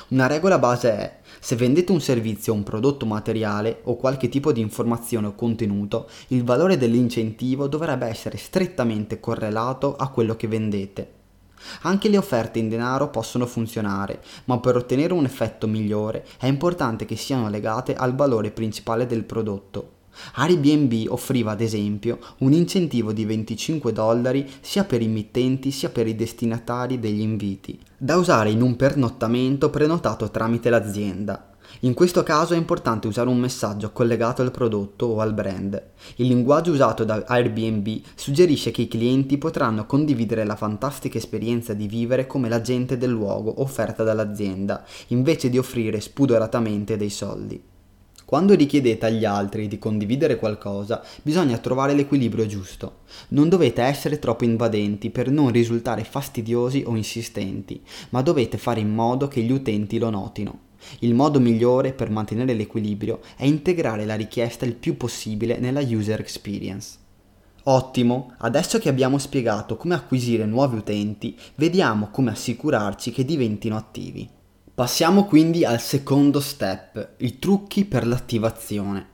Una 0.08 0.26
regola 0.26 0.58
base 0.58 0.90
è, 0.90 1.18
se 1.40 1.56
vendete 1.56 1.92
un 1.92 2.00
servizio 2.00 2.52
un 2.52 2.62
prodotto 2.62 3.06
materiale 3.06 3.80
o 3.84 3.96
qualche 3.96 4.28
tipo 4.28 4.52
di 4.52 4.60
informazione 4.60 5.28
o 5.28 5.34
contenuto, 5.34 6.08
il 6.28 6.44
valore 6.44 6.76
dell'incentivo 6.76 7.66
dovrebbe 7.66 8.06
essere 8.06 8.36
strettamente 8.36 9.18
correlato 9.18 9.96
a 9.96 10.08
quello 10.08 10.36
che 10.36 10.46
vendete. 10.46 11.12
Anche 11.82 12.08
le 12.08 12.16
offerte 12.16 12.58
in 12.58 12.68
denaro 12.68 13.10
possono 13.10 13.46
funzionare, 13.46 14.22
ma 14.46 14.58
per 14.60 14.76
ottenere 14.76 15.12
un 15.12 15.24
effetto 15.24 15.66
migliore 15.66 16.24
è 16.38 16.46
importante 16.46 17.04
che 17.04 17.16
siano 17.16 17.50
legate 17.50 17.94
al 17.94 18.14
valore 18.14 18.50
principale 18.50 19.06
del 19.06 19.24
prodotto. 19.24 19.98
Airbnb 20.34 21.06
offriva 21.08 21.52
ad 21.52 21.60
esempio 21.60 22.18
un 22.38 22.52
incentivo 22.52 23.12
di 23.12 23.24
25 23.24 23.92
dollari 23.92 24.48
sia 24.60 24.84
per 24.84 25.02
i 25.02 25.08
mittenti 25.08 25.70
sia 25.70 25.90
per 25.90 26.06
i 26.06 26.14
destinatari 26.14 26.98
degli 26.98 27.20
inviti, 27.20 27.78
da 27.96 28.16
usare 28.16 28.50
in 28.50 28.62
un 28.62 28.76
pernottamento 28.76 29.70
prenotato 29.70 30.30
tramite 30.30 30.70
l'azienda. 30.70 31.50
In 31.80 31.94
questo 31.94 32.22
caso 32.22 32.54
è 32.54 32.56
importante 32.56 33.06
usare 33.06 33.28
un 33.28 33.38
messaggio 33.38 33.92
collegato 33.92 34.42
al 34.42 34.50
prodotto 34.50 35.06
o 35.06 35.20
al 35.20 35.32
brand. 35.32 35.80
Il 36.16 36.26
linguaggio 36.26 36.72
usato 36.72 37.04
da 37.04 37.24
Airbnb 37.26 38.00
suggerisce 38.14 38.70
che 38.70 38.82
i 38.82 38.88
clienti 38.88 39.38
potranno 39.38 39.86
condividere 39.86 40.44
la 40.44 40.56
fantastica 40.56 41.18
esperienza 41.18 41.72
di 41.72 41.86
vivere 41.86 42.26
come 42.26 42.48
l'agente 42.48 42.98
del 42.98 43.10
luogo 43.10 43.62
offerta 43.62 44.02
dall'azienda, 44.02 44.84
invece 45.08 45.48
di 45.48 45.58
offrire 45.58 46.00
spudoratamente 46.00 46.96
dei 46.96 47.10
soldi. 47.10 47.69
Quando 48.30 48.54
richiedete 48.54 49.06
agli 49.06 49.24
altri 49.24 49.66
di 49.66 49.76
condividere 49.76 50.36
qualcosa, 50.36 51.02
bisogna 51.20 51.58
trovare 51.58 51.94
l'equilibrio 51.94 52.46
giusto. 52.46 52.98
Non 53.30 53.48
dovete 53.48 53.82
essere 53.82 54.20
troppo 54.20 54.44
invadenti 54.44 55.10
per 55.10 55.32
non 55.32 55.50
risultare 55.50 56.04
fastidiosi 56.04 56.84
o 56.86 56.94
insistenti, 56.94 57.82
ma 58.10 58.22
dovete 58.22 58.56
fare 58.56 58.78
in 58.78 58.94
modo 58.94 59.26
che 59.26 59.40
gli 59.40 59.50
utenti 59.50 59.98
lo 59.98 60.10
notino. 60.10 60.60
Il 61.00 61.12
modo 61.12 61.40
migliore 61.40 61.92
per 61.92 62.10
mantenere 62.10 62.54
l'equilibrio 62.54 63.18
è 63.36 63.46
integrare 63.46 64.04
la 64.04 64.14
richiesta 64.14 64.64
il 64.64 64.76
più 64.76 64.96
possibile 64.96 65.58
nella 65.58 65.80
user 65.80 66.20
experience. 66.20 66.98
Ottimo, 67.64 68.34
adesso 68.38 68.78
che 68.78 68.88
abbiamo 68.88 69.18
spiegato 69.18 69.76
come 69.76 69.96
acquisire 69.96 70.46
nuovi 70.46 70.76
utenti, 70.76 71.36
vediamo 71.56 72.10
come 72.12 72.30
assicurarci 72.30 73.10
che 73.10 73.24
diventino 73.24 73.76
attivi. 73.76 74.38
Passiamo 74.80 75.26
quindi 75.26 75.66
al 75.66 75.78
secondo 75.78 76.40
step, 76.40 77.16
i 77.18 77.38
trucchi 77.38 77.84
per 77.84 78.06
l'attivazione. 78.06 79.08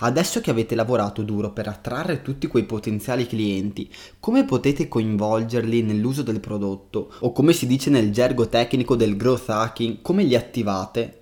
Adesso 0.00 0.42
che 0.42 0.50
avete 0.50 0.74
lavorato 0.74 1.22
duro 1.22 1.54
per 1.54 1.68
attrarre 1.68 2.20
tutti 2.20 2.46
quei 2.48 2.64
potenziali 2.64 3.26
clienti, 3.26 3.90
come 4.20 4.44
potete 4.44 4.88
coinvolgerli 4.88 5.80
nell'uso 5.80 6.20
del 6.20 6.40
prodotto 6.40 7.14
o 7.20 7.32
come 7.32 7.54
si 7.54 7.66
dice 7.66 7.88
nel 7.88 8.12
gergo 8.12 8.50
tecnico 8.50 8.94
del 8.94 9.16
growth 9.16 9.48
hacking, 9.48 10.02
come 10.02 10.22
li 10.22 10.36
attivate? 10.36 11.19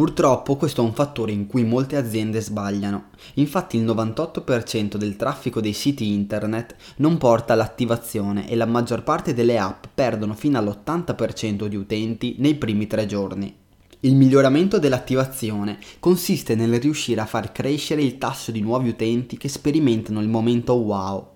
Purtroppo 0.00 0.56
questo 0.56 0.80
è 0.80 0.84
un 0.86 0.94
fattore 0.94 1.30
in 1.32 1.46
cui 1.46 1.62
molte 1.62 1.96
aziende 1.96 2.40
sbagliano. 2.40 3.08
Infatti 3.34 3.76
il 3.76 3.84
98% 3.84 4.96
del 4.96 5.14
traffico 5.16 5.60
dei 5.60 5.74
siti 5.74 6.14
internet 6.14 6.74
non 6.96 7.18
porta 7.18 7.52
all'attivazione 7.52 8.48
e 8.48 8.56
la 8.56 8.64
maggior 8.64 9.02
parte 9.02 9.34
delle 9.34 9.58
app 9.58 9.84
perdono 9.92 10.32
fino 10.32 10.56
all'80% 10.56 11.66
di 11.66 11.76
utenti 11.76 12.36
nei 12.38 12.54
primi 12.54 12.86
tre 12.86 13.04
giorni. 13.04 13.54
Il 14.00 14.14
miglioramento 14.16 14.78
dell'attivazione 14.78 15.78
consiste 15.98 16.54
nel 16.54 16.80
riuscire 16.80 17.20
a 17.20 17.26
far 17.26 17.52
crescere 17.52 18.00
il 18.00 18.16
tasso 18.16 18.50
di 18.50 18.62
nuovi 18.62 18.88
utenti 18.88 19.36
che 19.36 19.50
sperimentano 19.50 20.22
il 20.22 20.28
momento 20.28 20.72
wow. 20.72 21.28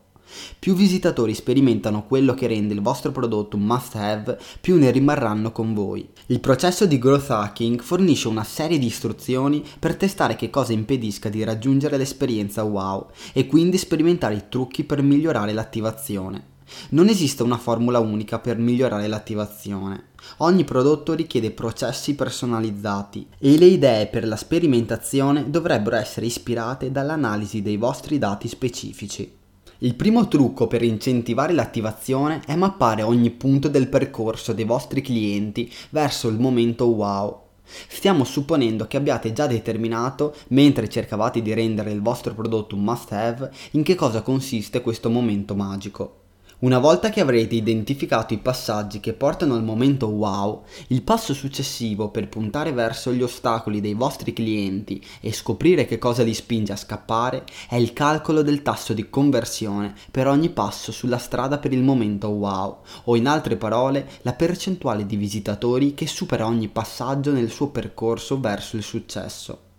Più 0.58 0.74
visitatori 0.74 1.34
sperimentano 1.34 2.06
quello 2.06 2.32
che 2.32 2.46
rende 2.46 2.72
il 2.72 2.80
vostro 2.80 3.12
prodotto 3.12 3.56
un 3.56 3.64
must 3.64 3.94
have, 3.96 4.38
più 4.62 4.78
ne 4.78 4.90
rimarranno 4.90 5.52
con 5.52 5.74
voi. 5.74 6.08
Il 6.28 6.40
processo 6.40 6.86
di 6.86 6.98
growth 6.98 7.28
hacking 7.28 7.82
fornisce 7.82 8.28
una 8.28 8.44
serie 8.44 8.78
di 8.78 8.86
istruzioni 8.86 9.62
per 9.78 9.94
testare 9.94 10.36
che 10.36 10.48
cosa 10.48 10.72
impedisca 10.72 11.28
di 11.28 11.44
raggiungere 11.44 11.98
l'esperienza 11.98 12.62
wow 12.62 13.08
e 13.34 13.46
quindi 13.46 13.76
sperimentare 13.76 14.34
i 14.34 14.44
trucchi 14.48 14.84
per 14.84 15.02
migliorare 15.02 15.52
l'attivazione. 15.52 16.52
Non 16.90 17.08
esiste 17.08 17.42
una 17.42 17.58
formula 17.58 17.98
unica 17.98 18.38
per 18.38 18.56
migliorare 18.56 19.06
l'attivazione. 19.06 20.12
Ogni 20.38 20.64
prodotto 20.64 21.12
richiede 21.12 21.50
processi 21.50 22.14
personalizzati 22.14 23.26
e 23.38 23.58
le 23.58 23.66
idee 23.66 24.06
per 24.06 24.26
la 24.26 24.36
sperimentazione 24.36 25.50
dovrebbero 25.50 25.96
essere 25.96 26.24
ispirate 26.24 26.90
dall'analisi 26.90 27.60
dei 27.60 27.76
vostri 27.76 28.16
dati 28.16 28.48
specifici. 28.48 29.43
Il 29.84 29.96
primo 29.96 30.28
trucco 30.28 30.66
per 30.66 30.82
incentivare 30.82 31.52
l'attivazione 31.52 32.40
è 32.46 32.54
mappare 32.54 33.02
ogni 33.02 33.28
punto 33.28 33.68
del 33.68 33.88
percorso 33.88 34.54
dei 34.54 34.64
vostri 34.64 35.02
clienti 35.02 35.70
verso 35.90 36.28
il 36.28 36.38
momento 36.38 36.86
wow. 36.86 37.38
Stiamo 37.62 38.24
supponendo 38.24 38.86
che 38.86 38.96
abbiate 38.96 39.34
già 39.34 39.46
determinato, 39.46 40.34
mentre 40.48 40.88
cercavate 40.88 41.42
di 41.42 41.52
rendere 41.52 41.90
il 41.90 42.00
vostro 42.00 42.32
prodotto 42.32 42.76
un 42.76 42.82
must 42.82 43.12
have, 43.12 43.52
in 43.72 43.82
che 43.82 43.94
cosa 43.94 44.22
consiste 44.22 44.80
questo 44.80 45.10
momento 45.10 45.54
magico. 45.54 46.23
Una 46.64 46.78
volta 46.78 47.10
che 47.10 47.20
avrete 47.20 47.56
identificato 47.56 48.32
i 48.32 48.38
passaggi 48.38 48.98
che 48.98 49.12
portano 49.12 49.54
al 49.54 49.62
momento 49.62 50.06
wow, 50.06 50.62
il 50.86 51.02
passo 51.02 51.34
successivo 51.34 52.08
per 52.08 52.30
puntare 52.30 52.72
verso 52.72 53.12
gli 53.12 53.22
ostacoli 53.22 53.82
dei 53.82 53.92
vostri 53.92 54.32
clienti 54.32 55.04
e 55.20 55.30
scoprire 55.34 55.84
che 55.84 55.98
cosa 55.98 56.22
li 56.22 56.32
spinge 56.32 56.72
a 56.72 56.76
scappare 56.76 57.44
è 57.68 57.74
il 57.74 57.92
calcolo 57.92 58.40
del 58.40 58.62
tasso 58.62 58.94
di 58.94 59.10
conversione 59.10 59.92
per 60.10 60.26
ogni 60.26 60.48
passo 60.48 60.90
sulla 60.90 61.18
strada 61.18 61.58
per 61.58 61.74
il 61.74 61.82
momento 61.82 62.28
wow, 62.28 62.78
o 63.04 63.14
in 63.14 63.26
altre 63.26 63.56
parole 63.56 64.08
la 64.22 64.32
percentuale 64.32 65.04
di 65.04 65.16
visitatori 65.16 65.92
che 65.92 66.06
supera 66.06 66.46
ogni 66.46 66.68
passaggio 66.68 67.32
nel 67.32 67.50
suo 67.50 67.68
percorso 67.68 68.40
verso 68.40 68.76
il 68.76 68.82
successo. 68.82 69.72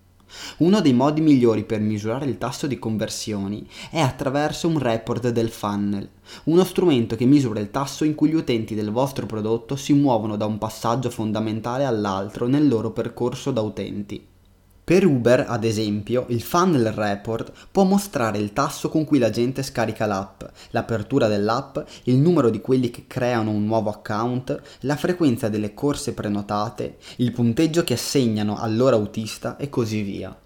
Uno 0.57 0.81
dei 0.81 0.93
modi 0.93 1.21
migliori 1.21 1.63
per 1.63 1.79
misurare 1.79 2.25
il 2.25 2.37
tasso 2.37 2.67
di 2.67 2.79
conversioni 2.79 3.67
è 3.89 3.99
attraverso 3.99 4.67
un 4.67 4.79
report 4.79 5.29
del 5.29 5.49
funnel, 5.49 6.09
uno 6.45 6.63
strumento 6.63 7.15
che 7.15 7.25
misura 7.25 7.59
il 7.59 7.71
tasso 7.71 8.03
in 8.03 8.15
cui 8.15 8.29
gli 8.29 8.35
utenti 8.35 8.75
del 8.75 8.91
vostro 8.91 9.25
prodotto 9.25 9.75
si 9.75 9.93
muovono 9.93 10.35
da 10.35 10.45
un 10.45 10.57
passaggio 10.57 11.09
fondamentale 11.09 11.85
all'altro 11.85 12.47
nel 12.47 12.67
loro 12.67 12.91
percorso 12.91 13.51
da 13.51 13.61
utenti. 13.61 14.33
Per 14.85 15.03
Uber, 15.03 15.45
ad 15.47 15.63
esempio, 15.63 16.25
il 16.29 16.43
funnel 16.43 16.91
report 16.91 17.51
può 17.71 17.85
mostrare 17.85 18.37
il 18.37 18.53
tasso 18.53 18.87
con 18.87 19.03
cui 19.03 19.17
la 19.17 19.31
gente 19.31 19.63
scarica 19.63 20.05
l'app, 20.05 20.43
l'apertura 20.69 21.27
dell'app, 21.27 21.79
il 22.03 22.17
numero 22.17 22.51
di 22.51 22.61
quelli 22.61 22.91
che 22.91 23.05
creano 23.07 23.49
un 23.49 23.65
nuovo 23.65 23.89
account, 23.89 24.61
la 24.81 24.95
frequenza 24.95 25.49
delle 25.49 25.73
corse 25.73 26.13
prenotate, 26.13 26.97
il 27.15 27.31
punteggio 27.31 27.83
che 27.83 27.95
assegnano 27.95 28.59
al 28.59 28.75
loro 28.75 28.95
autista 28.95 29.57
e 29.57 29.69
così 29.69 30.03
via. 30.03 30.37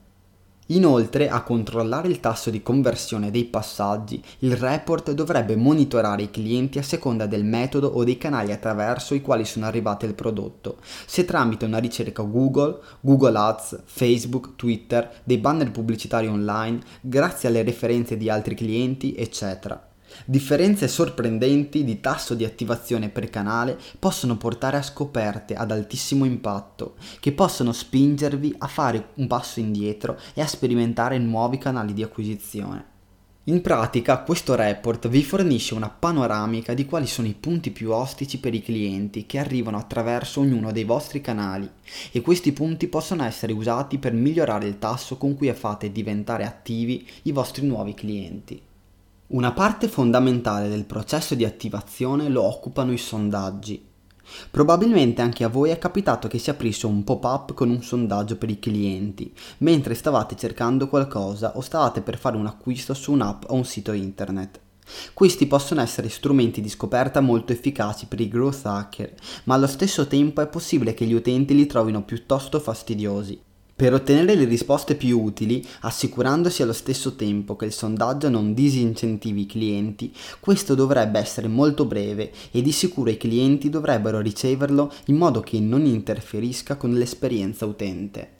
Inoltre, 0.71 1.29
a 1.29 1.41
controllare 1.41 2.07
il 2.09 2.19
tasso 2.19 2.51
di 2.51 2.61
conversione 2.61 3.31
dei 3.31 3.45
passaggi, 3.45 4.23
il 4.39 4.55
report 4.55 5.11
dovrebbe 5.13 5.55
monitorare 5.55 6.21
i 6.21 6.29
clienti 6.29 6.77
a 6.77 6.83
seconda 6.83 7.25
del 7.25 7.43
metodo 7.43 7.87
o 7.87 8.03
dei 8.03 8.19
canali 8.19 8.51
attraverso 8.51 9.15
i 9.15 9.21
quali 9.21 9.45
sono 9.45 9.65
arrivati 9.65 10.05
al 10.05 10.13
prodotto, 10.13 10.77
se 11.07 11.25
tramite 11.25 11.65
una 11.65 11.79
ricerca 11.79 12.21
Google, 12.21 12.79
Google 12.99 13.37
Ads, 13.37 13.81
Facebook, 13.85 14.55
Twitter, 14.55 15.09
dei 15.23 15.39
banner 15.39 15.71
pubblicitari 15.71 16.27
online, 16.27 16.81
grazie 17.01 17.49
alle 17.49 17.63
referenze 17.63 18.15
di 18.15 18.29
altri 18.29 18.53
clienti, 18.53 19.15
eccetera. 19.15 19.88
Differenze 20.29 20.87
sorprendenti 20.87 21.83
di 21.83 22.01
tasso 22.01 22.35
di 22.35 22.45
attivazione 22.45 23.09
per 23.09 23.31
canale 23.31 23.79
possono 23.97 24.37
portare 24.37 24.77
a 24.77 24.83
scoperte 24.83 25.55
ad 25.55 25.71
altissimo 25.71 26.23
impatto, 26.23 26.97
che 27.19 27.31
possono 27.31 27.71
spingervi 27.71 28.53
a 28.59 28.67
fare 28.67 29.07
un 29.15 29.25
passo 29.25 29.59
indietro 29.59 30.19
e 30.35 30.41
a 30.41 30.45
sperimentare 30.45 31.17
nuovi 31.17 31.57
canali 31.57 31.93
di 31.93 32.03
acquisizione. 32.03 32.85
In 33.45 33.61
pratica 33.61 34.19
questo 34.19 34.53
report 34.53 35.07
vi 35.07 35.23
fornisce 35.23 35.73
una 35.73 35.89
panoramica 35.89 36.75
di 36.75 36.85
quali 36.85 37.07
sono 37.07 37.27
i 37.27 37.33
punti 37.33 37.71
più 37.71 37.91
ostici 37.91 38.39
per 38.39 38.53
i 38.53 38.61
clienti 38.61 39.25
che 39.25 39.39
arrivano 39.39 39.77
attraverso 39.77 40.41
ognuno 40.41 40.71
dei 40.71 40.83
vostri 40.83 41.21
canali 41.21 41.67
e 42.11 42.21
questi 42.21 42.51
punti 42.51 42.87
possono 42.87 43.23
essere 43.23 43.51
usati 43.51 43.97
per 43.97 44.13
migliorare 44.13 44.67
il 44.67 44.77
tasso 44.77 45.17
con 45.17 45.35
cui 45.35 45.51
fate 45.53 45.91
diventare 45.91 46.45
attivi 46.45 47.03
i 47.23 47.31
vostri 47.31 47.65
nuovi 47.65 47.95
clienti. 47.95 48.67
Una 49.31 49.51
parte 49.51 49.87
fondamentale 49.87 50.69
del 50.69 50.85
processo 50.85 51.35
di 51.35 51.45
attivazione 51.45 52.29
lo 52.29 52.41
occupano 52.41 52.91
i 52.91 52.97
sondaggi. 52.97 53.85
Probabilmente 54.49 55.21
anche 55.21 55.43
a 55.43 55.49
voi 55.49 55.69
è 55.69 55.77
capitato 55.77 56.27
che 56.27 56.39
si 56.39 56.49
aprisse 56.49 56.87
un 56.87 57.03
pop-up 57.03 57.53
con 57.53 57.69
un 57.69 57.83
sondaggio 57.83 58.37
per 58.37 58.49
i 58.49 58.57
clienti, 58.57 59.31
mentre 59.59 59.93
stavate 59.93 60.35
cercando 60.35 60.87
qualcosa 60.87 61.55
o 61.55 61.61
stavate 61.61 62.01
per 62.01 62.17
fare 62.17 62.37
un 62.37 62.47
acquisto 62.47 62.95
su 62.95 63.11
un'app 63.11 63.43
o 63.49 63.53
un 63.53 63.65
sito 63.65 63.91
internet. 63.91 64.59
Questi 65.13 65.45
possono 65.45 65.81
essere 65.81 66.09
strumenti 66.09 66.59
di 66.59 66.69
scoperta 66.69 67.21
molto 67.21 67.51
efficaci 67.51 68.07
per 68.07 68.19
i 68.21 68.27
growth 68.27 68.65
hacker, 68.65 69.13
ma 69.43 69.53
allo 69.53 69.67
stesso 69.67 70.07
tempo 70.07 70.41
è 70.41 70.47
possibile 70.47 70.95
che 70.95 71.05
gli 71.05 71.13
utenti 71.13 71.53
li 71.53 71.67
trovino 71.67 72.01
piuttosto 72.01 72.59
fastidiosi. 72.59 73.39
Per 73.79 73.93
ottenere 73.93 74.35
le 74.35 74.43
risposte 74.43 74.95
più 74.95 75.21
utili, 75.21 75.65
assicurandosi 75.79 76.61
allo 76.61 76.73
stesso 76.73 77.15
tempo 77.15 77.55
che 77.55 77.63
il 77.63 77.71
sondaggio 77.71 78.27
non 78.27 78.53
disincentivi 78.53 79.43
i 79.43 79.45
clienti, 79.45 80.13
questo 80.41 80.75
dovrebbe 80.75 81.17
essere 81.17 81.47
molto 81.47 81.85
breve 81.85 82.33
e 82.51 82.61
di 82.61 82.73
sicuro 82.73 83.09
i 83.09 83.15
clienti 83.15 83.69
dovrebbero 83.69 84.19
riceverlo 84.19 84.91
in 85.05 85.15
modo 85.15 85.39
che 85.39 85.61
non 85.61 85.85
interferisca 85.85 86.75
con 86.75 86.91
l'esperienza 86.91 87.65
utente. 87.65 88.38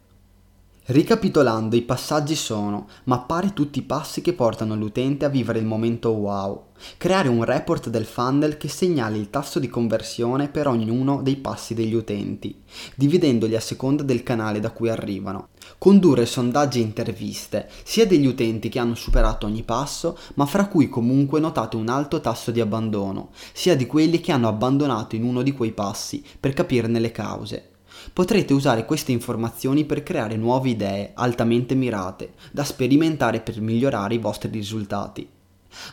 Ricapitolando, 0.89 1.75
i 1.75 1.83
passaggi 1.83 2.33
sono 2.33 2.87
mappare 3.03 3.53
tutti 3.53 3.77
i 3.77 3.83
passi 3.83 4.21
che 4.21 4.33
portano 4.33 4.75
l'utente 4.75 5.23
a 5.23 5.29
vivere 5.29 5.59
il 5.59 5.65
momento 5.65 6.09
wow, 6.09 6.69
creare 6.97 7.27
un 7.27 7.43
report 7.43 7.89
del 7.89 8.05
funnel 8.05 8.57
che 8.57 8.69
segnali 8.69 9.19
il 9.19 9.29
tasso 9.29 9.59
di 9.59 9.67
conversione 9.67 10.47
per 10.47 10.67
ognuno 10.67 11.21
dei 11.21 11.35
passi 11.35 11.75
degli 11.75 11.93
utenti, 11.93 12.59
dividendoli 12.95 13.55
a 13.55 13.59
seconda 13.59 14.01
del 14.01 14.23
canale 14.23 14.59
da 14.59 14.71
cui 14.71 14.89
arrivano, 14.89 15.49
condurre 15.77 16.25
sondaggi 16.25 16.79
e 16.79 16.85
interviste, 16.85 17.69
sia 17.83 18.07
degli 18.07 18.25
utenti 18.25 18.67
che 18.69 18.79
hanno 18.79 18.95
superato 18.95 19.45
ogni 19.45 19.61
passo, 19.61 20.17
ma 20.33 20.47
fra 20.47 20.65
cui 20.65 20.89
comunque 20.89 21.39
notate 21.39 21.75
un 21.75 21.89
alto 21.89 22.19
tasso 22.19 22.49
di 22.49 22.61
abbandono, 22.61 23.29
sia 23.53 23.75
di 23.75 23.85
quelli 23.85 24.19
che 24.21 24.31
hanno 24.31 24.47
abbandonato 24.47 25.15
in 25.15 25.23
uno 25.23 25.43
di 25.43 25.51
quei 25.51 25.71
passi 25.71 26.25
per 26.39 26.53
capirne 26.53 26.99
le 26.99 27.11
cause 27.11 27.68
Potrete 28.13 28.53
usare 28.53 28.85
queste 28.85 29.11
informazioni 29.11 29.85
per 29.85 30.03
creare 30.03 30.35
nuove 30.35 30.69
idee 30.69 31.11
altamente 31.13 31.75
mirate 31.75 32.33
da 32.51 32.63
sperimentare 32.63 33.41
per 33.41 33.61
migliorare 33.61 34.15
i 34.15 34.19
vostri 34.19 34.49
risultati. 34.49 35.27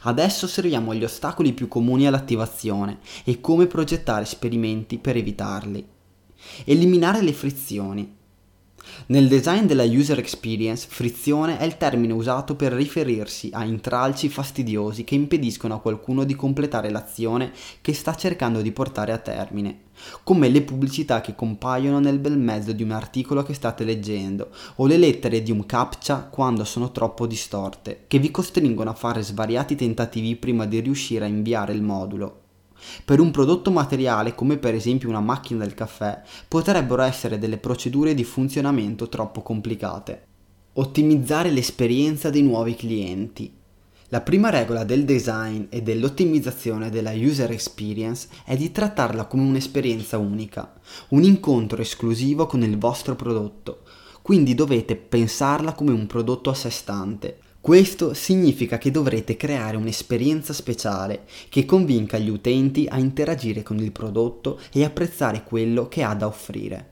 Adesso 0.03 0.47
osserviamo 0.47 0.95
gli 0.95 1.05
ostacoli 1.05 1.53
più 1.53 1.69
comuni 1.69 2.07
all'attivazione 2.07 2.99
e 3.25 3.41
come 3.41 3.67
progettare 3.67 4.23
esperimenti 4.23 4.99
per 4.99 5.17
evitarli. 5.17 5.87
Eliminare 6.65 7.23
le 7.23 7.33
frizioni. 7.33 8.15
Nel 9.07 9.29
design 9.29 9.67
della 9.67 9.85
user 9.85 10.19
experience, 10.19 10.87
frizione 10.89 11.59
è 11.59 11.65
il 11.65 11.77
termine 11.77 12.13
usato 12.13 12.55
per 12.55 12.73
riferirsi 12.73 13.51
a 13.53 13.65
intralci 13.65 14.29
fastidiosi 14.29 15.05
che 15.05 15.15
impediscono 15.15 15.75
a 15.75 15.81
qualcuno 15.81 16.25
di 16.25 16.35
completare 16.35 16.91
l'azione 16.91 17.53
che 17.81 17.95
sta 17.95 18.15
cercando 18.15 18.63
di 18.63 18.73
portare 18.73 19.13
a 19.13 19.19
termine, 19.19 19.81
come 20.23 20.49
le 20.49 20.63
pubblicità 20.63 21.21
che 21.21 21.35
compaiono 21.35 21.99
nel 21.99 22.19
bel 22.19 22.39
mezzo 22.39 22.73
di 22.73 22.83
un 22.83 22.91
articolo 22.91 23.43
che 23.43 23.55
state 23.55 23.85
leggendo 23.85 24.51
o 24.77 24.87
le 24.87 24.97
lettere 24.97 25.43
di 25.43 25.51
un 25.51 25.67
captcha 25.67 26.29
quando 26.31 26.65
sono 26.65 26.93
troppo 26.93 27.27
distorte, 27.27 28.05
che 28.07 28.19
vi 28.19 28.31
costringono 28.31 28.91
a 28.91 28.95
fare 28.95 29.23
svariati 29.23 29.75
tentativi 29.75 30.37
prima 30.37 30.67
di 30.67 30.81
riuscire 30.81 31.25
a 31.25 31.29
inviare 31.29 31.73
il 31.73 31.83
modulo. 31.83 32.45
Per 33.05 33.21
un 33.21 33.31
prodotto 33.31 33.71
materiale 33.71 34.35
come 34.35 34.59
per 34.59 34.75
esempio 34.75 35.09
una 35.09 35.21
macchina 35.21 35.65
del 35.65 35.75
caffè 35.75 36.23
potrebbero 36.49 37.03
essere 37.03 37.39
delle 37.39 37.59
procedure 37.59 38.15
di 38.15 38.25
funzionamento 38.25 39.09
troppo 39.09 39.43
complicate. 39.43 40.27
Ottimizzare 40.75 41.51
l'esperienza 41.51 42.31
dei 42.31 42.43
nuovi 42.43 42.75
clienti. 42.75 43.53
La 44.11 44.21
prima 44.21 44.51
regola 44.51 44.85
del 44.85 45.05
design 45.05 45.65
e 45.69 45.83
dell'ottimizzazione 45.83 46.91
della 46.91 47.11
user 47.13 47.51
experience 47.51 48.29
è 48.45 48.57
di 48.57 48.71
trattarla 48.71 49.25
come 49.25 49.43
un'esperienza 49.43 50.17
unica, 50.17 50.75
un 51.09 51.25
incontro 51.25 51.83
esclusivo 51.83 52.47
con 52.47 52.63
il 52.63 52.79
vostro 52.79 53.17
prodotto, 53.17 53.81
quindi 54.23 54.55
dovete 54.55 54.95
pensarla 54.95 55.73
come 55.73 55.91
un 55.91 56.07
prodotto 56.07 56.51
a 56.51 56.55
sé 56.55 56.71
stante. 56.71 57.39
Questo 57.67 58.15
significa 58.15 58.79
che 58.79 58.93
dovrete 58.93 59.37
creare 59.37 59.77
un'esperienza 59.77 60.53
speciale 60.53 61.25
che 61.49 61.65
convinca 61.65 62.17
gli 62.17 62.29
utenti 62.29 62.87
a 62.89 62.97
interagire 62.97 63.65
con 63.65 63.81
il 63.81 63.91
prodotto 63.91 64.61
e 64.73 64.85
apprezzare 64.85 65.43
quello 65.43 65.89
che 65.89 66.05
ha 66.05 66.15
da 66.15 66.29
offrire. 66.29 66.91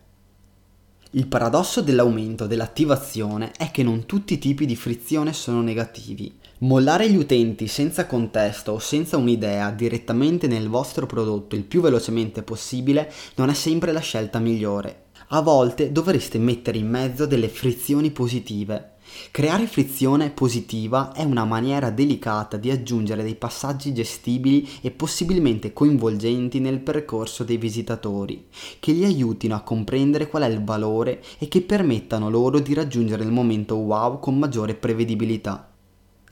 Il 1.11 1.29
paradosso 1.29 1.81
dell'aumento 1.81 2.49
dell'attivazione 2.49 3.53
è 3.57 3.71
che 3.71 3.85
non 3.85 4.05
tutti 4.05 4.35
i 4.35 4.39
tipi 4.41 4.67
di 4.67 4.75
frizione 4.75 5.33
sono 5.33 5.63
negativi. 5.63 6.37
Mollare 6.59 7.09
gli 7.09 7.17
utenti 7.19 7.69
senza 7.69 8.07
contesto 8.07 8.73
o 8.73 8.81
senza 8.81 9.17
un'idea 9.17 9.71
direttamente 9.71 10.49
nel 10.49 10.69
vostro 10.69 11.07
prodotto 11.07 11.55
il 11.55 11.63
più 11.63 11.83
velocemente 11.83 12.43
possibile 12.43 13.13
non 13.37 13.49
è 13.49 13.55
sempre 13.55 13.93
la 13.93 14.01
scelta 14.01 14.41
migliore. 14.41 15.03
A 15.29 15.41
volte 15.41 15.93
dovreste 15.93 16.39
mettere 16.39 16.79
in 16.79 16.89
mezzo 16.91 17.27
delle 17.27 17.49
frizioni 17.49 18.11
positive. 18.11 18.94
Creare 19.31 19.67
frizione 19.67 20.31
positiva 20.31 21.13
è 21.13 21.23
una 21.23 21.45
maniera 21.45 21.91
delicata 21.91 22.57
di 22.57 22.71
aggiungere 22.71 23.23
dei 23.23 23.35
passaggi 23.35 23.93
gestibili 23.93 24.69
e 24.81 24.91
possibilmente 24.91 25.73
coinvolgenti 25.73 26.61
nel 26.61 26.81
percorso 26.81 27.45
dei 27.45 27.57
visitatori, 27.57 28.47
che 28.81 28.93
li 28.93 29.05
aiutino 29.05 29.55
a 29.55 29.63
comprendere 29.63 30.29
qual 30.29 30.43
è 30.43 30.49
il 30.49 30.63
valore 30.63 31.23
e 31.39 31.49
che 31.49 31.63
permettano 31.63 32.31
loro 32.31 32.61
di 32.61 32.75
raggiungere 32.75 33.25
il 33.25 33.33
momento 33.33 33.77
wow 33.77 34.19
con 34.21 34.39
maggiore 34.39 34.75
prevedibilità. 34.75 35.74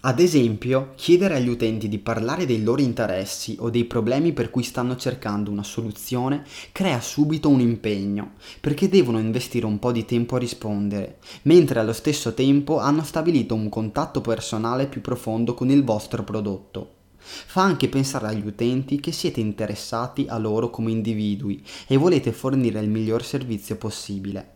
Ad 0.05 0.19
esempio, 0.19 0.95
chiedere 0.97 1.37
agli 1.37 1.47
utenti 1.49 1.89
di 1.89 2.01
parlare 2.01 2.45
dei 2.45 2.65
loro 2.65 2.83
interessi 2.83 3.57
o 3.61 3.71
dei 3.71 3.85
problemi 3.85 4.33
per 4.33 4.51
cui 4.51 4.65
stanno 4.65 4.97
cercando 4.97 5.49
una 5.49 5.63
soluzione 5.63 6.43
crea 6.73 7.01
subito 7.01 7.49
un 7.49 7.61
impegno, 7.61 8.33
perché 8.61 8.89
devono 8.89 9.21
investire 9.21 9.65
un 9.65 9.79
po' 9.79 9.93
di 9.93 10.05
tempo 10.05 10.35
a 10.35 10.41
rispondere, 10.41 11.19
mentre 11.43 11.79
allo 11.79 11.93
stesso 11.93 12.35
tempo 12.35 12.81
hanno 12.81 13.05
stabilito 13.05 13.55
un 13.55 13.69
contatto 13.69 14.21
personale 14.21 14.89
più 14.89 15.01
profondo 15.01 15.55
con 15.55 15.71
il 15.71 15.85
vostro 15.85 16.25
prodotto. 16.25 16.95
Fa 17.19 17.63
anche 17.63 17.89
pensare 17.89 18.27
agli 18.27 18.45
utenti 18.45 18.99
che 18.99 19.13
siete 19.13 19.39
interessati 19.39 20.27
a 20.29 20.37
loro 20.37 20.69
come 20.71 20.91
individui 20.91 21.63
e 21.87 21.97
volete 21.97 22.33
fornire 22.33 22.81
il 22.81 22.91
miglior 22.91 23.23
servizio 23.25 23.77
possibile. 23.77 24.52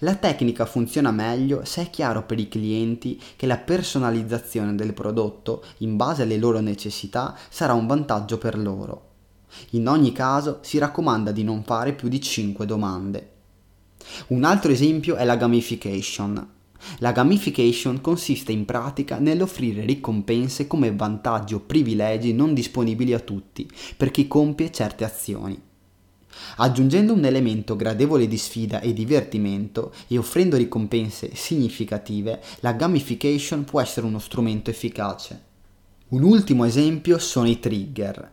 La 0.00 0.14
tecnica 0.16 0.66
funziona 0.66 1.10
meglio 1.10 1.64
se 1.64 1.82
è 1.82 1.90
chiaro 1.90 2.24
per 2.24 2.38
i 2.38 2.48
clienti 2.48 3.20
che 3.36 3.46
la 3.46 3.58
personalizzazione 3.58 4.74
del 4.74 4.92
prodotto 4.92 5.64
in 5.78 5.96
base 5.96 6.22
alle 6.22 6.36
loro 6.36 6.60
necessità 6.60 7.36
sarà 7.48 7.72
un 7.72 7.86
vantaggio 7.86 8.38
per 8.38 8.58
loro. 8.58 9.10
In 9.70 9.88
ogni 9.88 10.12
caso 10.12 10.58
si 10.62 10.78
raccomanda 10.78 11.32
di 11.32 11.44
non 11.44 11.62
fare 11.62 11.92
più 11.92 12.08
di 12.08 12.20
5 12.20 12.66
domande. 12.66 13.30
Un 14.28 14.44
altro 14.44 14.72
esempio 14.72 15.16
è 15.16 15.24
la 15.24 15.36
gamification. 15.36 16.48
La 16.98 17.12
gamification 17.12 18.00
consiste 18.00 18.50
in 18.50 18.64
pratica 18.64 19.18
nell'offrire 19.18 19.84
ricompense 19.84 20.66
come 20.66 20.92
vantaggi 20.92 21.54
o 21.54 21.60
privilegi 21.60 22.32
non 22.32 22.54
disponibili 22.54 23.14
a 23.14 23.20
tutti 23.20 23.70
per 23.96 24.10
chi 24.10 24.26
compie 24.26 24.72
certe 24.72 25.04
azioni. 25.04 25.70
Aggiungendo 26.56 27.12
un 27.12 27.24
elemento 27.24 27.76
gradevole 27.76 28.26
di 28.26 28.36
sfida 28.36 28.80
e 28.80 28.92
divertimento 28.92 29.92
e 30.08 30.18
offrendo 30.18 30.56
ricompense 30.56 31.34
significative, 31.34 32.42
la 32.60 32.72
gamification 32.72 33.64
può 33.64 33.80
essere 33.80 34.06
uno 34.06 34.18
strumento 34.18 34.70
efficace. 34.70 35.50
Un 36.08 36.22
ultimo 36.22 36.64
esempio 36.64 37.18
sono 37.18 37.48
i 37.48 37.58
trigger. 37.58 38.30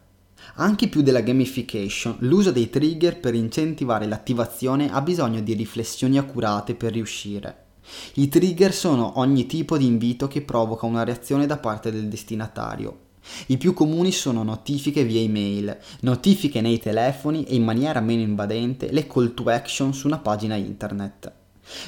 Anche 0.56 0.90
più 0.90 1.02
della 1.02 1.22
gamification, 1.22 2.18
l'uso 2.20 2.52
dei 2.52 2.70
trigger 2.70 3.20
per 3.20 3.36
incentivare 3.36 4.06
l'attivazione 4.06 4.92
ha 4.92 5.02
bisogno 5.02 5.40
di 5.42 5.54
riflessioni 5.54 6.18
accurate 6.18 6.76
per 6.76 6.92
riuscire. 6.92 7.68
I 8.16 8.28
trigger 8.28 8.74
sono 8.74 9.20
ogni 9.20 9.46
tipo 9.46 9.78
di 9.78 9.86
invito 9.86 10.28
che 10.28 10.42
provoca 10.42 10.86
una 10.86 11.04
reazione 11.04 11.46
da 11.46 11.58
parte 11.58 11.92
del 11.92 12.08
destinatario, 12.08 13.08
i 13.48 13.58
più 13.58 13.74
comuni 13.74 14.12
sono 14.12 14.44
notifiche 14.44 15.04
via 15.04 15.22
email, 15.22 15.78
notifiche 16.02 16.62
nei 16.62 16.80
telefoni 16.80 17.44
e 17.44 17.56
in 17.56 17.64
maniera 17.64 18.00
meno 18.00 18.22
invadente 18.22 18.92
le 18.92 19.08
call 19.08 19.34
to 19.34 19.44
action 19.50 19.94
su 19.94 20.08
una 20.08 20.20
pagina 20.20 20.56
internet. 20.56 21.32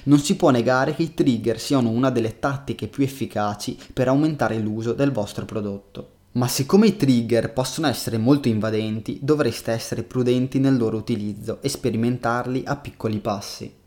Non 0.04 0.20
si 0.20 0.36
può 0.36 0.50
negare 0.52 0.94
che 0.96 1.04
i 1.04 1.14
trigger 1.14 1.60
siano 1.60 1.90
una 1.90 2.10
delle 2.10 2.40
tattiche 2.40 2.88
più 2.88 3.04
efficaci 3.04 3.78
per 3.94 4.08
aumentare 4.08 4.60
l'uso 4.60 4.94
del 4.94 5.12
vostro 5.12 5.46
prodotto. 5.46 6.10
Ma 6.34 6.48
siccome 6.48 6.88
i 6.88 6.96
trigger 6.96 7.52
possono 7.52 7.88
essere 7.88 8.18
molto 8.18 8.48
invadenti, 8.48 9.20
dovreste 9.22 9.72
essere 9.72 10.04
prudenti 10.04 10.60
nel 10.60 10.78
loro 10.78 10.98
utilizzo 10.98 11.62
e 11.62 11.68
sperimentarli 11.68 12.64
a 12.66 12.78
piccoli 12.78 13.20
passi. 13.20 13.80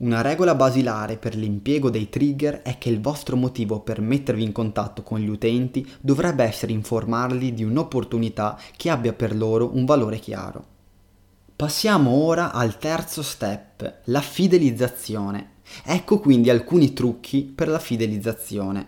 Una 0.00 0.20
regola 0.20 0.54
basilare 0.54 1.16
per 1.16 1.34
l'impiego 1.34 1.90
dei 1.90 2.08
trigger 2.08 2.62
è 2.62 2.78
che 2.78 2.88
il 2.88 3.00
vostro 3.00 3.34
motivo 3.34 3.80
per 3.80 4.00
mettervi 4.00 4.44
in 4.44 4.52
contatto 4.52 5.02
con 5.02 5.18
gli 5.18 5.28
utenti 5.28 5.84
dovrebbe 6.00 6.44
essere 6.44 6.70
informarli 6.70 7.52
di 7.52 7.64
un'opportunità 7.64 8.56
che 8.76 8.90
abbia 8.90 9.12
per 9.12 9.34
loro 9.34 9.74
un 9.74 9.84
valore 9.84 10.20
chiaro. 10.20 10.64
Passiamo 11.56 12.12
ora 12.12 12.52
al 12.52 12.78
terzo 12.78 13.22
step, 13.22 14.02
la 14.04 14.20
fidelizzazione. 14.20 15.54
Ecco 15.82 16.20
quindi 16.20 16.48
alcuni 16.48 16.92
trucchi 16.92 17.42
per 17.42 17.66
la 17.66 17.80
fidelizzazione. 17.80 18.86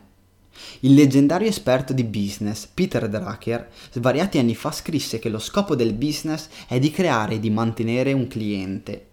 Il 0.80 0.94
leggendario 0.94 1.48
esperto 1.48 1.92
di 1.92 2.04
business 2.04 2.68
Peter 2.72 3.08
Drucker 3.08 3.68
svariati 3.90 4.38
anni 4.38 4.54
fa 4.54 4.70
scrisse 4.70 5.18
che 5.18 5.28
lo 5.28 5.40
scopo 5.40 5.74
del 5.74 5.92
business 5.92 6.48
è 6.68 6.78
di 6.78 6.92
creare 6.92 7.34
e 7.34 7.40
di 7.40 7.50
mantenere 7.50 8.12
un 8.12 8.28
cliente 8.28 9.06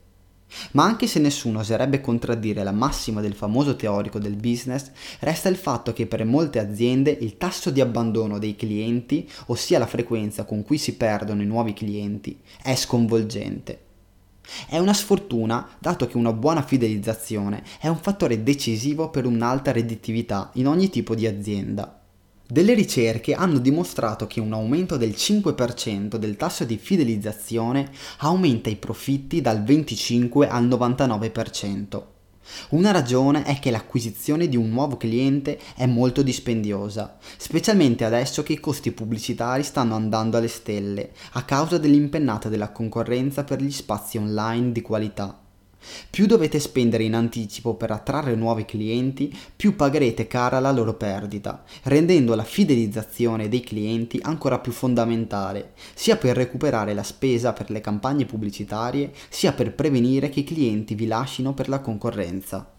ma 0.71 0.83
anche 0.83 1.07
se 1.07 1.19
nessuno 1.19 1.59
oserebbe 1.59 2.01
contraddire 2.01 2.63
la 2.63 2.71
massima 2.71 3.21
del 3.21 3.33
famoso 3.33 3.75
teorico 3.75 4.19
del 4.19 4.35
business, 4.35 4.91
resta 5.19 5.49
il 5.49 5.55
fatto 5.55 5.93
che 5.93 6.07
per 6.07 6.25
molte 6.25 6.59
aziende 6.59 7.11
il 7.11 7.37
tasso 7.37 7.69
di 7.69 7.81
abbandono 7.81 8.39
dei 8.39 8.55
clienti, 8.55 9.29
ossia 9.47 9.79
la 9.79 9.87
frequenza 9.87 10.45
con 10.45 10.63
cui 10.63 10.77
si 10.77 10.95
perdono 10.95 11.41
i 11.41 11.45
nuovi 11.45 11.73
clienti, 11.73 12.39
è 12.61 12.75
sconvolgente. 12.75 13.85
È 14.67 14.77
una 14.77 14.93
sfortuna 14.93 15.67
dato 15.77 16.07
che 16.07 16.15
una 16.15 16.31
buona 16.31 16.61
fidelizzazione 16.61 17.63
è 17.79 17.87
un 17.89 17.97
fattore 17.97 18.43
decisivo 18.43 19.09
per 19.09 19.25
un'alta 19.25 19.73
redditività 19.73 20.51
in 20.53 20.67
ogni 20.67 20.89
tipo 20.89 21.15
di 21.15 21.27
azienda. 21.27 21.96
Delle 22.49 22.73
ricerche 22.73 23.33
hanno 23.33 23.59
dimostrato 23.59 24.25
che 24.25 24.39
un 24.39 24.53
aumento 24.53 24.95
del 24.95 25.09
5% 25.09 26.15
del 26.15 26.37
tasso 26.37 26.63
di 26.63 26.77
fidelizzazione 26.77 27.91
aumenta 28.19 28.69
i 28.69 28.77
profitti 28.77 29.41
dal 29.41 29.61
25 29.61 30.47
al 30.47 30.65
99%. 30.65 32.03
Una 32.69 32.91
ragione 32.91 33.43
è 33.43 33.59
che 33.59 33.69
l'acquisizione 33.69 34.47
di 34.47 34.55
un 34.55 34.69
nuovo 34.69 34.95
cliente 34.95 35.59
è 35.75 35.85
molto 35.85 36.21
dispendiosa, 36.21 37.17
specialmente 37.35 38.05
adesso 38.05 38.43
che 38.43 38.53
i 38.53 38.61
costi 38.61 38.93
pubblicitari 38.93 39.63
stanno 39.63 39.95
andando 39.95 40.37
alle 40.37 40.47
stelle 40.47 41.11
a 41.33 41.43
causa 41.43 41.77
dell'impennata 41.77 42.47
della 42.47 42.71
concorrenza 42.71 43.43
per 43.43 43.61
gli 43.61 43.71
spazi 43.71 44.17
online 44.17 44.71
di 44.71 44.81
qualità. 44.81 45.46
Più 46.09 46.25
dovete 46.25 46.59
spendere 46.59 47.03
in 47.03 47.15
anticipo 47.15 47.75
per 47.75 47.91
attrarre 47.91 48.35
nuovi 48.35 48.65
clienti, 48.65 49.35
più 49.55 49.75
pagherete 49.75 50.27
cara 50.27 50.59
la 50.59 50.71
loro 50.71 50.95
perdita, 50.95 51.63
rendendo 51.83 52.35
la 52.35 52.43
fidelizzazione 52.43 53.49
dei 53.49 53.61
clienti 53.61 54.19
ancora 54.21 54.59
più 54.59 54.71
fondamentale, 54.71 55.73
sia 55.93 56.17
per 56.17 56.35
recuperare 56.35 56.93
la 56.93 57.03
spesa 57.03 57.53
per 57.53 57.69
le 57.69 57.81
campagne 57.81 58.25
pubblicitarie, 58.25 59.11
sia 59.29 59.53
per 59.53 59.73
prevenire 59.73 60.29
che 60.29 60.41
i 60.41 60.43
clienti 60.43 60.95
vi 60.95 61.07
lasciino 61.07 61.53
per 61.53 61.69
la 61.69 61.79
concorrenza. 61.79 62.71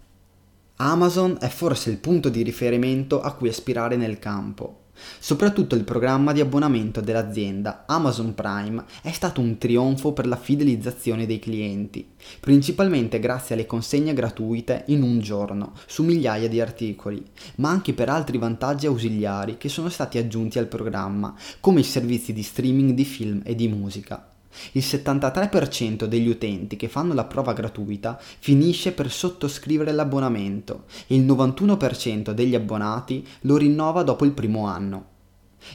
Amazon 0.80 1.38
è 1.40 1.48
forse 1.48 1.90
il 1.90 1.98
punto 1.98 2.28
di 2.28 2.42
riferimento 2.42 3.20
a 3.20 3.32
cui 3.32 3.48
aspirare 3.48 3.96
nel 3.96 4.20
campo. 4.20 4.86
Soprattutto 5.18 5.74
il 5.74 5.84
programma 5.84 6.32
di 6.32 6.40
abbonamento 6.40 7.00
dell'azienda 7.00 7.84
Amazon 7.86 8.34
Prime 8.34 8.84
è 9.02 9.10
stato 9.12 9.40
un 9.40 9.58
trionfo 9.58 10.12
per 10.12 10.26
la 10.26 10.36
fidelizzazione 10.36 11.26
dei 11.26 11.38
clienti, 11.38 12.06
principalmente 12.40 13.18
grazie 13.18 13.54
alle 13.54 13.66
consegne 13.66 14.14
gratuite 14.14 14.84
in 14.88 15.02
un 15.02 15.20
giorno 15.20 15.72
su 15.86 16.02
migliaia 16.02 16.48
di 16.48 16.60
articoli, 16.60 17.24
ma 17.56 17.70
anche 17.70 17.92
per 17.92 18.08
altri 18.08 18.38
vantaggi 18.38 18.86
ausiliari 18.86 19.58
che 19.58 19.68
sono 19.68 19.88
stati 19.88 20.18
aggiunti 20.18 20.58
al 20.58 20.66
programma, 20.66 21.34
come 21.60 21.80
i 21.80 21.84
servizi 21.84 22.32
di 22.32 22.42
streaming 22.42 22.92
di 22.92 23.04
film 23.04 23.40
e 23.44 23.54
di 23.54 23.68
musica. 23.68 24.27
Il 24.72 24.82
73% 24.84 26.04
degli 26.04 26.28
utenti 26.28 26.76
che 26.76 26.88
fanno 26.88 27.14
la 27.14 27.24
prova 27.24 27.52
gratuita 27.52 28.18
finisce 28.20 28.92
per 28.92 29.10
sottoscrivere 29.10 29.92
l'abbonamento 29.92 30.84
e 31.06 31.14
il 31.14 31.24
91% 31.24 32.32
degli 32.32 32.54
abbonati 32.54 33.26
lo 33.42 33.56
rinnova 33.56 34.02
dopo 34.02 34.24
il 34.24 34.32
primo 34.32 34.66
anno. 34.66 35.16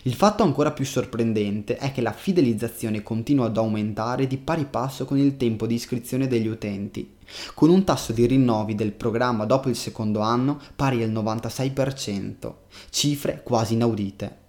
Il 0.04 0.14
fatto 0.14 0.44
ancora 0.44 0.72
più 0.72 0.86
sorprendente 0.86 1.76
è 1.76 1.92
che 1.92 2.02
la 2.02 2.14
fidelizzazione 2.14 3.04
continua 3.04 3.46
ad 3.48 3.58
aumentare 3.58 4.28
di 4.28 4.38
pari 4.38 4.66
passo 4.66 5.06
con 5.06 5.18
il 5.18 5.38
tempo 5.38 5.68
di 5.68 5.76
iscrizione 5.76 6.28
degli 6.28 6.48
utenti, 6.48 7.16
con 7.54 7.70
un 7.70 7.84
tasso 7.84 8.14
di 8.14 8.26
rinnovi 8.26 8.76
del 8.76 8.94
programma 8.94 9.46
dopo 9.46 9.70
il 9.70 9.76
secondo 9.76 10.22
anno 10.22 10.60
pari 10.76 11.04
al 11.04 11.12
96%, 11.12 12.54
cifre 12.90 13.42
quasi 13.44 13.74
inaudite. 13.74 14.43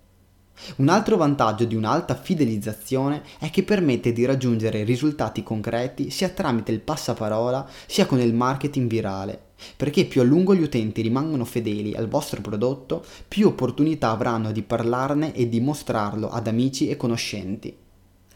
Un 0.77 0.89
altro 0.89 1.17
vantaggio 1.17 1.65
di 1.65 1.75
un'alta 1.75 2.15
fidelizzazione 2.15 3.23
è 3.39 3.51
che 3.51 3.65
permette 3.65 4.13
di 4.13 4.25
raggiungere 4.25 4.85
risultati 4.85 5.43
concreti 5.43 6.11
sia 6.11 6.29
tramite 6.29 6.71
il 6.71 6.81
passaparola 6.81 7.69
sia 7.87 8.07
con 8.07 8.21
il 8.21 8.33
marketing 8.33 8.89
virale, 8.89 9.39
perché 9.77 10.05
più 10.05 10.21
a 10.21 10.25
lungo 10.25 10.55
gli 10.55 10.63
utenti 10.63 11.03
rimangono 11.03 11.45
fedeli 11.45 11.95
al 11.95 12.09
vostro 12.09 12.41
prodotto, 12.41 13.05
più 13.27 13.49
opportunità 13.49 14.11
avranno 14.11 14.53
di 14.53 14.63
parlarne 14.63 15.35
e 15.35 15.49
di 15.49 15.61
mostrarlo 15.61 16.31
ad 16.31 16.47
amici 16.47 16.89
e 16.89 16.97
conoscenti. 16.97 17.77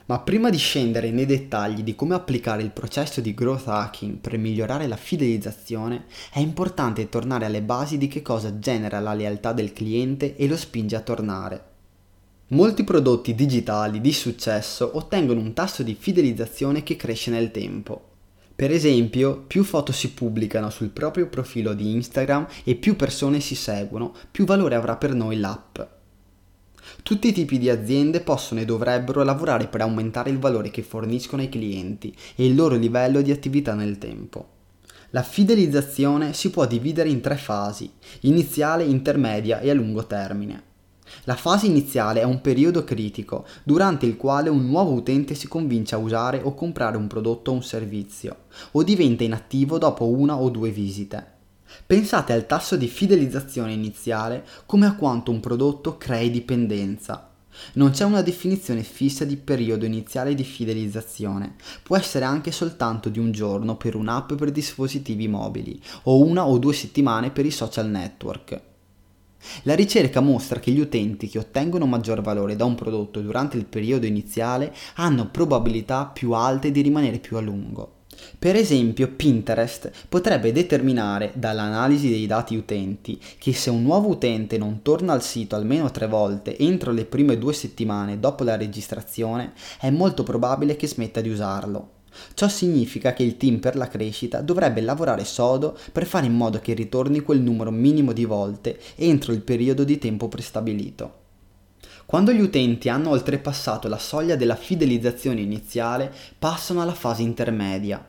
Ma 0.06 0.20
prima 0.20 0.48
di 0.48 0.56
scendere 0.56 1.10
nei 1.10 1.26
dettagli 1.26 1.82
di 1.82 1.94
come 1.94 2.14
applicare 2.14 2.62
il 2.62 2.70
processo 2.70 3.20
di 3.20 3.34
growth 3.34 3.68
hacking 3.68 4.16
per 4.16 4.38
migliorare 4.38 4.86
la 4.86 4.96
fidelizzazione, 4.96 6.06
è 6.32 6.38
importante 6.38 7.10
tornare 7.10 7.44
alle 7.44 7.62
basi 7.62 7.98
di 7.98 8.08
che 8.08 8.22
cosa 8.22 8.58
genera 8.58 9.00
la 9.00 9.12
lealtà 9.12 9.52
del 9.52 9.74
cliente 9.74 10.34
e 10.36 10.48
lo 10.48 10.56
spinge 10.56 10.96
a 10.96 11.00
tornare. 11.00 11.67
Molti 12.50 12.82
prodotti 12.82 13.34
digitali 13.34 14.00
di 14.00 14.10
successo 14.10 14.96
ottengono 14.96 15.38
un 15.38 15.52
tasso 15.52 15.82
di 15.82 15.94
fidelizzazione 15.94 16.82
che 16.82 16.96
cresce 16.96 17.30
nel 17.30 17.50
tempo. 17.50 18.02
Per 18.56 18.70
esempio, 18.70 19.44
più 19.46 19.62
foto 19.64 19.92
si 19.92 20.12
pubblicano 20.12 20.70
sul 20.70 20.88
proprio 20.88 21.28
profilo 21.28 21.74
di 21.74 21.90
Instagram 21.90 22.46
e 22.64 22.74
più 22.76 22.96
persone 22.96 23.40
si 23.40 23.54
seguono, 23.54 24.14
più 24.30 24.46
valore 24.46 24.76
avrà 24.76 24.96
per 24.96 25.12
noi 25.12 25.36
l'app. 25.36 25.78
Tutti 27.02 27.28
i 27.28 27.32
tipi 27.32 27.58
di 27.58 27.68
aziende 27.68 28.20
possono 28.20 28.60
e 28.60 28.64
dovrebbero 28.64 29.22
lavorare 29.22 29.66
per 29.66 29.82
aumentare 29.82 30.30
il 30.30 30.38
valore 30.38 30.70
che 30.70 30.82
forniscono 30.82 31.42
ai 31.42 31.50
clienti 31.50 32.16
e 32.34 32.46
il 32.46 32.54
loro 32.54 32.76
livello 32.76 33.20
di 33.20 33.30
attività 33.30 33.74
nel 33.74 33.98
tempo. 33.98 34.48
La 35.10 35.22
fidelizzazione 35.22 36.32
si 36.32 36.48
può 36.48 36.66
dividere 36.66 37.10
in 37.10 37.20
tre 37.20 37.36
fasi, 37.36 37.90
iniziale, 38.20 38.84
intermedia 38.84 39.60
e 39.60 39.68
a 39.68 39.74
lungo 39.74 40.06
termine. 40.06 40.67
La 41.24 41.36
fase 41.36 41.66
iniziale 41.66 42.20
è 42.20 42.24
un 42.24 42.40
periodo 42.40 42.84
critico, 42.84 43.46
durante 43.62 44.06
il 44.06 44.16
quale 44.16 44.48
un 44.48 44.66
nuovo 44.66 44.92
utente 44.92 45.34
si 45.34 45.48
convince 45.48 45.94
a 45.94 45.98
usare 45.98 46.40
o 46.42 46.54
comprare 46.54 46.96
un 46.96 47.06
prodotto 47.06 47.50
o 47.50 47.54
un 47.54 47.62
servizio, 47.62 48.44
o 48.72 48.82
diventa 48.82 49.24
inattivo 49.24 49.78
dopo 49.78 50.06
una 50.06 50.36
o 50.36 50.50
due 50.50 50.70
visite. 50.70 51.36
Pensate 51.86 52.32
al 52.32 52.46
tasso 52.46 52.76
di 52.76 52.86
fidelizzazione 52.86 53.72
iniziale 53.72 54.44
come 54.66 54.86
a 54.86 54.94
quanto 54.94 55.30
un 55.30 55.40
prodotto 55.40 55.96
crei 55.98 56.30
dipendenza. 56.30 57.30
Non 57.74 57.90
c'è 57.90 58.04
una 58.04 58.22
definizione 58.22 58.82
fissa 58.82 59.24
di 59.24 59.36
periodo 59.36 59.84
iniziale 59.84 60.34
di 60.34 60.44
fidelizzazione, 60.44 61.56
può 61.82 61.96
essere 61.96 62.24
anche 62.24 62.52
soltanto 62.52 63.08
di 63.08 63.18
un 63.18 63.32
giorno 63.32 63.76
per 63.76 63.96
un'app 63.96 64.34
per 64.34 64.52
dispositivi 64.52 65.28
mobili 65.28 65.80
o 66.04 66.22
una 66.22 66.46
o 66.46 66.58
due 66.58 66.72
settimane 66.72 67.30
per 67.30 67.46
i 67.46 67.50
social 67.50 67.88
network. 67.88 68.67
La 69.62 69.74
ricerca 69.74 70.20
mostra 70.20 70.60
che 70.60 70.70
gli 70.70 70.80
utenti 70.80 71.28
che 71.28 71.38
ottengono 71.38 71.86
maggior 71.86 72.20
valore 72.20 72.56
da 72.56 72.64
un 72.64 72.74
prodotto 72.74 73.20
durante 73.20 73.56
il 73.56 73.66
periodo 73.66 74.06
iniziale 74.06 74.74
hanno 74.96 75.30
probabilità 75.30 76.06
più 76.06 76.32
alte 76.32 76.70
di 76.70 76.80
rimanere 76.80 77.18
più 77.18 77.36
a 77.36 77.40
lungo. 77.40 77.92
Per 78.38 78.56
esempio, 78.56 79.08
Pinterest 79.08 79.90
potrebbe 80.08 80.50
determinare 80.50 81.32
dall'analisi 81.34 82.08
dei 82.08 82.26
dati 82.26 82.56
utenti 82.56 83.20
che 83.38 83.52
se 83.52 83.70
un 83.70 83.82
nuovo 83.82 84.08
utente 84.08 84.58
non 84.58 84.82
torna 84.82 85.12
al 85.12 85.22
sito 85.22 85.54
almeno 85.54 85.90
tre 85.90 86.08
volte 86.08 86.58
entro 86.58 86.90
le 86.90 87.04
prime 87.04 87.38
due 87.38 87.52
settimane 87.52 88.18
dopo 88.18 88.42
la 88.42 88.56
registrazione, 88.56 89.52
è 89.80 89.90
molto 89.90 90.24
probabile 90.24 90.74
che 90.74 90.88
smetta 90.88 91.20
di 91.20 91.28
usarlo. 91.28 91.97
Ciò 92.34 92.48
significa 92.48 93.12
che 93.12 93.22
il 93.22 93.36
team 93.36 93.58
per 93.58 93.76
la 93.76 93.88
crescita 93.88 94.40
dovrebbe 94.40 94.80
lavorare 94.80 95.24
sodo 95.24 95.76
per 95.92 96.06
fare 96.06 96.26
in 96.26 96.34
modo 96.34 96.60
che 96.60 96.74
ritorni 96.74 97.20
quel 97.20 97.40
numero 97.40 97.70
minimo 97.70 98.12
di 98.12 98.24
volte 98.24 98.78
entro 98.96 99.32
il 99.32 99.42
periodo 99.42 99.84
di 99.84 99.98
tempo 99.98 100.28
prestabilito. 100.28 101.26
Quando 102.08 102.32
gli 102.32 102.40
utenti 102.40 102.88
hanno 102.88 103.10
oltrepassato 103.10 103.86
la 103.86 103.98
soglia 103.98 104.34
della 104.34 104.56
fidelizzazione 104.56 105.42
iniziale, 105.42 106.10
passano 106.38 106.80
alla 106.80 106.94
fase 106.94 107.20
intermedia, 107.20 108.02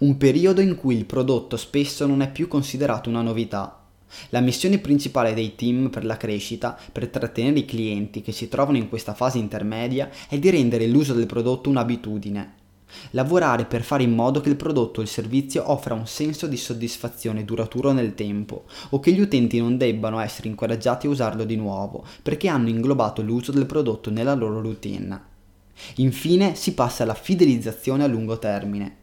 un 0.00 0.18
periodo 0.18 0.60
in 0.60 0.76
cui 0.76 0.94
il 0.94 1.06
prodotto 1.06 1.56
spesso 1.56 2.06
non 2.06 2.20
è 2.20 2.30
più 2.30 2.48
considerato 2.48 3.08
una 3.08 3.22
novità. 3.22 3.80
La 4.28 4.40
missione 4.40 4.78
principale 4.78 5.34
dei 5.34 5.54
team 5.54 5.88
per 5.88 6.04
la 6.04 6.16
crescita, 6.16 6.78
per 6.92 7.08
trattenere 7.08 7.60
i 7.60 7.64
clienti 7.64 8.20
che 8.20 8.32
si 8.32 8.48
trovano 8.48 8.76
in 8.76 8.88
questa 8.88 9.14
fase 9.14 9.38
intermedia, 9.38 10.10
è 10.28 10.38
di 10.38 10.50
rendere 10.50 10.86
l'uso 10.86 11.14
del 11.14 11.26
prodotto 11.26 11.70
un'abitudine, 11.70 12.54
Lavorare 13.10 13.64
per 13.64 13.82
fare 13.82 14.02
in 14.02 14.14
modo 14.14 14.40
che 14.40 14.48
il 14.48 14.56
prodotto 14.56 15.00
o 15.00 15.02
il 15.02 15.08
servizio 15.08 15.70
offra 15.70 15.94
un 15.94 16.06
senso 16.06 16.46
di 16.46 16.56
soddisfazione 16.56 17.44
duraturo 17.44 17.92
nel 17.92 18.14
tempo 18.14 18.64
o 18.90 19.00
che 19.00 19.12
gli 19.12 19.20
utenti 19.20 19.58
non 19.58 19.76
debbano 19.76 20.20
essere 20.20 20.48
incoraggiati 20.48 21.06
a 21.06 21.10
usarlo 21.10 21.44
di 21.44 21.56
nuovo 21.56 22.04
perché 22.22 22.48
hanno 22.48 22.68
inglobato 22.68 23.22
l'uso 23.22 23.52
del 23.52 23.66
prodotto 23.66 24.10
nella 24.10 24.34
loro 24.34 24.60
routine. 24.60 25.34
Infine 25.96 26.54
si 26.54 26.74
passa 26.74 27.02
alla 27.02 27.14
fidelizzazione 27.14 28.04
a 28.04 28.06
lungo 28.06 28.38
termine. 28.38 28.96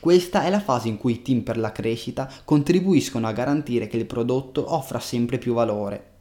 Questa 0.00 0.44
è 0.44 0.50
la 0.50 0.60
fase 0.60 0.88
in 0.88 0.96
cui 0.96 1.14
i 1.14 1.22
team 1.22 1.42
per 1.42 1.58
la 1.58 1.72
crescita 1.72 2.30
contribuiscono 2.44 3.26
a 3.26 3.32
garantire 3.32 3.88
che 3.88 3.98
il 3.98 4.06
prodotto 4.06 4.72
offra 4.72 4.98
sempre 5.00 5.36
più 5.36 5.52
valore 5.52 6.14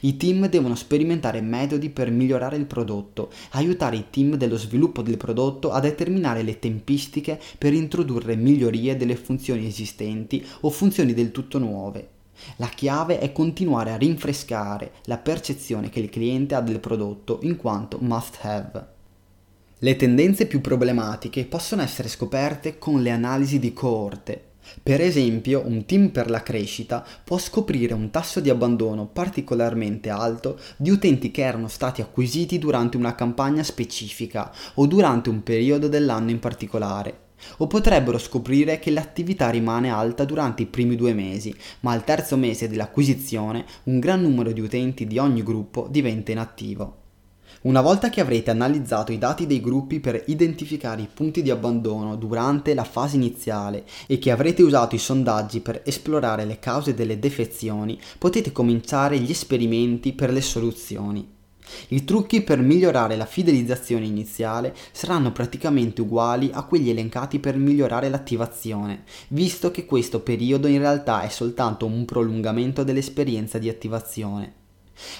i 0.00 0.16
team 0.16 0.48
devono 0.48 0.74
sperimentare 0.74 1.40
metodi 1.40 1.90
per 1.90 2.10
migliorare 2.10 2.56
il 2.56 2.66
prodotto, 2.66 3.30
aiutare 3.52 3.96
i 3.96 4.04
team 4.10 4.36
dello 4.36 4.56
sviluppo 4.56 5.02
del 5.02 5.16
prodotto 5.16 5.70
a 5.72 5.80
determinare 5.80 6.42
le 6.42 6.58
tempistiche 6.58 7.40
per 7.58 7.72
introdurre 7.72 8.36
migliorie 8.36 8.96
delle 8.96 9.16
funzioni 9.16 9.66
esistenti 9.66 10.44
o 10.60 10.70
funzioni 10.70 11.14
del 11.14 11.30
tutto 11.30 11.58
nuove. 11.58 12.08
La 12.56 12.68
chiave 12.68 13.18
è 13.18 13.32
continuare 13.32 13.92
a 13.92 13.96
rinfrescare 13.96 14.92
la 15.04 15.18
percezione 15.18 15.90
che 15.90 16.00
il 16.00 16.10
cliente 16.10 16.54
ha 16.54 16.60
del 16.60 16.80
prodotto 16.80 17.38
in 17.42 17.56
quanto 17.56 17.98
must 18.00 18.38
have. 18.42 18.86
Le 19.78 19.96
tendenze 19.96 20.46
più 20.46 20.60
problematiche 20.60 21.44
possono 21.44 21.82
essere 21.82 22.08
scoperte 22.08 22.78
con 22.78 23.02
le 23.02 23.10
analisi 23.10 23.58
di 23.58 23.72
coorte, 23.72 24.51
per 24.82 25.00
esempio, 25.00 25.62
un 25.66 25.84
team 25.84 26.10
per 26.10 26.30
la 26.30 26.42
crescita 26.42 27.04
può 27.24 27.38
scoprire 27.38 27.94
un 27.94 28.10
tasso 28.10 28.40
di 28.40 28.50
abbandono 28.50 29.06
particolarmente 29.06 30.08
alto 30.08 30.58
di 30.76 30.90
utenti 30.90 31.30
che 31.30 31.42
erano 31.42 31.68
stati 31.68 32.00
acquisiti 32.00 32.58
durante 32.58 32.96
una 32.96 33.14
campagna 33.14 33.62
specifica 33.62 34.52
o 34.74 34.86
durante 34.86 35.28
un 35.28 35.42
periodo 35.42 35.88
dell'anno 35.88 36.30
in 36.30 36.38
particolare. 36.38 37.18
O 37.58 37.66
potrebbero 37.66 38.18
scoprire 38.18 38.78
che 38.78 38.92
l'attività 38.92 39.50
rimane 39.50 39.90
alta 39.90 40.24
durante 40.24 40.62
i 40.62 40.66
primi 40.66 40.94
due 40.94 41.12
mesi, 41.12 41.52
ma 41.80 41.90
al 41.90 42.04
terzo 42.04 42.36
mese 42.36 42.68
dell'acquisizione 42.68 43.64
un 43.84 43.98
gran 43.98 44.22
numero 44.22 44.52
di 44.52 44.60
utenti 44.60 45.06
di 45.06 45.18
ogni 45.18 45.42
gruppo 45.42 45.88
diventa 45.90 46.30
inattivo. 46.30 47.01
Una 47.62 47.80
volta 47.80 48.10
che 48.10 48.20
avrete 48.20 48.50
analizzato 48.50 49.12
i 49.12 49.18
dati 49.18 49.46
dei 49.46 49.60
gruppi 49.60 50.00
per 50.00 50.24
identificare 50.26 51.02
i 51.02 51.08
punti 51.12 51.42
di 51.42 51.50
abbandono 51.50 52.16
durante 52.16 52.74
la 52.74 52.82
fase 52.82 53.14
iniziale 53.14 53.84
e 54.08 54.18
che 54.18 54.32
avrete 54.32 54.64
usato 54.64 54.96
i 54.96 54.98
sondaggi 54.98 55.60
per 55.60 55.82
esplorare 55.84 56.44
le 56.44 56.58
cause 56.58 56.92
delle 56.92 57.20
defezioni, 57.20 57.96
potete 58.18 58.50
cominciare 58.50 59.16
gli 59.20 59.30
esperimenti 59.30 60.12
per 60.12 60.32
le 60.32 60.40
soluzioni. 60.40 61.24
I 61.90 62.04
trucchi 62.04 62.42
per 62.42 62.58
migliorare 62.58 63.14
la 63.14 63.26
fidelizzazione 63.26 64.06
iniziale 64.06 64.74
saranno 64.90 65.30
praticamente 65.30 66.00
uguali 66.00 66.50
a 66.52 66.64
quelli 66.64 66.90
elencati 66.90 67.38
per 67.38 67.56
migliorare 67.56 68.08
l'attivazione, 68.08 69.04
visto 69.28 69.70
che 69.70 69.84
questo 69.84 70.18
periodo 70.18 70.66
in 70.66 70.78
realtà 70.78 71.22
è 71.22 71.28
soltanto 71.28 71.86
un 71.86 72.04
prolungamento 72.06 72.82
dell'esperienza 72.82 73.58
di 73.58 73.68
attivazione. 73.68 74.61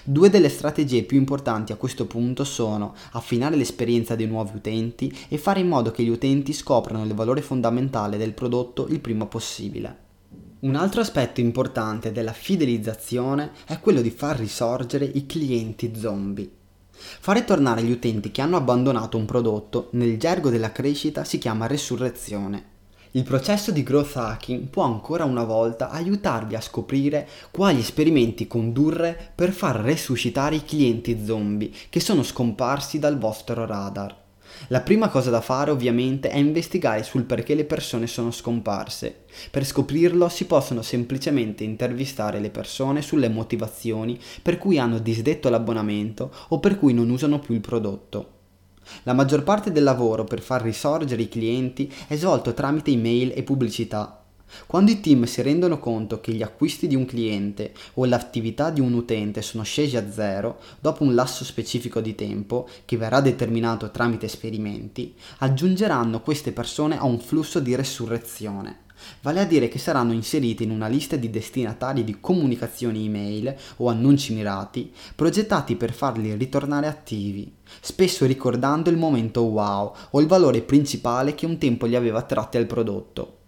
Due 0.05 0.31
delle 0.31 0.49
strategie 0.49 1.03
più 1.03 1.19
importanti 1.19 1.73
a 1.73 1.77
questo 1.77 2.07
punto 2.07 2.45
sono 2.45 2.95
affinare 3.13 3.57
l'esperienza 3.57 4.15
dei 4.15 4.27
nuovi 4.27 4.57
utenti 4.57 5.15
e 5.29 5.39
fare 5.39 5.61
in 5.61 5.69
modo 5.69 5.91
che 5.91 6.03
gli 6.03 6.09
utenti 6.09 6.53
scoprano 6.53 7.05
il 7.05 7.15
valore 7.15 7.43
fondamentale 7.43 8.17
del 8.17 8.33
prodotto 8.33 8.87
il 8.89 9.01
prima 9.01 9.27
possibile. 9.27 10.11
Un 10.61 10.77
altro 10.77 11.01
aspetto 11.01 11.41
importante 11.41 12.13
della 12.13 12.33
fidelizzazione 12.33 13.51
è 13.67 13.81
quello 13.81 14.01
di 14.01 14.11
far 14.11 14.39
risorgere 14.39 15.05
i 15.05 15.27
clienti 15.27 15.93
zombie. 15.97 16.49
Fare 16.93 17.45
tornare 17.45 17.83
gli 17.83 17.91
utenti 17.91 18.31
che 18.31 18.43
hanno 18.43 18.57
abbandonato 18.57 19.17
un 19.17 19.25
prodotto 19.25 19.89
nel 19.93 20.19
gergo 20.19 20.51
della 20.51 20.71
crescita 20.71 21.25
si 21.25 21.39
chiama 21.39 21.67
resurrezione. 21.67 22.72
Il 23.15 23.25
processo 23.25 23.73
di 23.73 23.83
growth 23.83 24.17
hacking 24.17 24.69
può 24.69 24.85
ancora 24.85 25.27
una 25.27 25.45
volta 25.45 25.91
aiutarvi 25.91 26.55
a 26.55 26.63
scoprire 26.63 27.29
quali 27.51 27.81
esperimenti 27.81 28.47
condurre 28.47 29.33
per 29.35 29.53
far 29.53 29.77
resuscitare 29.77 30.57
i 30.57 30.65
clienti 30.65 31.23
zombie 31.23 31.71
che 31.91 32.01
sono 32.01 32.23
scomparsi 32.23 32.99
dal 32.99 33.19
vostro 33.19 33.67
radar. 33.67 34.17
La 34.69 34.81
prima 34.81 35.11
cosa 35.11 35.29
da 35.29 35.43
fare 35.43 35.71
ovviamente 35.71 36.31
è 36.31 36.39
investigare 36.39 37.03
sul 37.03 37.25
perché 37.25 37.55
le 37.55 37.67
persone 37.67 38.07
sono 38.07 38.31
scomparse. 38.31 39.25
Per 39.51 39.67
scoprirlo 39.67 40.31
si 40.31 40.47
possono 40.47 40.81
semplicemente 40.81 41.65
intervistare 41.65 42.41
le 42.41 42.49
persone 42.49 43.03
sulle 43.03 43.29
motivazioni 43.29 44.19
per 44.41 44.57
cui 44.57 44.79
hanno 44.79 44.99
disdetto 44.99 45.51
l'abbonamento 45.51 46.33
o 46.49 46.61
per 46.61 46.79
cui 46.79 46.95
non 46.95 47.11
usano 47.11 47.41
più 47.41 47.53
il 47.53 47.61
prodotto. 47.61 48.41
La 49.05 49.13
maggior 49.13 49.43
parte 49.43 49.73
del 49.73 49.83
lavoro 49.83 50.25
per 50.25 50.41
far 50.41 50.63
risorgere 50.63 51.23
i 51.23 51.29
clienti 51.29 51.93
è 52.07 52.17
svolto 52.17 52.55
tramite 52.55 52.91
email 52.91 53.33
e 53.35 53.43
pubblicità 53.43 54.23
quando 54.67 54.91
i 54.91 55.01
team 55.01 55.25
si 55.25 55.43
rendono 55.43 55.79
conto 55.79 56.21
che 56.21 56.33
gli 56.33 56.43
acquisti 56.43 56.87
di 56.87 56.95
un 56.95 57.07
cliente 57.07 57.73
o 57.95 58.05
l'attività 58.05 58.71
di 58.71 58.81
un 58.81 58.93
utente 58.93 59.43
sono 59.43 59.63
scesi 59.63 59.97
a 59.97 60.11
zero 60.11 60.61
dopo 60.81 61.05
un 61.05 61.15
lasso 61.15 61.45
specifico 61.45 62.01
di 62.01 62.15
tempo, 62.15 62.69
che 62.85 62.97
verrà 62.97 63.21
determinato 63.21 63.91
tramite 63.91 64.27
esperimenti, 64.27 65.15
aggiungeranno 65.39 66.21
queste 66.21 66.53
persone 66.53 66.99
a 66.99 67.05
un 67.05 67.19
flusso 67.19 67.61
di 67.61 67.75
resurrezione. 67.75 68.82
Vale 69.23 69.41
a 69.41 69.45
dire 69.45 69.69
che 69.69 69.79
saranno 69.79 70.13
inseriti 70.13 70.65
in 70.65 70.71
una 70.71 70.89
lista 70.89 71.17
di 71.17 71.31
destinatari 71.31 72.05
di 72.05 72.21
comunicazioni 72.21 73.07
email 73.07 73.55
o 73.77 73.89
annunci 73.89 74.35
mirati, 74.35 74.93
progettati 75.15 75.77
per 75.77 75.93
farli 75.93 76.35
ritornare 76.35 76.87
attivi, 76.87 77.53
spesso 77.81 78.27
ricordando 78.27 78.91
il 78.91 78.97
momento 78.97 79.43
wow 79.43 79.95
o 80.11 80.21
il 80.21 80.27
valore 80.27 80.63
principale 80.63 81.35
che 81.35 81.47
un 81.47 81.59
tempo 81.59 81.87
li 81.87 81.97
aveva 81.97 82.19
attratti 82.19 82.57
al 82.57 82.67
prodotto. 82.67 83.42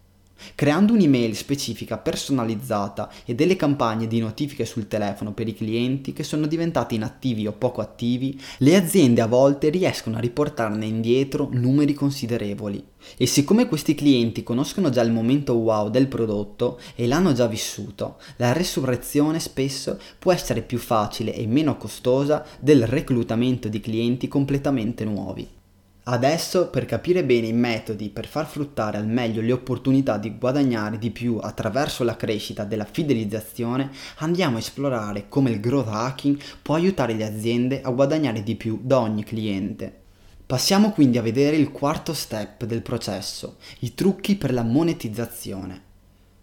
Creando 0.54 0.92
un'email 0.92 1.34
specifica 1.34 1.98
personalizzata 1.98 3.10
e 3.24 3.34
delle 3.34 3.56
campagne 3.56 4.06
di 4.06 4.20
notifiche 4.20 4.64
sul 4.64 4.88
telefono 4.88 5.32
per 5.32 5.48
i 5.48 5.54
clienti 5.54 6.12
che 6.12 6.22
sono 6.22 6.46
diventati 6.46 6.94
inattivi 6.94 7.46
o 7.46 7.52
poco 7.52 7.80
attivi, 7.80 8.40
le 8.58 8.76
aziende 8.76 9.20
a 9.20 9.26
volte 9.26 9.68
riescono 9.68 10.16
a 10.16 10.20
riportarne 10.20 10.86
indietro 10.86 11.48
numeri 11.50 11.94
considerevoli. 11.94 12.84
E 13.16 13.26
siccome 13.26 13.68
questi 13.68 13.94
clienti 13.94 14.42
conoscono 14.42 14.90
già 14.90 15.02
il 15.02 15.12
momento 15.12 15.54
wow 15.54 15.90
del 15.90 16.08
prodotto 16.08 16.80
e 16.94 17.06
l'hanno 17.06 17.32
già 17.32 17.46
vissuto, 17.46 18.16
la 18.36 18.52
resurrezione 18.52 19.38
spesso 19.40 19.98
può 20.18 20.32
essere 20.32 20.62
più 20.62 20.78
facile 20.78 21.34
e 21.34 21.46
meno 21.46 21.76
costosa 21.76 22.44
del 22.60 22.86
reclutamento 22.86 23.68
di 23.68 23.80
clienti 23.80 24.28
completamente 24.28 25.04
nuovi. 25.04 25.62
Adesso, 26.06 26.68
per 26.68 26.84
capire 26.84 27.24
bene 27.24 27.46
i 27.46 27.54
metodi 27.54 28.10
per 28.10 28.26
far 28.26 28.46
fruttare 28.46 28.98
al 28.98 29.06
meglio 29.06 29.40
le 29.40 29.52
opportunità 29.52 30.18
di 30.18 30.36
guadagnare 30.36 30.98
di 30.98 31.10
più 31.10 31.38
attraverso 31.40 32.04
la 32.04 32.14
crescita 32.14 32.64
della 32.64 32.84
fidelizzazione, 32.84 33.90
andiamo 34.16 34.56
a 34.56 34.58
esplorare 34.58 35.30
come 35.30 35.50
il 35.50 35.60
growth 35.60 35.88
hacking 35.88 36.38
può 36.60 36.74
aiutare 36.74 37.14
le 37.14 37.24
aziende 37.24 37.80
a 37.80 37.88
guadagnare 37.88 38.42
di 38.42 38.54
più 38.54 38.80
da 38.82 39.00
ogni 39.00 39.24
cliente. 39.24 40.00
Passiamo 40.44 40.90
quindi 40.90 41.16
a 41.16 41.22
vedere 41.22 41.56
il 41.56 41.70
quarto 41.70 42.12
step 42.12 42.66
del 42.66 42.82
processo, 42.82 43.56
i 43.78 43.94
trucchi 43.94 44.36
per 44.36 44.52
la 44.52 44.62
monetizzazione. 44.62 45.92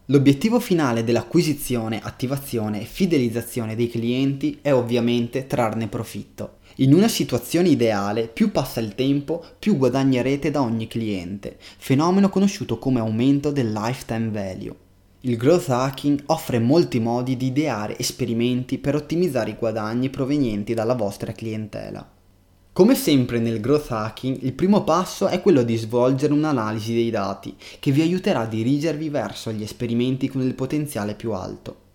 L'obiettivo 0.06 0.60
finale 0.60 1.04
dell'acquisizione, 1.04 2.02
attivazione 2.02 2.82
e 2.82 2.86
fidelizzazione 2.86 3.76
dei 3.76 3.90
clienti 3.90 4.58
è 4.64 4.74
ovviamente 4.74 5.46
trarne 5.46 5.88
profitto. 5.88 6.58
In 6.76 6.94
una 6.94 7.08
situazione 7.10 7.70
ideale, 7.70 8.28
più 8.28 8.52
passa 8.52 8.80
il 8.80 8.96
tempo, 8.96 9.44
più 9.60 9.76
guadagnerete 9.76 10.52
da 10.52 10.62
ogni 10.62 10.88
cliente, 10.88 11.58
fenomeno 11.78 12.30
conosciuto 12.30 12.80
come 12.80 13.00
aumento 13.00 13.52
del 13.52 13.72
lifetime 13.72 14.30
value. 14.30 14.76
Il 15.22 15.38
growth 15.38 15.70
hacking 15.70 16.24
offre 16.28 16.60
molti 16.60 17.00
modi 17.00 17.38
di 17.38 17.48
ideare 17.48 18.00
esperimenti 18.00 18.78
per 18.78 18.96
ottimizzare 18.96 19.52
i 19.52 19.56
guadagni 19.60 20.10
provenienti 20.10 20.74
dalla 20.74 20.96
vostra 20.96 21.34
clientela. 21.34 22.10
Come 22.74 22.96
sempre 22.96 23.40
nel 23.40 23.60
growth 23.60 23.92
hacking, 23.92 24.38
il 24.42 24.54
primo 24.54 24.86
passo 24.86 25.28
è 25.28 25.42
quello 25.42 25.62
di 25.64 25.76
svolgere 25.76 26.32
un'analisi 26.32 26.94
dei 26.94 27.10
dati 27.10 27.54
che 27.80 27.92
vi 27.92 28.02
aiuterà 28.02 28.40
a 28.40 28.48
dirigervi 28.48 29.10
verso 29.10 29.52
gli 29.52 29.62
esperimenti 29.62 30.30
con 30.30 30.42
il 30.42 30.56
potenziale 30.56 31.14
più 31.14 31.34
alto. 31.34 31.91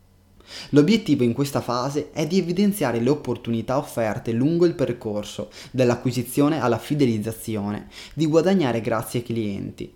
L'obiettivo 0.71 1.25
in 1.25 1.33
questa 1.33 1.61
fase 1.61 2.11
è 2.13 2.27
di 2.27 2.39
evidenziare 2.39 3.01
le 3.01 3.11
opportunità 3.11 3.79
offerte 3.79 4.33
lungo 4.33 4.65
il 4.65 4.75
percorso, 4.75 5.51
dall'acquisizione 5.71 6.61
alla 6.61 6.79
fidelizzazione, 6.79 7.89
di 8.15 8.27
guadagnare 8.27 8.81
grazie 8.81 9.21
ai 9.21 9.25
clienti. 9.25 9.93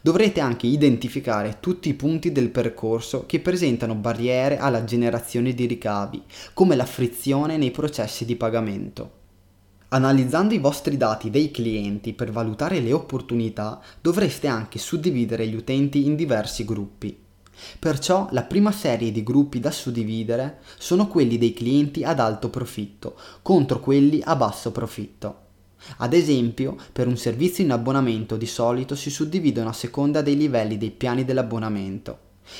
Dovrete 0.00 0.40
anche 0.40 0.66
identificare 0.66 1.58
tutti 1.60 1.88
i 1.88 1.94
punti 1.94 2.32
del 2.32 2.50
percorso 2.50 3.26
che 3.26 3.40
presentano 3.40 3.94
barriere 3.94 4.58
alla 4.58 4.84
generazione 4.84 5.54
di 5.54 5.66
ricavi, 5.66 6.22
come 6.54 6.76
la 6.76 6.86
frizione 6.86 7.56
nei 7.56 7.70
processi 7.70 8.24
di 8.24 8.36
pagamento. 8.36 9.20
Analizzando 9.88 10.54
i 10.54 10.58
vostri 10.58 10.96
dati 10.96 11.28
dei 11.28 11.50
clienti 11.50 12.14
per 12.14 12.32
valutare 12.32 12.80
le 12.80 12.92
opportunità, 12.92 13.80
dovreste 14.00 14.46
anche 14.46 14.78
suddividere 14.78 15.46
gli 15.46 15.54
utenti 15.54 16.06
in 16.06 16.16
diversi 16.16 16.64
gruppi. 16.64 17.21
Perciò 17.78 18.28
la 18.30 18.42
prima 18.42 18.72
serie 18.72 19.12
di 19.12 19.22
gruppi 19.22 19.60
da 19.60 19.70
suddividere 19.70 20.60
sono 20.78 21.06
quelli 21.06 21.38
dei 21.38 21.52
clienti 21.52 22.04
ad 22.04 22.20
alto 22.20 22.48
profitto 22.48 23.16
contro 23.42 23.80
quelli 23.80 24.20
a 24.24 24.36
basso 24.36 24.72
profitto. 24.72 25.40
Ad 25.98 26.12
esempio, 26.12 26.76
per 26.92 27.06
un 27.08 27.16
servizio 27.16 27.64
in 27.64 27.72
abbonamento 27.72 28.36
di 28.36 28.46
solito 28.46 28.94
si 28.94 29.10
suddividono 29.10 29.68
a 29.68 29.72
seconda 29.72 30.22
dei 30.22 30.36
livelli 30.36 30.78
dei 30.78 30.90
piani 30.90 31.24
dell'abbonamento. 31.24 32.18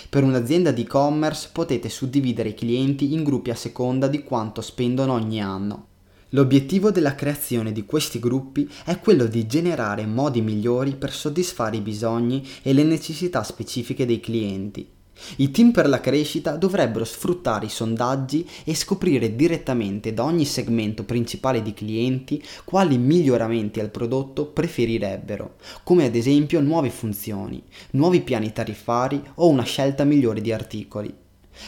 Per 0.09 0.23
un'azienda 0.23 0.71
di 0.71 0.83
e-commerce 0.83 1.51
potete 1.53 1.89
suddividere 1.89 2.51
i 2.51 2.55
clienti 2.55 3.13
in 3.13 3.23
gruppi 3.23 3.51
a 3.51 3.55
seconda 3.55 4.09
di 4.09 4.23
quanto 4.23 4.61
spendono 4.61 5.13
ogni 5.13 5.41
anno. 5.41 5.87
L'obiettivo 6.35 6.91
della 6.91 7.15
creazione 7.15 7.73
di 7.73 7.85
questi 7.85 8.19
gruppi 8.19 8.67
è 8.87 8.99
quello 9.01 9.27
di 9.27 9.47
generare 9.47 10.07
modi 10.07 10.41
migliori 10.41 10.97
per 10.97 11.13
soddisfare 11.13 11.77
i 11.77 11.83
bisogni 11.83 12.43
e 12.63 12.73
le 12.73 12.85
necessità 12.85 13.43
specifiche 13.43 14.07
dei 14.07 14.19
clienti. 14.19 14.89
I 15.37 15.51
team 15.51 15.73
per 15.73 15.91
la 15.91 16.01
crescita 16.01 16.57
dovrebbero 16.57 17.05
sfruttare 17.05 17.67
i 17.67 17.69
sondaggi 17.69 18.49
e 18.65 18.75
scoprire 18.75 19.37
direttamente 19.37 20.15
da 20.15 20.25
ogni 20.25 20.47
segmento 20.47 21.05
principale 21.05 21.61
di 21.61 21.75
clienti 21.75 22.43
quali 22.65 22.97
miglioramenti 22.97 23.79
al 23.79 23.91
prodotto 23.91 24.47
preferirebbero, 24.47 25.57
come 25.83 26.07
ad 26.07 26.15
esempio 26.15 26.63
nuove 26.63 26.89
funzioni, 26.89 27.63
nuovi 27.91 28.23
piani 28.23 28.55
tariffari 28.55 29.23
o 29.35 29.49
una 29.49 29.65
scelta 29.65 30.05
migliore 30.05 30.41
di 30.41 30.51
articoli. 30.51 31.22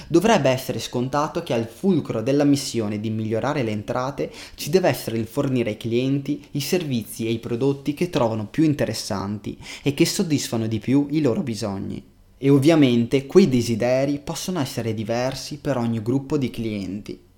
Dovrebbe 0.08 0.50
essere 0.50 0.78
scontato 0.78 1.42
che 1.42 1.52
al 1.52 1.66
fulcro 1.66 2.22
della 2.22 2.44
missione 2.44 3.00
di 3.00 3.10
migliorare 3.10 3.62
le 3.62 3.70
entrate 3.70 4.30
ci 4.54 4.70
deve 4.70 4.88
essere 4.88 5.18
il 5.18 5.26
fornire 5.26 5.70
ai 5.70 5.76
clienti 5.76 6.44
i 6.52 6.60
servizi 6.60 7.26
e 7.26 7.30
i 7.30 7.38
prodotti 7.38 7.94
che 7.94 8.10
trovano 8.10 8.46
più 8.46 8.64
interessanti 8.64 9.58
e 9.82 9.94
che 9.94 10.06
soddisfano 10.06 10.66
di 10.66 10.78
più 10.78 11.06
i 11.10 11.20
loro 11.20 11.42
bisogni. 11.42 12.02
E 12.36 12.50
ovviamente 12.50 13.26
quei 13.26 13.48
desideri 13.48 14.20
possono 14.22 14.60
essere 14.60 14.92
diversi 14.94 15.58
per 15.58 15.76
ogni 15.76 16.02
gruppo 16.02 16.36
di 16.36 16.50
clienti. 16.50 17.32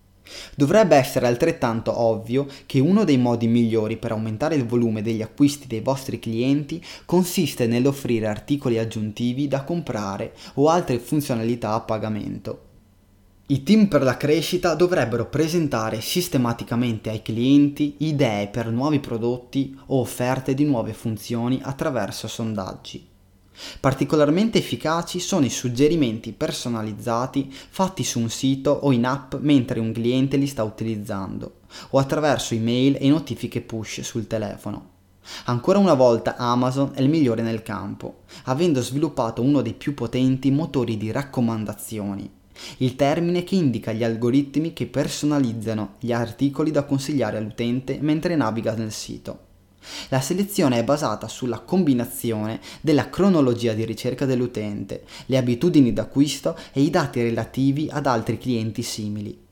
Dovrebbe 0.55 0.97
essere 0.97 1.27
altrettanto 1.27 1.99
ovvio 1.99 2.47
che 2.67 2.81
uno 2.81 3.05
dei 3.05 3.19
modi 3.19 3.47
migliori 3.47 3.97
per 3.97 4.13
aumentare 4.13 4.55
il 4.55 4.67
volume 4.67 5.03
degli 5.03 5.23
acquisti 5.23 5.67
dei 5.67 5.81
vostri 5.81 6.19
clienti 6.19 6.83
consiste 7.05 7.67
nell'offrire 7.67 8.27
articoli 8.27 8.79
aggiuntivi 8.79 9.49
da 9.49 9.63
comprare 9.63 10.33
o 10.55 10.69
altre 10.69 10.99
funzionalità 10.99 11.73
a 11.73 11.81
pagamento. 11.81 12.61
I 13.49 13.63
team 13.63 13.87
per 13.87 14.03
la 14.03 14.17
crescita 14.17 14.75
dovrebbero 14.75 15.27
presentare 15.27 16.01
sistematicamente 16.01 17.11
ai 17.11 17.23
clienti 17.23 17.95
idee 17.99 18.49
per 18.49 18.71
nuovi 18.71 18.99
prodotti 18.99 19.79
o 19.87 20.01
offerte 20.01 20.53
di 20.53 20.65
nuove 20.65 20.93
funzioni 20.93 21.61
attraverso 21.63 22.27
sondaggi. 22.27 23.15
Particolarmente 23.81 24.59
efficaci 24.59 25.19
sono 25.19 25.45
i 25.45 25.51
suggerimenti 25.51 26.33
personalizzati 26.33 27.51
fatti 27.51 28.05
su 28.05 28.21
un 28.21 28.29
sito 28.29 28.71
o 28.71 28.93
in 28.93 29.07
app 29.07 29.35
mentre 29.41 29.81
un 29.81 29.93
cliente 29.93 30.37
li 30.37 30.47
sta 30.47 30.63
utilizzando, 30.63 31.61
o 31.91 31.99
attraverso 31.99 32.55
email 32.55 32.97
e 33.01 33.09
notifiche 33.09 33.61
push 33.61 34.01
sul 34.01 34.27
telefono. 34.27 34.95
Ancora 35.47 35.79
una 35.79 35.95
volta 35.95 36.37
Amazon 36.37 36.93
è 36.95 37.01
il 37.01 37.09
migliore 37.09 37.43
nel 37.43 37.63
campo, 37.63 38.23
avendo 38.45 38.81
sviluppato 38.81 39.43
uno 39.43 39.61
dei 39.61 39.75
più 39.75 39.95
potenti 39.95 40.51
motori 40.51 40.97
di 40.97 41.11
raccomandazioni, 41.11 42.31
il 42.79 42.95
termine 42.95 43.43
che 43.43 43.55
indica 43.55 43.93
gli 43.93 44.05
algoritmi 44.05 44.73
che 44.73 44.87
personalizzano 44.87 45.95
gli 45.99 46.13
articoli 46.13 46.71
da 46.71 46.85
consigliare 46.85 47.39
all'utente 47.39 47.99
mentre 48.01 48.37
naviga 48.37 48.75
nel 48.75 48.93
sito. 48.93 49.46
La 50.09 50.21
selezione 50.21 50.79
è 50.79 50.85
basata 50.85 51.29
sulla 51.29 51.61
combinazione 51.61 52.61
della 52.81 53.09
cronologia 53.09 53.73
di 53.73 53.85
ricerca 53.85 54.25
dell'utente, 54.25 55.05
le 55.27 55.37
abitudini 55.37 55.93
d'acquisto 55.93 56.57
e 56.73 56.83
i 56.83 56.91
dati 56.91 57.23
relativi 57.23 57.89
ad 57.91 58.07
altri 58.07 58.39
clienti 58.39 58.83
simili. 58.83 59.45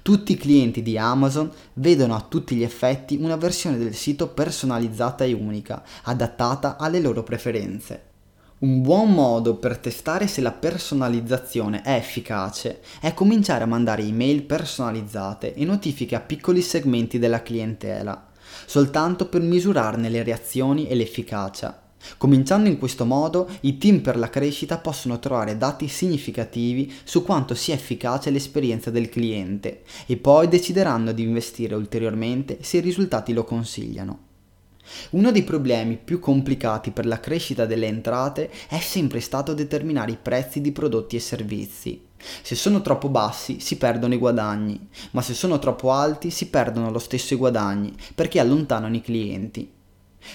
Tutti 0.00 0.32
i 0.32 0.36
clienti 0.36 0.82
di 0.82 0.96
Amazon 0.96 1.50
vedono 1.74 2.14
a 2.14 2.24
tutti 2.28 2.54
gli 2.54 2.62
effetti 2.62 3.16
una 3.20 3.36
versione 3.36 3.78
del 3.78 3.94
sito 3.94 4.28
personalizzata 4.28 5.24
e 5.24 5.32
unica, 5.32 5.82
adattata 6.04 6.76
alle 6.76 7.00
loro 7.00 7.22
preferenze. 7.22 8.10
Un 8.58 8.80
buon 8.80 9.12
modo 9.12 9.56
per 9.56 9.78
testare 9.78 10.28
se 10.28 10.40
la 10.40 10.52
personalizzazione 10.52 11.82
è 11.82 11.94
efficace 11.94 12.80
è 13.00 13.12
cominciare 13.12 13.64
a 13.64 13.66
mandare 13.66 14.04
email 14.04 14.44
personalizzate 14.44 15.54
e 15.54 15.64
notifiche 15.64 16.14
a 16.14 16.20
piccoli 16.20 16.62
segmenti 16.62 17.18
della 17.18 17.42
clientela 17.42 18.30
soltanto 18.66 19.28
per 19.28 19.40
misurarne 19.40 20.08
le 20.08 20.22
reazioni 20.22 20.88
e 20.88 20.94
l'efficacia. 20.94 21.82
Cominciando 22.16 22.68
in 22.68 22.78
questo 22.78 23.04
modo, 23.04 23.48
i 23.60 23.78
team 23.78 24.00
per 24.00 24.16
la 24.16 24.28
crescita 24.28 24.78
possono 24.78 25.18
trovare 25.18 25.56
dati 25.56 25.88
significativi 25.88 26.92
su 27.04 27.22
quanto 27.22 27.54
sia 27.54 27.74
efficace 27.74 28.30
l'esperienza 28.30 28.90
del 28.90 29.08
cliente 29.08 29.82
e 30.06 30.16
poi 30.16 30.48
decideranno 30.48 31.12
di 31.12 31.22
investire 31.22 31.74
ulteriormente 31.74 32.58
se 32.62 32.78
i 32.78 32.80
risultati 32.80 33.32
lo 33.32 33.44
consigliano. 33.44 34.30
Uno 35.10 35.30
dei 35.30 35.44
problemi 35.44 35.96
più 35.96 36.18
complicati 36.18 36.90
per 36.90 37.06
la 37.06 37.20
crescita 37.20 37.66
delle 37.66 37.86
entrate 37.86 38.50
è 38.68 38.80
sempre 38.80 39.20
stato 39.20 39.54
determinare 39.54 40.10
i 40.12 40.18
prezzi 40.20 40.60
di 40.60 40.72
prodotti 40.72 41.16
e 41.16 41.20
servizi. 41.20 42.10
Se 42.42 42.54
sono 42.54 42.82
troppo 42.82 43.08
bassi 43.08 43.60
si 43.60 43.76
perdono 43.76 44.14
i 44.14 44.18
guadagni, 44.18 44.88
ma 45.12 45.22
se 45.22 45.34
sono 45.34 45.58
troppo 45.58 45.92
alti 45.92 46.30
si 46.30 46.48
perdono 46.48 46.90
lo 46.90 46.98
stesso 46.98 47.34
i 47.34 47.36
guadagni 47.36 47.94
perché 48.14 48.40
allontanano 48.40 48.94
i 48.94 49.00
clienti. 49.00 49.70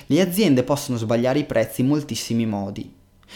Le 0.07 0.21
aziende 0.21 0.63
possono 0.63 0.97
sbagliare 0.97 1.39
i 1.39 1.45
prezzi 1.45 1.81
in 1.81 1.87
moltissimi 1.87 2.45
modi. 2.45 2.93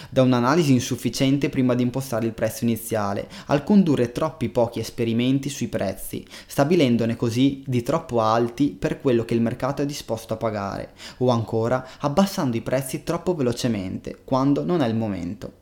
Da 0.10 0.22
un'analisi 0.22 0.72
insufficiente 0.72 1.50
prima 1.50 1.76
di 1.76 1.84
impostare 1.84 2.26
il 2.26 2.34
prezzo 2.34 2.64
iniziale, 2.64 3.28
al 3.48 3.64
condurre 3.64 4.12
troppi 4.12 4.50
pochi 4.50 4.80
esperimenti 4.80 5.50
sui 5.50 5.68
prezzi, 5.68 6.26
stabilendone 6.48 7.16
così 7.16 7.64
di 7.66 7.84
troppo 7.84 8.22
alti 8.22 8.70
per 8.70 9.02
quello 9.02 9.26
che 9.26 9.34
il 9.34 9.42
mercato 9.42 9.82
è 9.82 9.86
disposto 9.86 10.34
a 10.34 10.38
pagare, 10.38 10.94
o 11.18 11.30
ancora 11.30 11.86
abbassando 12.00 12.56
i 12.56 12.62
prezzi 12.62 13.04
troppo 13.04 13.36
velocemente, 13.36 14.22
quando 14.24 14.64
non 14.64 14.82
è 14.82 14.88
il 14.88 14.96
momento. 14.96 15.60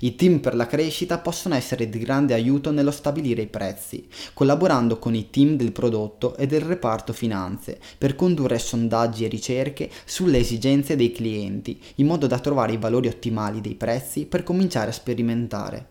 I 0.00 0.14
team 0.14 0.38
per 0.40 0.54
la 0.54 0.66
crescita 0.66 1.18
possono 1.18 1.54
essere 1.54 1.88
di 1.88 1.98
grande 1.98 2.34
aiuto 2.34 2.70
nello 2.70 2.90
stabilire 2.90 3.42
i 3.42 3.46
prezzi, 3.46 4.06
collaborando 4.32 4.98
con 4.98 5.14
i 5.14 5.30
team 5.30 5.56
del 5.56 5.72
prodotto 5.72 6.36
e 6.36 6.46
del 6.46 6.62
reparto 6.62 7.12
finanze 7.12 7.78
per 7.98 8.16
condurre 8.16 8.58
sondaggi 8.58 9.24
e 9.24 9.28
ricerche 9.28 9.90
sulle 10.04 10.38
esigenze 10.38 10.96
dei 10.96 11.12
clienti, 11.12 11.80
in 11.96 12.06
modo 12.06 12.26
da 12.26 12.38
trovare 12.38 12.72
i 12.72 12.78
valori 12.78 13.08
ottimali 13.08 13.60
dei 13.60 13.74
prezzi 13.74 14.26
per 14.26 14.42
cominciare 14.42 14.90
a 14.90 14.94
sperimentare. 14.94 15.86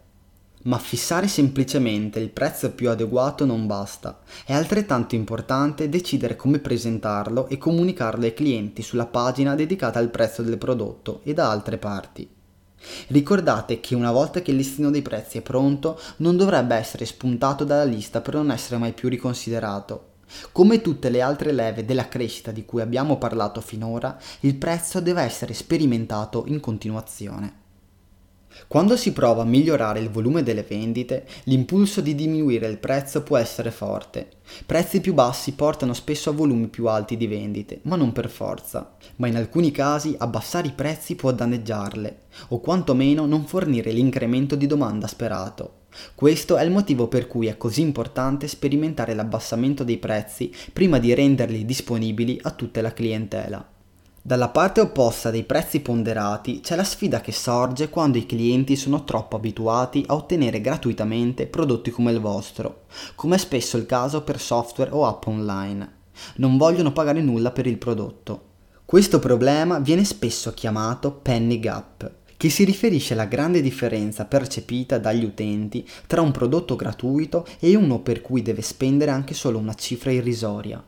Ma 0.63 0.77
fissare 0.77 1.29
semplicemente 1.29 2.19
il 2.19 2.31
prezzo 2.31 2.71
più 2.71 2.89
adeguato 2.89 3.45
non 3.45 3.65
basta, 3.65 4.19
è 4.45 4.51
altrettanto 4.51 5.15
importante 5.15 5.87
decidere 5.87 6.35
come 6.35 6.59
presentarlo 6.59 7.47
e 7.47 7.57
comunicarlo 7.57 8.25
ai 8.25 8.33
clienti 8.33 8.81
sulla 8.81 9.05
pagina 9.05 9.55
dedicata 9.55 9.99
al 9.99 10.09
prezzo 10.09 10.41
del 10.41 10.57
prodotto 10.57 11.21
e 11.23 11.33
da 11.33 11.49
altre 11.49 11.77
parti. 11.77 12.38
Ricordate 13.07 13.79
che 13.79 13.95
una 13.95 14.11
volta 14.11 14.41
che 14.41 14.51
il 14.51 14.57
listino 14.57 14.89
dei 14.89 15.01
prezzi 15.01 15.37
è 15.37 15.41
pronto, 15.41 15.99
non 16.17 16.37
dovrebbe 16.37 16.75
essere 16.75 17.05
spuntato 17.05 17.63
dalla 17.63 17.83
lista 17.83 18.21
per 18.21 18.35
non 18.35 18.51
essere 18.51 18.77
mai 18.77 18.93
più 18.93 19.09
riconsiderato. 19.09 20.07
Come 20.51 20.81
tutte 20.81 21.09
le 21.09 21.21
altre 21.21 21.51
leve 21.51 21.85
della 21.85 22.07
crescita 22.07 22.51
di 22.51 22.65
cui 22.65 22.81
abbiamo 22.81 23.17
parlato 23.17 23.61
finora, 23.61 24.17
il 24.41 24.55
prezzo 24.55 25.01
deve 25.01 25.23
essere 25.23 25.53
sperimentato 25.53 26.43
in 26.47 26.59
continuazione. 26.59 27.58
Quando 28.67 28.97
si 28.97 29.13
prova 29.13 29.41
a 29.41 29.45
migliorare 29.45 29.99
il 29.99 30.09
volume 30.09 30.43
delle 30.43 30.63
vendite, 30.63 31.25
l'impulso 31.43 32.01
di 32.01 32.15
diminuire 32.15 32.67
il 32.67 32.77
prezzo 32.77 33.23
può 33.23 33.37
essere 33.37 33.71
forte. 33.71 34.29
Prezzi 34.65 35.01
più 35.01 35.13
bassi 35.13 35.53
portano 35.53 35.93
spesso 35.93 36.29
a 36.29 36.33
volumi 36.33 36.67
più 36.67 36.87
alti 36.87 37.17
di 37.17 37.27
vendite, 37.27 37.79
ma 37.83 37.95
non 37.95 38.11
per 38.11 38.29
forza. 38.29 38.95
Ma 39.17 39.27
in 39.27 39.35
alcuni 39.35 39.71
casi 39.71 40.15
abbassare 40.17 40.67
i 40.67 40.73
prezzi 40.73 41.15
può 41.15 41.31
danneggiarle, 41.31 42.19
o 42.49 42.59
quantomeno 42.59 43.25
non 43.25 43.45
fornire 43.45 43.91
l'incremento 43.91 44.55
di 44.55 44.67
domanda 44.67 45.07
sperato. 45.07 45.77
Questo 46.13 46.57
è 46.57 46.63
il 46.63 46.71
motivo 46.71 47.07
per 47.07 47.27
cui 47.27 47.47
è 47.47 47.57
così 47.57 47.81
importante 47.81 48.47
sperimentare 48.47 49.15
l'abbassamento 49.15 49.83
dei 49.83 49.97
prezzi 49.97 50.53
prima 50.71 50.99
di 50.99 51.13
renderli 51.13 51.65
disponibili 51.65 52.39
a 52.43 52.51
tutta 52.51 52.81
la 52.81 52.93
clientela. 52.93 53.77
Dalla 54.29 54.49
parte 54.49 54.79
opposta 54.79 55.31
dei 55.31 55.43
prezzi 55.43 55.79
ponderati 55.79 56.59
c'è 56.59 56.75
la 56.75 56.83
sfida 56.83 57.19
che 57.19 57.31
sorge 57.31 57.89
quando 57.89 58.19
i 58.19 58.27
clienti 58.27 58.75
sono 58.75 59.03
troppo 59.03 59.35
abituati 59.35 60.03
a 60.05 60.13
ottenere 60.13 60.61
gratuitamente 60.61 61.47
prodotti 61.47 61.89
come 61.89 62.11
il 62.11 62.19
vostro, 62.19 62.83
come 63.15 63.37
è 63.37 63.39
spesso 63.39 63.75
il 63.75 63.87
caso 63.87 64.21
per 64.21 64.39
software 64.39 64.91
o 64.91 65.07
app 65.07 65.25
online. 65.25 65.93
Non 66.35 66.57
vogliono 66.57 66.93
pagare 66.93 67.23
nulla 67.23 67.49
per 67.49 67.65
il 67.65 67.79
prodotto. 67.79 68.41
Questo 68.85 69.17
problema 69.17 69.79
viene 69.79 70.03
spesso 70.03 70.53
chiamato 70.53 71.11
penny 71.11 71.59
gap, 71.59 72.11
che 72.37 72.49
si 72.51 72.63
riferisce 72.65 73.13
alla 73.13 73.25
grande 73.25 73.61
differenza 73.61 74.25
percepita 74.25 74.99
dagli 74.99 75.23
utenti 75.23 75.89
tra 76.05 76.21
un 76.21 76.29
prodotto 76.29 76.75
gratuito 76.75 77.47
e 77.59 77.75
uno 77.75 78.01
per 78.01 78.21
cui 78.21 78.43
deve 78.43 78.61
spendere 78.61 79.09
anche 79.09 79.33
solo 79.33 79.57
una 79.57 79.73
cifra 79.73 80.11
irrisoria. 80.11 80.83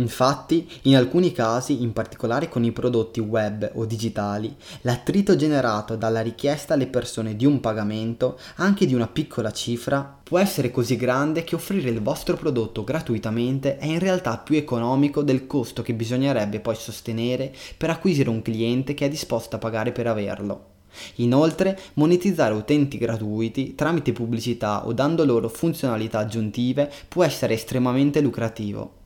Infatti, 0.00 0.66
in 0.82 0.96
alcuni 0.96 1.30
casi, 1.30 1.82
in 1.82 1.92
particolare 1.92 2.48
con 2.48 2.64
i 2.64 2.72
prodotti 2.72 3.20
web 3.20 3.70
o 3.74 3.84
digitali, 3.84 4.54
l'attrito 4.80 5.36
generato 5.36 5.94
dalla 5.94 6.22
richiesta 6.22 6.72
alle 6.72 6.86
persone 6.86 7.36
di 7.36 7.44
un 7.44 7.60
pagamento, 7.60 8.38
anche 8.56 8.86
di 8.86 8.94
una 8.94 9.08
piccola 9.08 9.52
cifra, 9.52 10.18
può 10.22 10.38
essere 10.38 10.70
così 10.70 10.96
grande 10.96 11.44
che 11.44 11.54
offrire 11.54 11.90
il 11.90 12.00
vostro 12.00 12.36
prodotto 12.36 12.82
gratuitamente 12.82 13.76
è 13.76 13.84
in 13.84 13.98
realtà 13.98 14.38
più 14.38 14.56
economico 14.56 15.22
del 15.22 15.46
costo 15.46 15.82
che 15.82 15.92
bisognerebbe 15.92 16.60
poi 16.60 16.76
sostenere 16.76 17.52
per 17.76 17.90
acquisire 17.90 18.30
un 18.30 18.40
cliente 18.40 18.94
che 18.94 19.04
è 19.04 19.08
disposto 19.10 19.56
a 19.56 19.58
pagare 19.58 19.92
per 19.92 20.06
averlo. 20.06 20.68
Inoltre, 21.16 21.78
monetizzare 21.94 22.54
utenti 22.54 22.96
gratuiti 22.96 23.74
tramite 23.74 24.12
pubblicità 24.12 24.86
o 24.86 24.94
dando 24.94 25.26
loro 25.26 25.48
funzionalità 25.48 26.20
aggiuntive 26.20 26.90
può 27.06 27.22
essere 27.22 27.54
estremamente 27.54 28.20
lucrativo. 28.20 28.99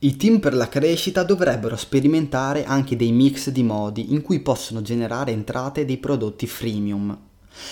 I 0.00 0.16
team 0.16 0.38
per 0.38 0.54
la 0.54 0.68
crescita 0.68 1.24
dovrebbero 1.24 1.74
sperimentare 1.74 2.64
anche 2.64 2.94
dei 2.94 3.10
mix 3.10 3.48
di 3.48 3.64
modi 3.64 4.12
in 4.12 4.22
cui 4.22 4.38
possono 4.38 4.80
generare 4.80 5.32
entrate 5.32 5.84
dei 5.84 5.96
prodotti 5.96 6.46
freemium. 6.46 7.18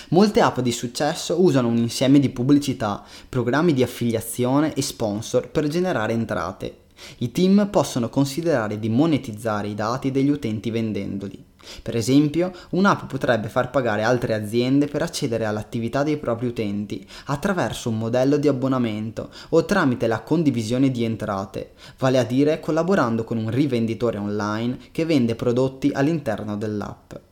Molte 0.09 0.41
app 0.41 0.59
di 0.59 0.73
successo 0.73 1.41
usano 1.41 1.69
un 1.69 1.77
insieme 1.77 2.19
di 2.19 2.31
pubblicità, 2.31 3.05
programmi 3.29 3.73
di 3.73 3.85
affiliazione 3.85 4.75
e 4.75 4.83
sponsor 4.83 5.51
per 5.51 5.69
generare 5.69 6.15
entrate. 6.15 6.79
I 7.19 7.31
team 7.31 7.69
possono 7.71 8.09
considerare 8.09 8.81
di 8.81 8.89
monetizzare 8.89 9.69
i 9.69 9.75
dati 9.77 10.11
degli 10.11 10.31
utenti 10.31 10.73
vendendoli. 10.73 11.46
Per 11.83 11.97
esempio, 11.97 12.53
un'app 12.71 13.09
potrebbe 13.09 13.49
far 13.49 13.71
pagare 13.71 14.03
altre 14.03 14.35
aziende 14.35 14.87
per 14.87 15.03
accedere 15.03 15.45
all'attività 15.45 16.03
dei 16.03 16.17
propri 16.17 16.47
utenti 16.47 17.07
attraverso 17.27 17.89
un 17.89 17.99
modello 17.99 18.37
di 18.37 18.49
abbonamento 18.49 19.31
o 19.51 19.65
tramite 19.65 20.07
la 20.07 20.21
condivisione 20.21 20.91
di 20.91 21.05
entrate, 21.05 21.73
vale 21.99 22.19
a 22.19 22.25
dire 22.25 22.61
collaborando 22.61 23.25
con 23.25 23.39
un 23.39 23.51
rivenditore 23.51 24.19
online 24.19 24.79
che 24.93 25.05
vende 25.05 25.35
prodotti 25.35 25.91
all'interno 25.93 26.57
dell'app. 26.57 27.26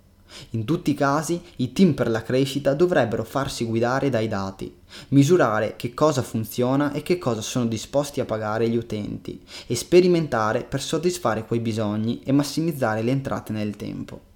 In 0.51 0.65
tutti 0.65 0.91
i 0.91 0.95
casi 0.95 1.41
i 1.57 1.73
team 1.73 1.95
per 1.95 2.09
la 2.11 2.23
crescita 2.23 2.75
dovrebbero 2.75 3.25
farsi 3.25 3.65
guidare 3.65 4.11
dai 4.11 4.29
dati, 4.29 4.75
misurare 5.09 5.75
che 5.77 5.95
cosa 5.95 6.23
funziona 6.23 6.93
e 6.93 7.03
che 7.03 7.19
cosa 7.19 7.41
sono 7.41 7.67
disposti 7.67 8.21
a 8.21 8.25
pagare 8.25 8.69
gli 8.69 8.77
utenti 8.77 9.41
e 9.67 9.75
sperimentare 9.75 10.65
per 10.65 10.81
soddisfare 10.81 11.45
quei 11.45 11.61
bisogni 11.61 12.21
e 12.25 12.33
massimizzare 12.33 13.03
le 13.03 13.11
entrate 13.11 13.53
nel 13.53 13.77
tempo. 13.77 14.33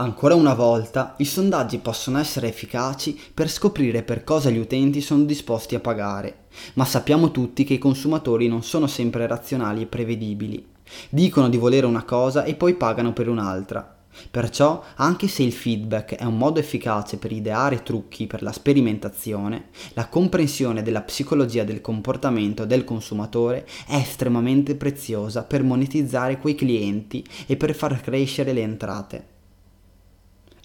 Ancora 0.00 0.34
una 0.34 0.54
volta, 0.54 1.14
i 1.18 1.26
sondaggi 1.26 1.76
possono 1.76 2.18
essere 2.18 2.48
efficaci 2.48 3.20
per 3.34 3.50
scoprire 3.50 4.02
per 4.02 4.24
cosa 4.24 4.48
gli 4.48 4.56
utenti 4.56 5.02
sono 5.02 5.24
disposti 5.24 5.74
a 5.74 5.80
pagare, 5.80 6.44
ma 6.74 6.86
sappiamo 6.86 7.30
tutti 7.30 7.64
che 7.64 7.74
i 7.74 7.78
consumatori 7.78 8.48
non 8.48 8.62
sono 8.62 8.86
sempre 8.86 9.26
razionali 9.26 9.82
e 9.82 9.86
prevedibili. 9.86 10.66
Dicono 11.10 11.50
di 11.50 11.58
volere 11.58 11.84
una 11.84 12.04
cosa 12.04 12.44
e 12.44 12.54
poi 12.54 12.76
pagano 12.76 13.12
per 13.12 13.28
un'altra. 13.28 13.99
Perciò, 14.30 14.82
anche 14.96 15.28
se 15.28 15.42
il 15.42 15.52
feedback 15.52 16.14
è 16.14 16.24
un 16.24 16.36
modo 16.36 16.58
efficace 16.60 17.16
per 17.16 17.32
ideare 17.32 17.82
trucchi 17.82 18.26
per 18.26 18.42
la 18.42 18.52
sperimentazione, 18.52 19.68
la 19.94 20.08
comprensione 20.08 20.82
della 20.82 21.02
psicologia 21.02 21.64
del 21.64 21.80
comportamento 21.80 22.64
del 22.64 22.84
consumatore 22.84 23.66
è 23.86 23.96
estremamente 23.96 24.74
preziosa 24.74 25.44
per 25.44 25.62
monetizzare 25.62 26.38
quei 26.38 26.54
clienti 26.54 27.24
e 27.46 27.56
per 27.56 27.74
far 27.74 28.00
crescere 28.00 28.52
le 28.52 28.62
entrate. 28.62 29.24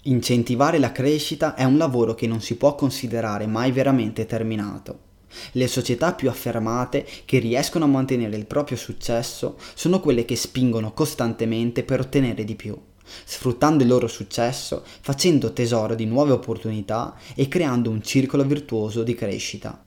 Incentivare 0.02 0.78
la 0.78 0.92
crescita 0.92 1.54
è 1.54 1.64
un 1.64 1.76
lavoro 1.76 2.14
che 2.14 2.28
non 2.28 2.40
si 2.40 2.56
può 2.56 2.74
considerare 2.76 3.46
mai 3.46 3.72
veramente 3.72 4.26
terminato. 4.26 5.00
Le 5.52 5.66
società 5.66 6.14
più 6.14 6.28
affermate 6.28 7.04
che 7.24 7.38
riescono 7.40 7.84
a 7.84 7.88
mantenere 7.88 8.36
il 8.36 8.46
proprio 8.46 8.76
successo 8.76 9.58
sono 9.74 9.98
quelle 9.98 10.24
che 10.24 10.36
spingono 10.36 10.92
costantemente 10.92 11.82
per 11.82 12.00
ottenere 12.00 12.44
di 12.44 12.54
più 12.54 12.78
sfruttando 13.24 13.82
il 13.82 13.88
loro 13.88 14.06
successo, 14.06 14.82
facendo 15.00 15.52
tesoro 15.52 15.94
di 15.94 16.06
nuove 16.06 16.32
opportunità 16.32 17.14
e 17.34 17.48
creando 17.48 17.90
un 17.90 18.02
circolo 18.02 18.44
virtuoso 18.44 19.02
di 19.02 19.14
crescita. 19.14 19.80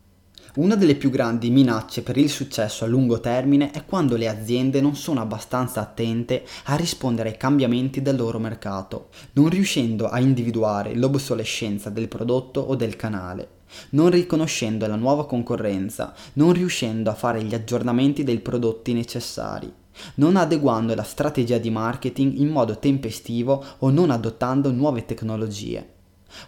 Una 0.55 0.75
delle 0.75 0.95
più 0.95 1.11
grandi 1.11 1.51
minacce 1.51 2.01
per 2.01 2.17
il 2.17 2.27
successo 2.27 2.83
a 2.83 2.87
lungo 2.87 3.19
termine 3.19 3.69
è 3.69 3.85
quando 3.85 4.15
le 4.15 4.27
aziende 4.27 4.81
non 4.81 4.95
sono 4.95 5.21
abbastanza 5.21 5.79
attente 5.79 6.43
a 6.65 6.75
rispondere 6.75 7.29
ai 7.29 7.37
cambiamenti 7.37 8.01
del 8.01 8.15
loro 8.15 8.39
mercato, 8.39 9.09
non 9.33 9.49
riuscendo 9.49 10.09
a 10.09 10.19
individuare 10.19 10.95
l'obsolescenza 10.95 11.91
del 11.91 12.07
prodotto 12.07 12.61
o 12.61 12.75
del 12.75 12.95
canale, 12.95 13.47
non 13.91 14.09
riconoscendo 14.09 14.87
la 14.87 14.95
nuova 14.95 15.27
concorrenza, 15.27 16.15
non 16.33 16.51
riuscendo 16.51 17.11
a 17.11 17.15
fare 17.15 17.43
gli 17.43 17.53
aggiornamenti 17.53 18.23
dei 18.23 18.39
prodotti 18.39 18.93
necessari 18.93 19.71
non 20.15 20.35
adeguando 20.35 20.95
la 20.95 21.03
strategia 21.03 21.57
di 21.57 21.69
marketing 21.69 22.37
in 22.37 22.49
modo 22.49 22.77
tempestivo 22.77 23.63
o 23.79 23.89
non 23.89 24.11
adottando 24.11 24.71
nuove 24.71 25.05
tecnologie. 25.05 25.97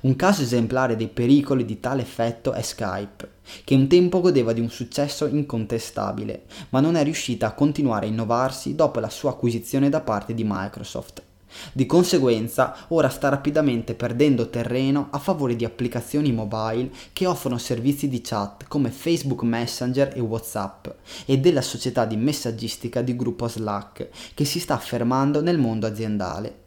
Un 0.02 0.16
caso 0.16 0.44
esemplare 0.44 0.96
dei 0.96 1.08
pericoli 1.08 1.66
di 1.66 1.80
tale 1.80 2.04
effetto 2.04 2.54
è 2.54 2.62
Skype, 2.62 3.30
che 3.64 3.76
un 3.76 3.88
tempo 3.88 4.22
godeva 4.22 4.54
di 4.54 4.60
un 4.60 4.70
successo 4.70 5.26
incontestabile, 5.26 6.44
ma 6.70 6.80
non 6.80 6.96
è 6.96 7.04
riuscita 7.04 7.48
a 7.48 7.54
continuare 7.54 8.06
a 8.06 8.10
innovarsi 8.10 8.76
dopo 8.76 9.00
la 9.00 9.10
sua 9.10 9.32
acquisizione 9.32 9.90
da 9.90 10.02
parte 10.02 10.34
di 10.34 10.44
Microsoft. 10.46 11.24
Di 11.74 11.86
conseguenza, 11.86 12.76
ora 12.90 13.10
sta 13.10 13.30
rapidamente 13.30 13.94
perdendo 13.94 14.50
terreno 14.50 15.08
a 15.12 15.20
favore 15.20 15.56
di 15.56 15.66
applicazioni 15.66 16.32
mobile 16.32 16.92
che 17.14 17.26
offrono 17.26 17.58
servizi 17.58 18.08
di 18.08 18.22
chat 18.22 18.66
come 18.68 18.90
Facebook 18.90 19.42
Messenger 19.44 20.14
e 20.16 20.20
WhatsApp 20.20 20.88
e 21.26 21.40
della 21.40 21.62
società 21.62 22.06
di 22.06 22.16
messaggistica 22.16 23.02
di 23.02 23.16
gruppo 23.16 23.48
Slack 23.48 24.10
che 24.34 24.46
si 24.46 24.60
sta 24.60 24.76
affermando 24.76 25.42
nel 25.42 25.58
mondo 25.58 25.88
aziendale. 25.88 26.60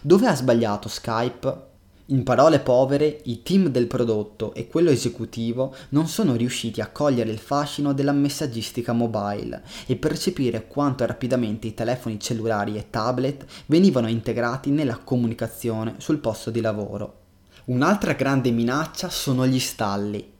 Dove 0.00 0.26
ha 0.26 0.34
sbagliato 0.34 0.88
Skype? 0.88 1.72
In 2.08 2.22
parole 2.22 2.60
povere, 2.60 3.22
i 3.24 3.42
team 3.42 3.68
del 3.68 3.86
prodotto 3.86 4.52
e 4.52 4.68
quello 4.68 4.90
esecutivo 4.90 5.74
non 5.90 6.06
sono 6.06 6.34
riusciti 6.34 6.82
a 6.82 6.90
cogliere 6.90 7.30
il 7.30 7.38
fascino 7.38 7.94
della 7.94 8.12
messaggistica 8.12 8.92
mobile 8.92 9.62
e 9.86 9.96
percepire 9.96 10.66
quanto 10.66 11.06
rapidamente 11.06 11.66
i 11.66 11.72
telefoni 11.72 12.20
cellulari 12.20 12.76
e 12.76 12.90
tablet 12.90 13.46
venivano 13.64 14.08
integrati 14.08 14.68
nella 14.68 14.98
comunicazione 14.98 15.94
sul 15.96 16.18
posto 16.18 16.50
di 16.50 16.60
lavoro. 16.60 17.20
Un'altra 17.66 18.12
grande 18.12 18.50
minaccia 18.50 19.08
sono 19.08 19.46
gli 19.46 19.58
stalli. 19.58 20.30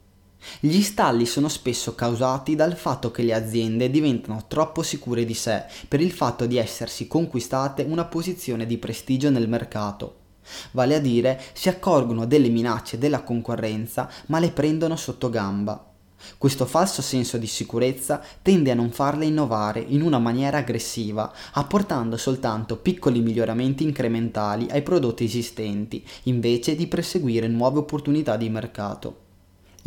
Gli 0.59 0.81
stalli 0.83 1.25
sono 1.25 1.47
spesso 1.47 1.95
causati 1.95 2.55
dal 2.55 2.75
fatto 2.75 3.09
che 3.09 3.23
le 3.23 3.33
aziende 3.33 3.89
diventano 3.89 4.45
troppo 4.47 4.83
sicure 4.83 5.25
di 5.25 5.33
sé 5.33 5.63
per 5.87 5.99
il 5.99 6.11
fatto 6.11 6.45
di 6.45 6.57
essersi 6.57 7.07
conquistate 7.07 7.81
una 7.81 8.05
posizione 8.05 8.67
di 8.67 8.77
prestigio 8.77 9.31
nel 9.31 9.49
mercato 9.49 10.24
Vale 10.71 10.95
a 10.95 10.99
dire, 10.99 11.41
si 11.53 11.69
accorgono 11.69 12.25
delle 12.25 12.49
minacce 12.49 12.97
della 12.97 13.23
concorrenza 13.23 14.09
ma 14.27 14.39
le 14.39 14.51
prendono 14.51 14.95
sotto 14.95 15.29
gamba. 15.29 15.93
Questo 16.37 16.65
falso 16.65 17.01
senso 17.01 17.37
di 17.37 17.47
sicurezza 17.47 18.21
tende 18.41 18.71
a 18.71 18.75
non 18.75 18.91
farle 18.91 19.25
innovare 19.25 19.79
in 19.79 20.01
una 20.01 20.17
maniera 20.17 20.57
aggressiva, 20.57 21.31
apportando 21.53 22.17
soltanto 22.17 22.77
piccoli 22.77 23.19
miglioramenti 23.19 23.83
incrementali 23.83 24.67
ai 24.69 24.81
prodotti 24.81 25.23
esistenti, 25.23 26.03
invece 26.23 26.75
di 26.75 26.87
perseguire 26.87 27.47
nuove 27.47 27.79
opportunità 27.79 28.37
di 28.37 28.49
mercato. 28.49 29.24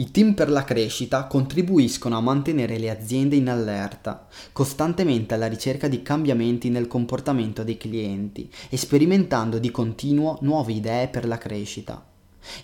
I 0.00 0.12
team 0.12 0.34
per 0.34 0.48
la 0.48 0.62
crescita 0.62 1.26
contribuiscono 1.26 2.16
a 2.16 2.20
mantenere 2.20 2.78
le 2.78 2.88
aziende 2.88 3.34
in 3.34 3.48
allerta, 3.48 4.28
costantemente 4.52 5.34
alla 5.34 5.48
ricerca 5.48 5.88
di 5.88 6.02
cambiamenti 6.02 6.68
nel 6.68 6.86
comportamento 6.86 7.64
dei 7.64 7.76
clienti 7.76 8.48
e 8.68 8.76
sperimentando 8.76 9.58
di 9.58 9.72
continuo 9.72 10.38
nuove 10.42 10.74
idee 10.74 11.08
per 11.08 11.26
la 11.26 11.36
crescita. 11.36 12.00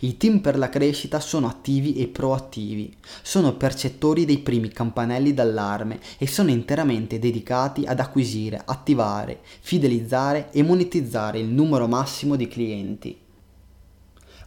I 0.01 0.17
team 0.17 0.39
per 0.39 0.57
la 0.57 0.69
crescita 0.69 1.19
sono 1.19 1.49
attivi 1.49 1.97
e 1.97 2.07
proattivi, 2.07 2.97
sono 3.21 3.57
percettori 3.57 4.25
dei 4.25 4.39
primi 4.39 4.69
campanelli 4.69 5.35
d'allarme 5.35 5.99
e 6.19 6.29
sono 6.29 6.51
interamente 6.51 7.19
dedicati 7.19 7.85
ad 7.85 7.99
acquisire, 7.99 8.63
attivare, 8.65 9.41
fidelizzare 9.59 10.53
e 10.53 10.63
monetizzare 10.63 11.41
il 11.41 11.49
numero 11.49 11.89
massimo 11.89 12.37
di 12.37 12.47
clienti. 12.47 13.23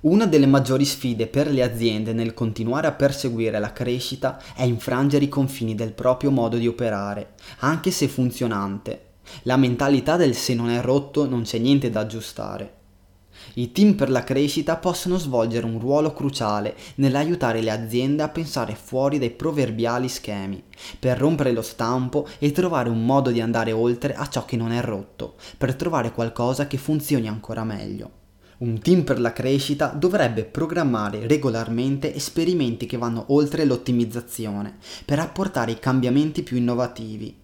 Una 0.01 0.27
delle 0.27 0.45
maggiori 0.45 0.85
sfide 0.85 1.25
per 1.25 1.49
le 1.49 1.63
aziende 1.63 2.13
nel 2.13 2.35
continuare 2.35 2.85
a 2.85 2.91
perseguire 2.91 3.57
la 3.57 3.73
crescita 3.73 4.39
è 4.53 4.61
infrangere 4.61 5.25
i 5.25 5.29
confini 5.29 5.73
del 5.73 5.93
proprio 5.93 6.29
modo 6.29 6.57
di 6.57 6.67
operare, 6.67 7.31
anche 7.59 7.89
se 7.89 8.07
funzionante. 8.07 9.05
La 9.43 9.57
mentalità 9.57 10.15
del 10.15 10.35
se 10.35 10.53
non 10.53 10.69
è 10.69 10.81
rotto 10.81 11.27
non 11.27 11.41
c'è 11.41 11.57
niente 11.57 11.89
da 11.89 12.01
aggiustare. 12.01 12.73
I 13.55 13.71
team 13.71 13.95
per 13.95 14.11
la 14.11 14.23
crescita 14.23 14.77
possono 14.77 15.17
svolgere 15.17 15.65
un 15.65 15.79
ruolo 15.79 16.13
cruciale 16.13 16.75
nell'aiutare 16.95 17.61
le 17.61 17.71
aziende 17.71 18.21
a 18.21 18.29
pensare 18.29 18.75
fuori 18.75 19.17
dai 19.17 19.31
proverbiali 19.31 20.07
schemi, 20.09 20.63
per 20.99 21.17
rompere 21.17 21.51
lo 21.51 21.63
stampo 21.63 22.27
e 22.37 22.51
trovare 22.51 22.89
un 22.89 23.03
modo 23.03 23.31
di 23.31 23.41
andare 23.41 23.71
oltre 23.71 24.13
a 24.13 24.29
ciò 24.29 24.45
che 24.45 24.57
non 24.57 24.71
è 24.71 24.81
rotto, 24.81 25.37
per 25.57 25.73
trovare 25.73 26.11
qualcosa 26.11 26.67
che 26.67 26.77
funzioni 26.77 27.27
ancora 27.27 27.63
meglio. 27.63 28.25
Un 28.59 28.79
team 28.79 29.03
per 29.03 29.19
la 29.19 29.33
crescita 29.33 29.89
dovrebbe 29.89 30.43
programmare 30.43 31.27
regolarmente 31.27 32.15
esperimenti 32.15 32.87
che 32.87 32.97
vanno 32.97 33.25
oltre 33.27 33.65
l'ottimizzazione 33.65 34.77
per 35.05 35.19
apportare 35.19 35.73
i 35.73 35.79
cambiamenti 35.79 36.41
più 36.41 36.57
innovativi. 36.57 37.35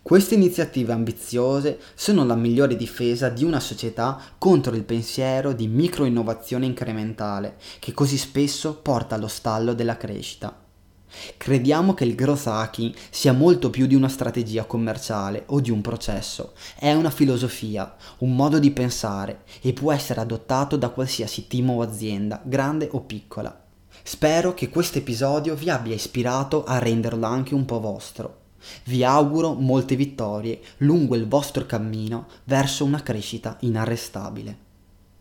Queste 0.00 0.36
iniziative 0.36 0.94
ambiziose 0.94 1.78
sono 1.94 2.24
la 2.24 2.34
migliore 2.34 2.76
difesa 2.76 3.28
di 3.28 3.44
una 3.44 3.60
società 3.60 4.18
contro 4.38 4.74
il 4.74 4.84
pensiero 4.84 5.52
di 5.52 5.68
microinnovazione 5.68 6.64
incrementale 6.64 7.56
che 7.78 7.92
così 7.92 8.16
spesso 8.16 8.74
porta 8.76 9.16
allo 9.16 9.28
stallo 9.28 9.74
della 9.74 9.98
crescita. 9.98 10.63
Crediamo 11.36 11.94
che 11.94 12.04
il 12.04 12.14
growth 12.14 12.46
hacking 12.46 12.94
sia 13.10 13.32
molto 13.32 13.70
più 13.70 13.86
di 13.86 13.94
una 13.94 14.08
strategia 14.08 14.64
commerciale 14.64 15.44
o 15.46 15.60
di 15.60 15.70
un 15.70 15.80
processo, 15.80 16.52
è 16.76 16.92
una 16.92 17.10
filosofia, 17.10 17.94
un 18.18 18.34
modo 18.34 18.58
di 18.58 18.70
pensare 18.70 19.42
e 19.60 19.72
può 19.72 19.92
essere 19.92 20.20
adottato 20.20 20.76
da 20.76 20.90
qualsiasi 20.90 21.46
team 21.46 21.70
o 21.70 21.82
azienda, 21.82 22.40
grande 22.44 22.88
o 22.92 23.00
piccola. 23.00 23.62
Spero 24.02 24.54
che 24.54 24.68
questo 24.68 24.98
episodio 24.98 25.54
vi 25.54 25.70
abbia 25.70 25.94
ispirato 25.94 26.64
a 26.64 26.78
renderlo 26.78 27.26
anche 27.26 27.54
un 27.54 27.64
po' 27.64 27.80
vostro. 27.80 28.42
Vi 28.84 29.04
auguro 29.04 29.54
molte 29.54 29.94
vittorie 29.96 30.60
lungo 30.78 31.14
il 31.14 31.28
vostro 31.28 31.64
cammino 31.66 32.26
verso 32.44 32.84
una 32.84 33.02
crescita 33.02 33.56
inarrestabile. 33.60 34.63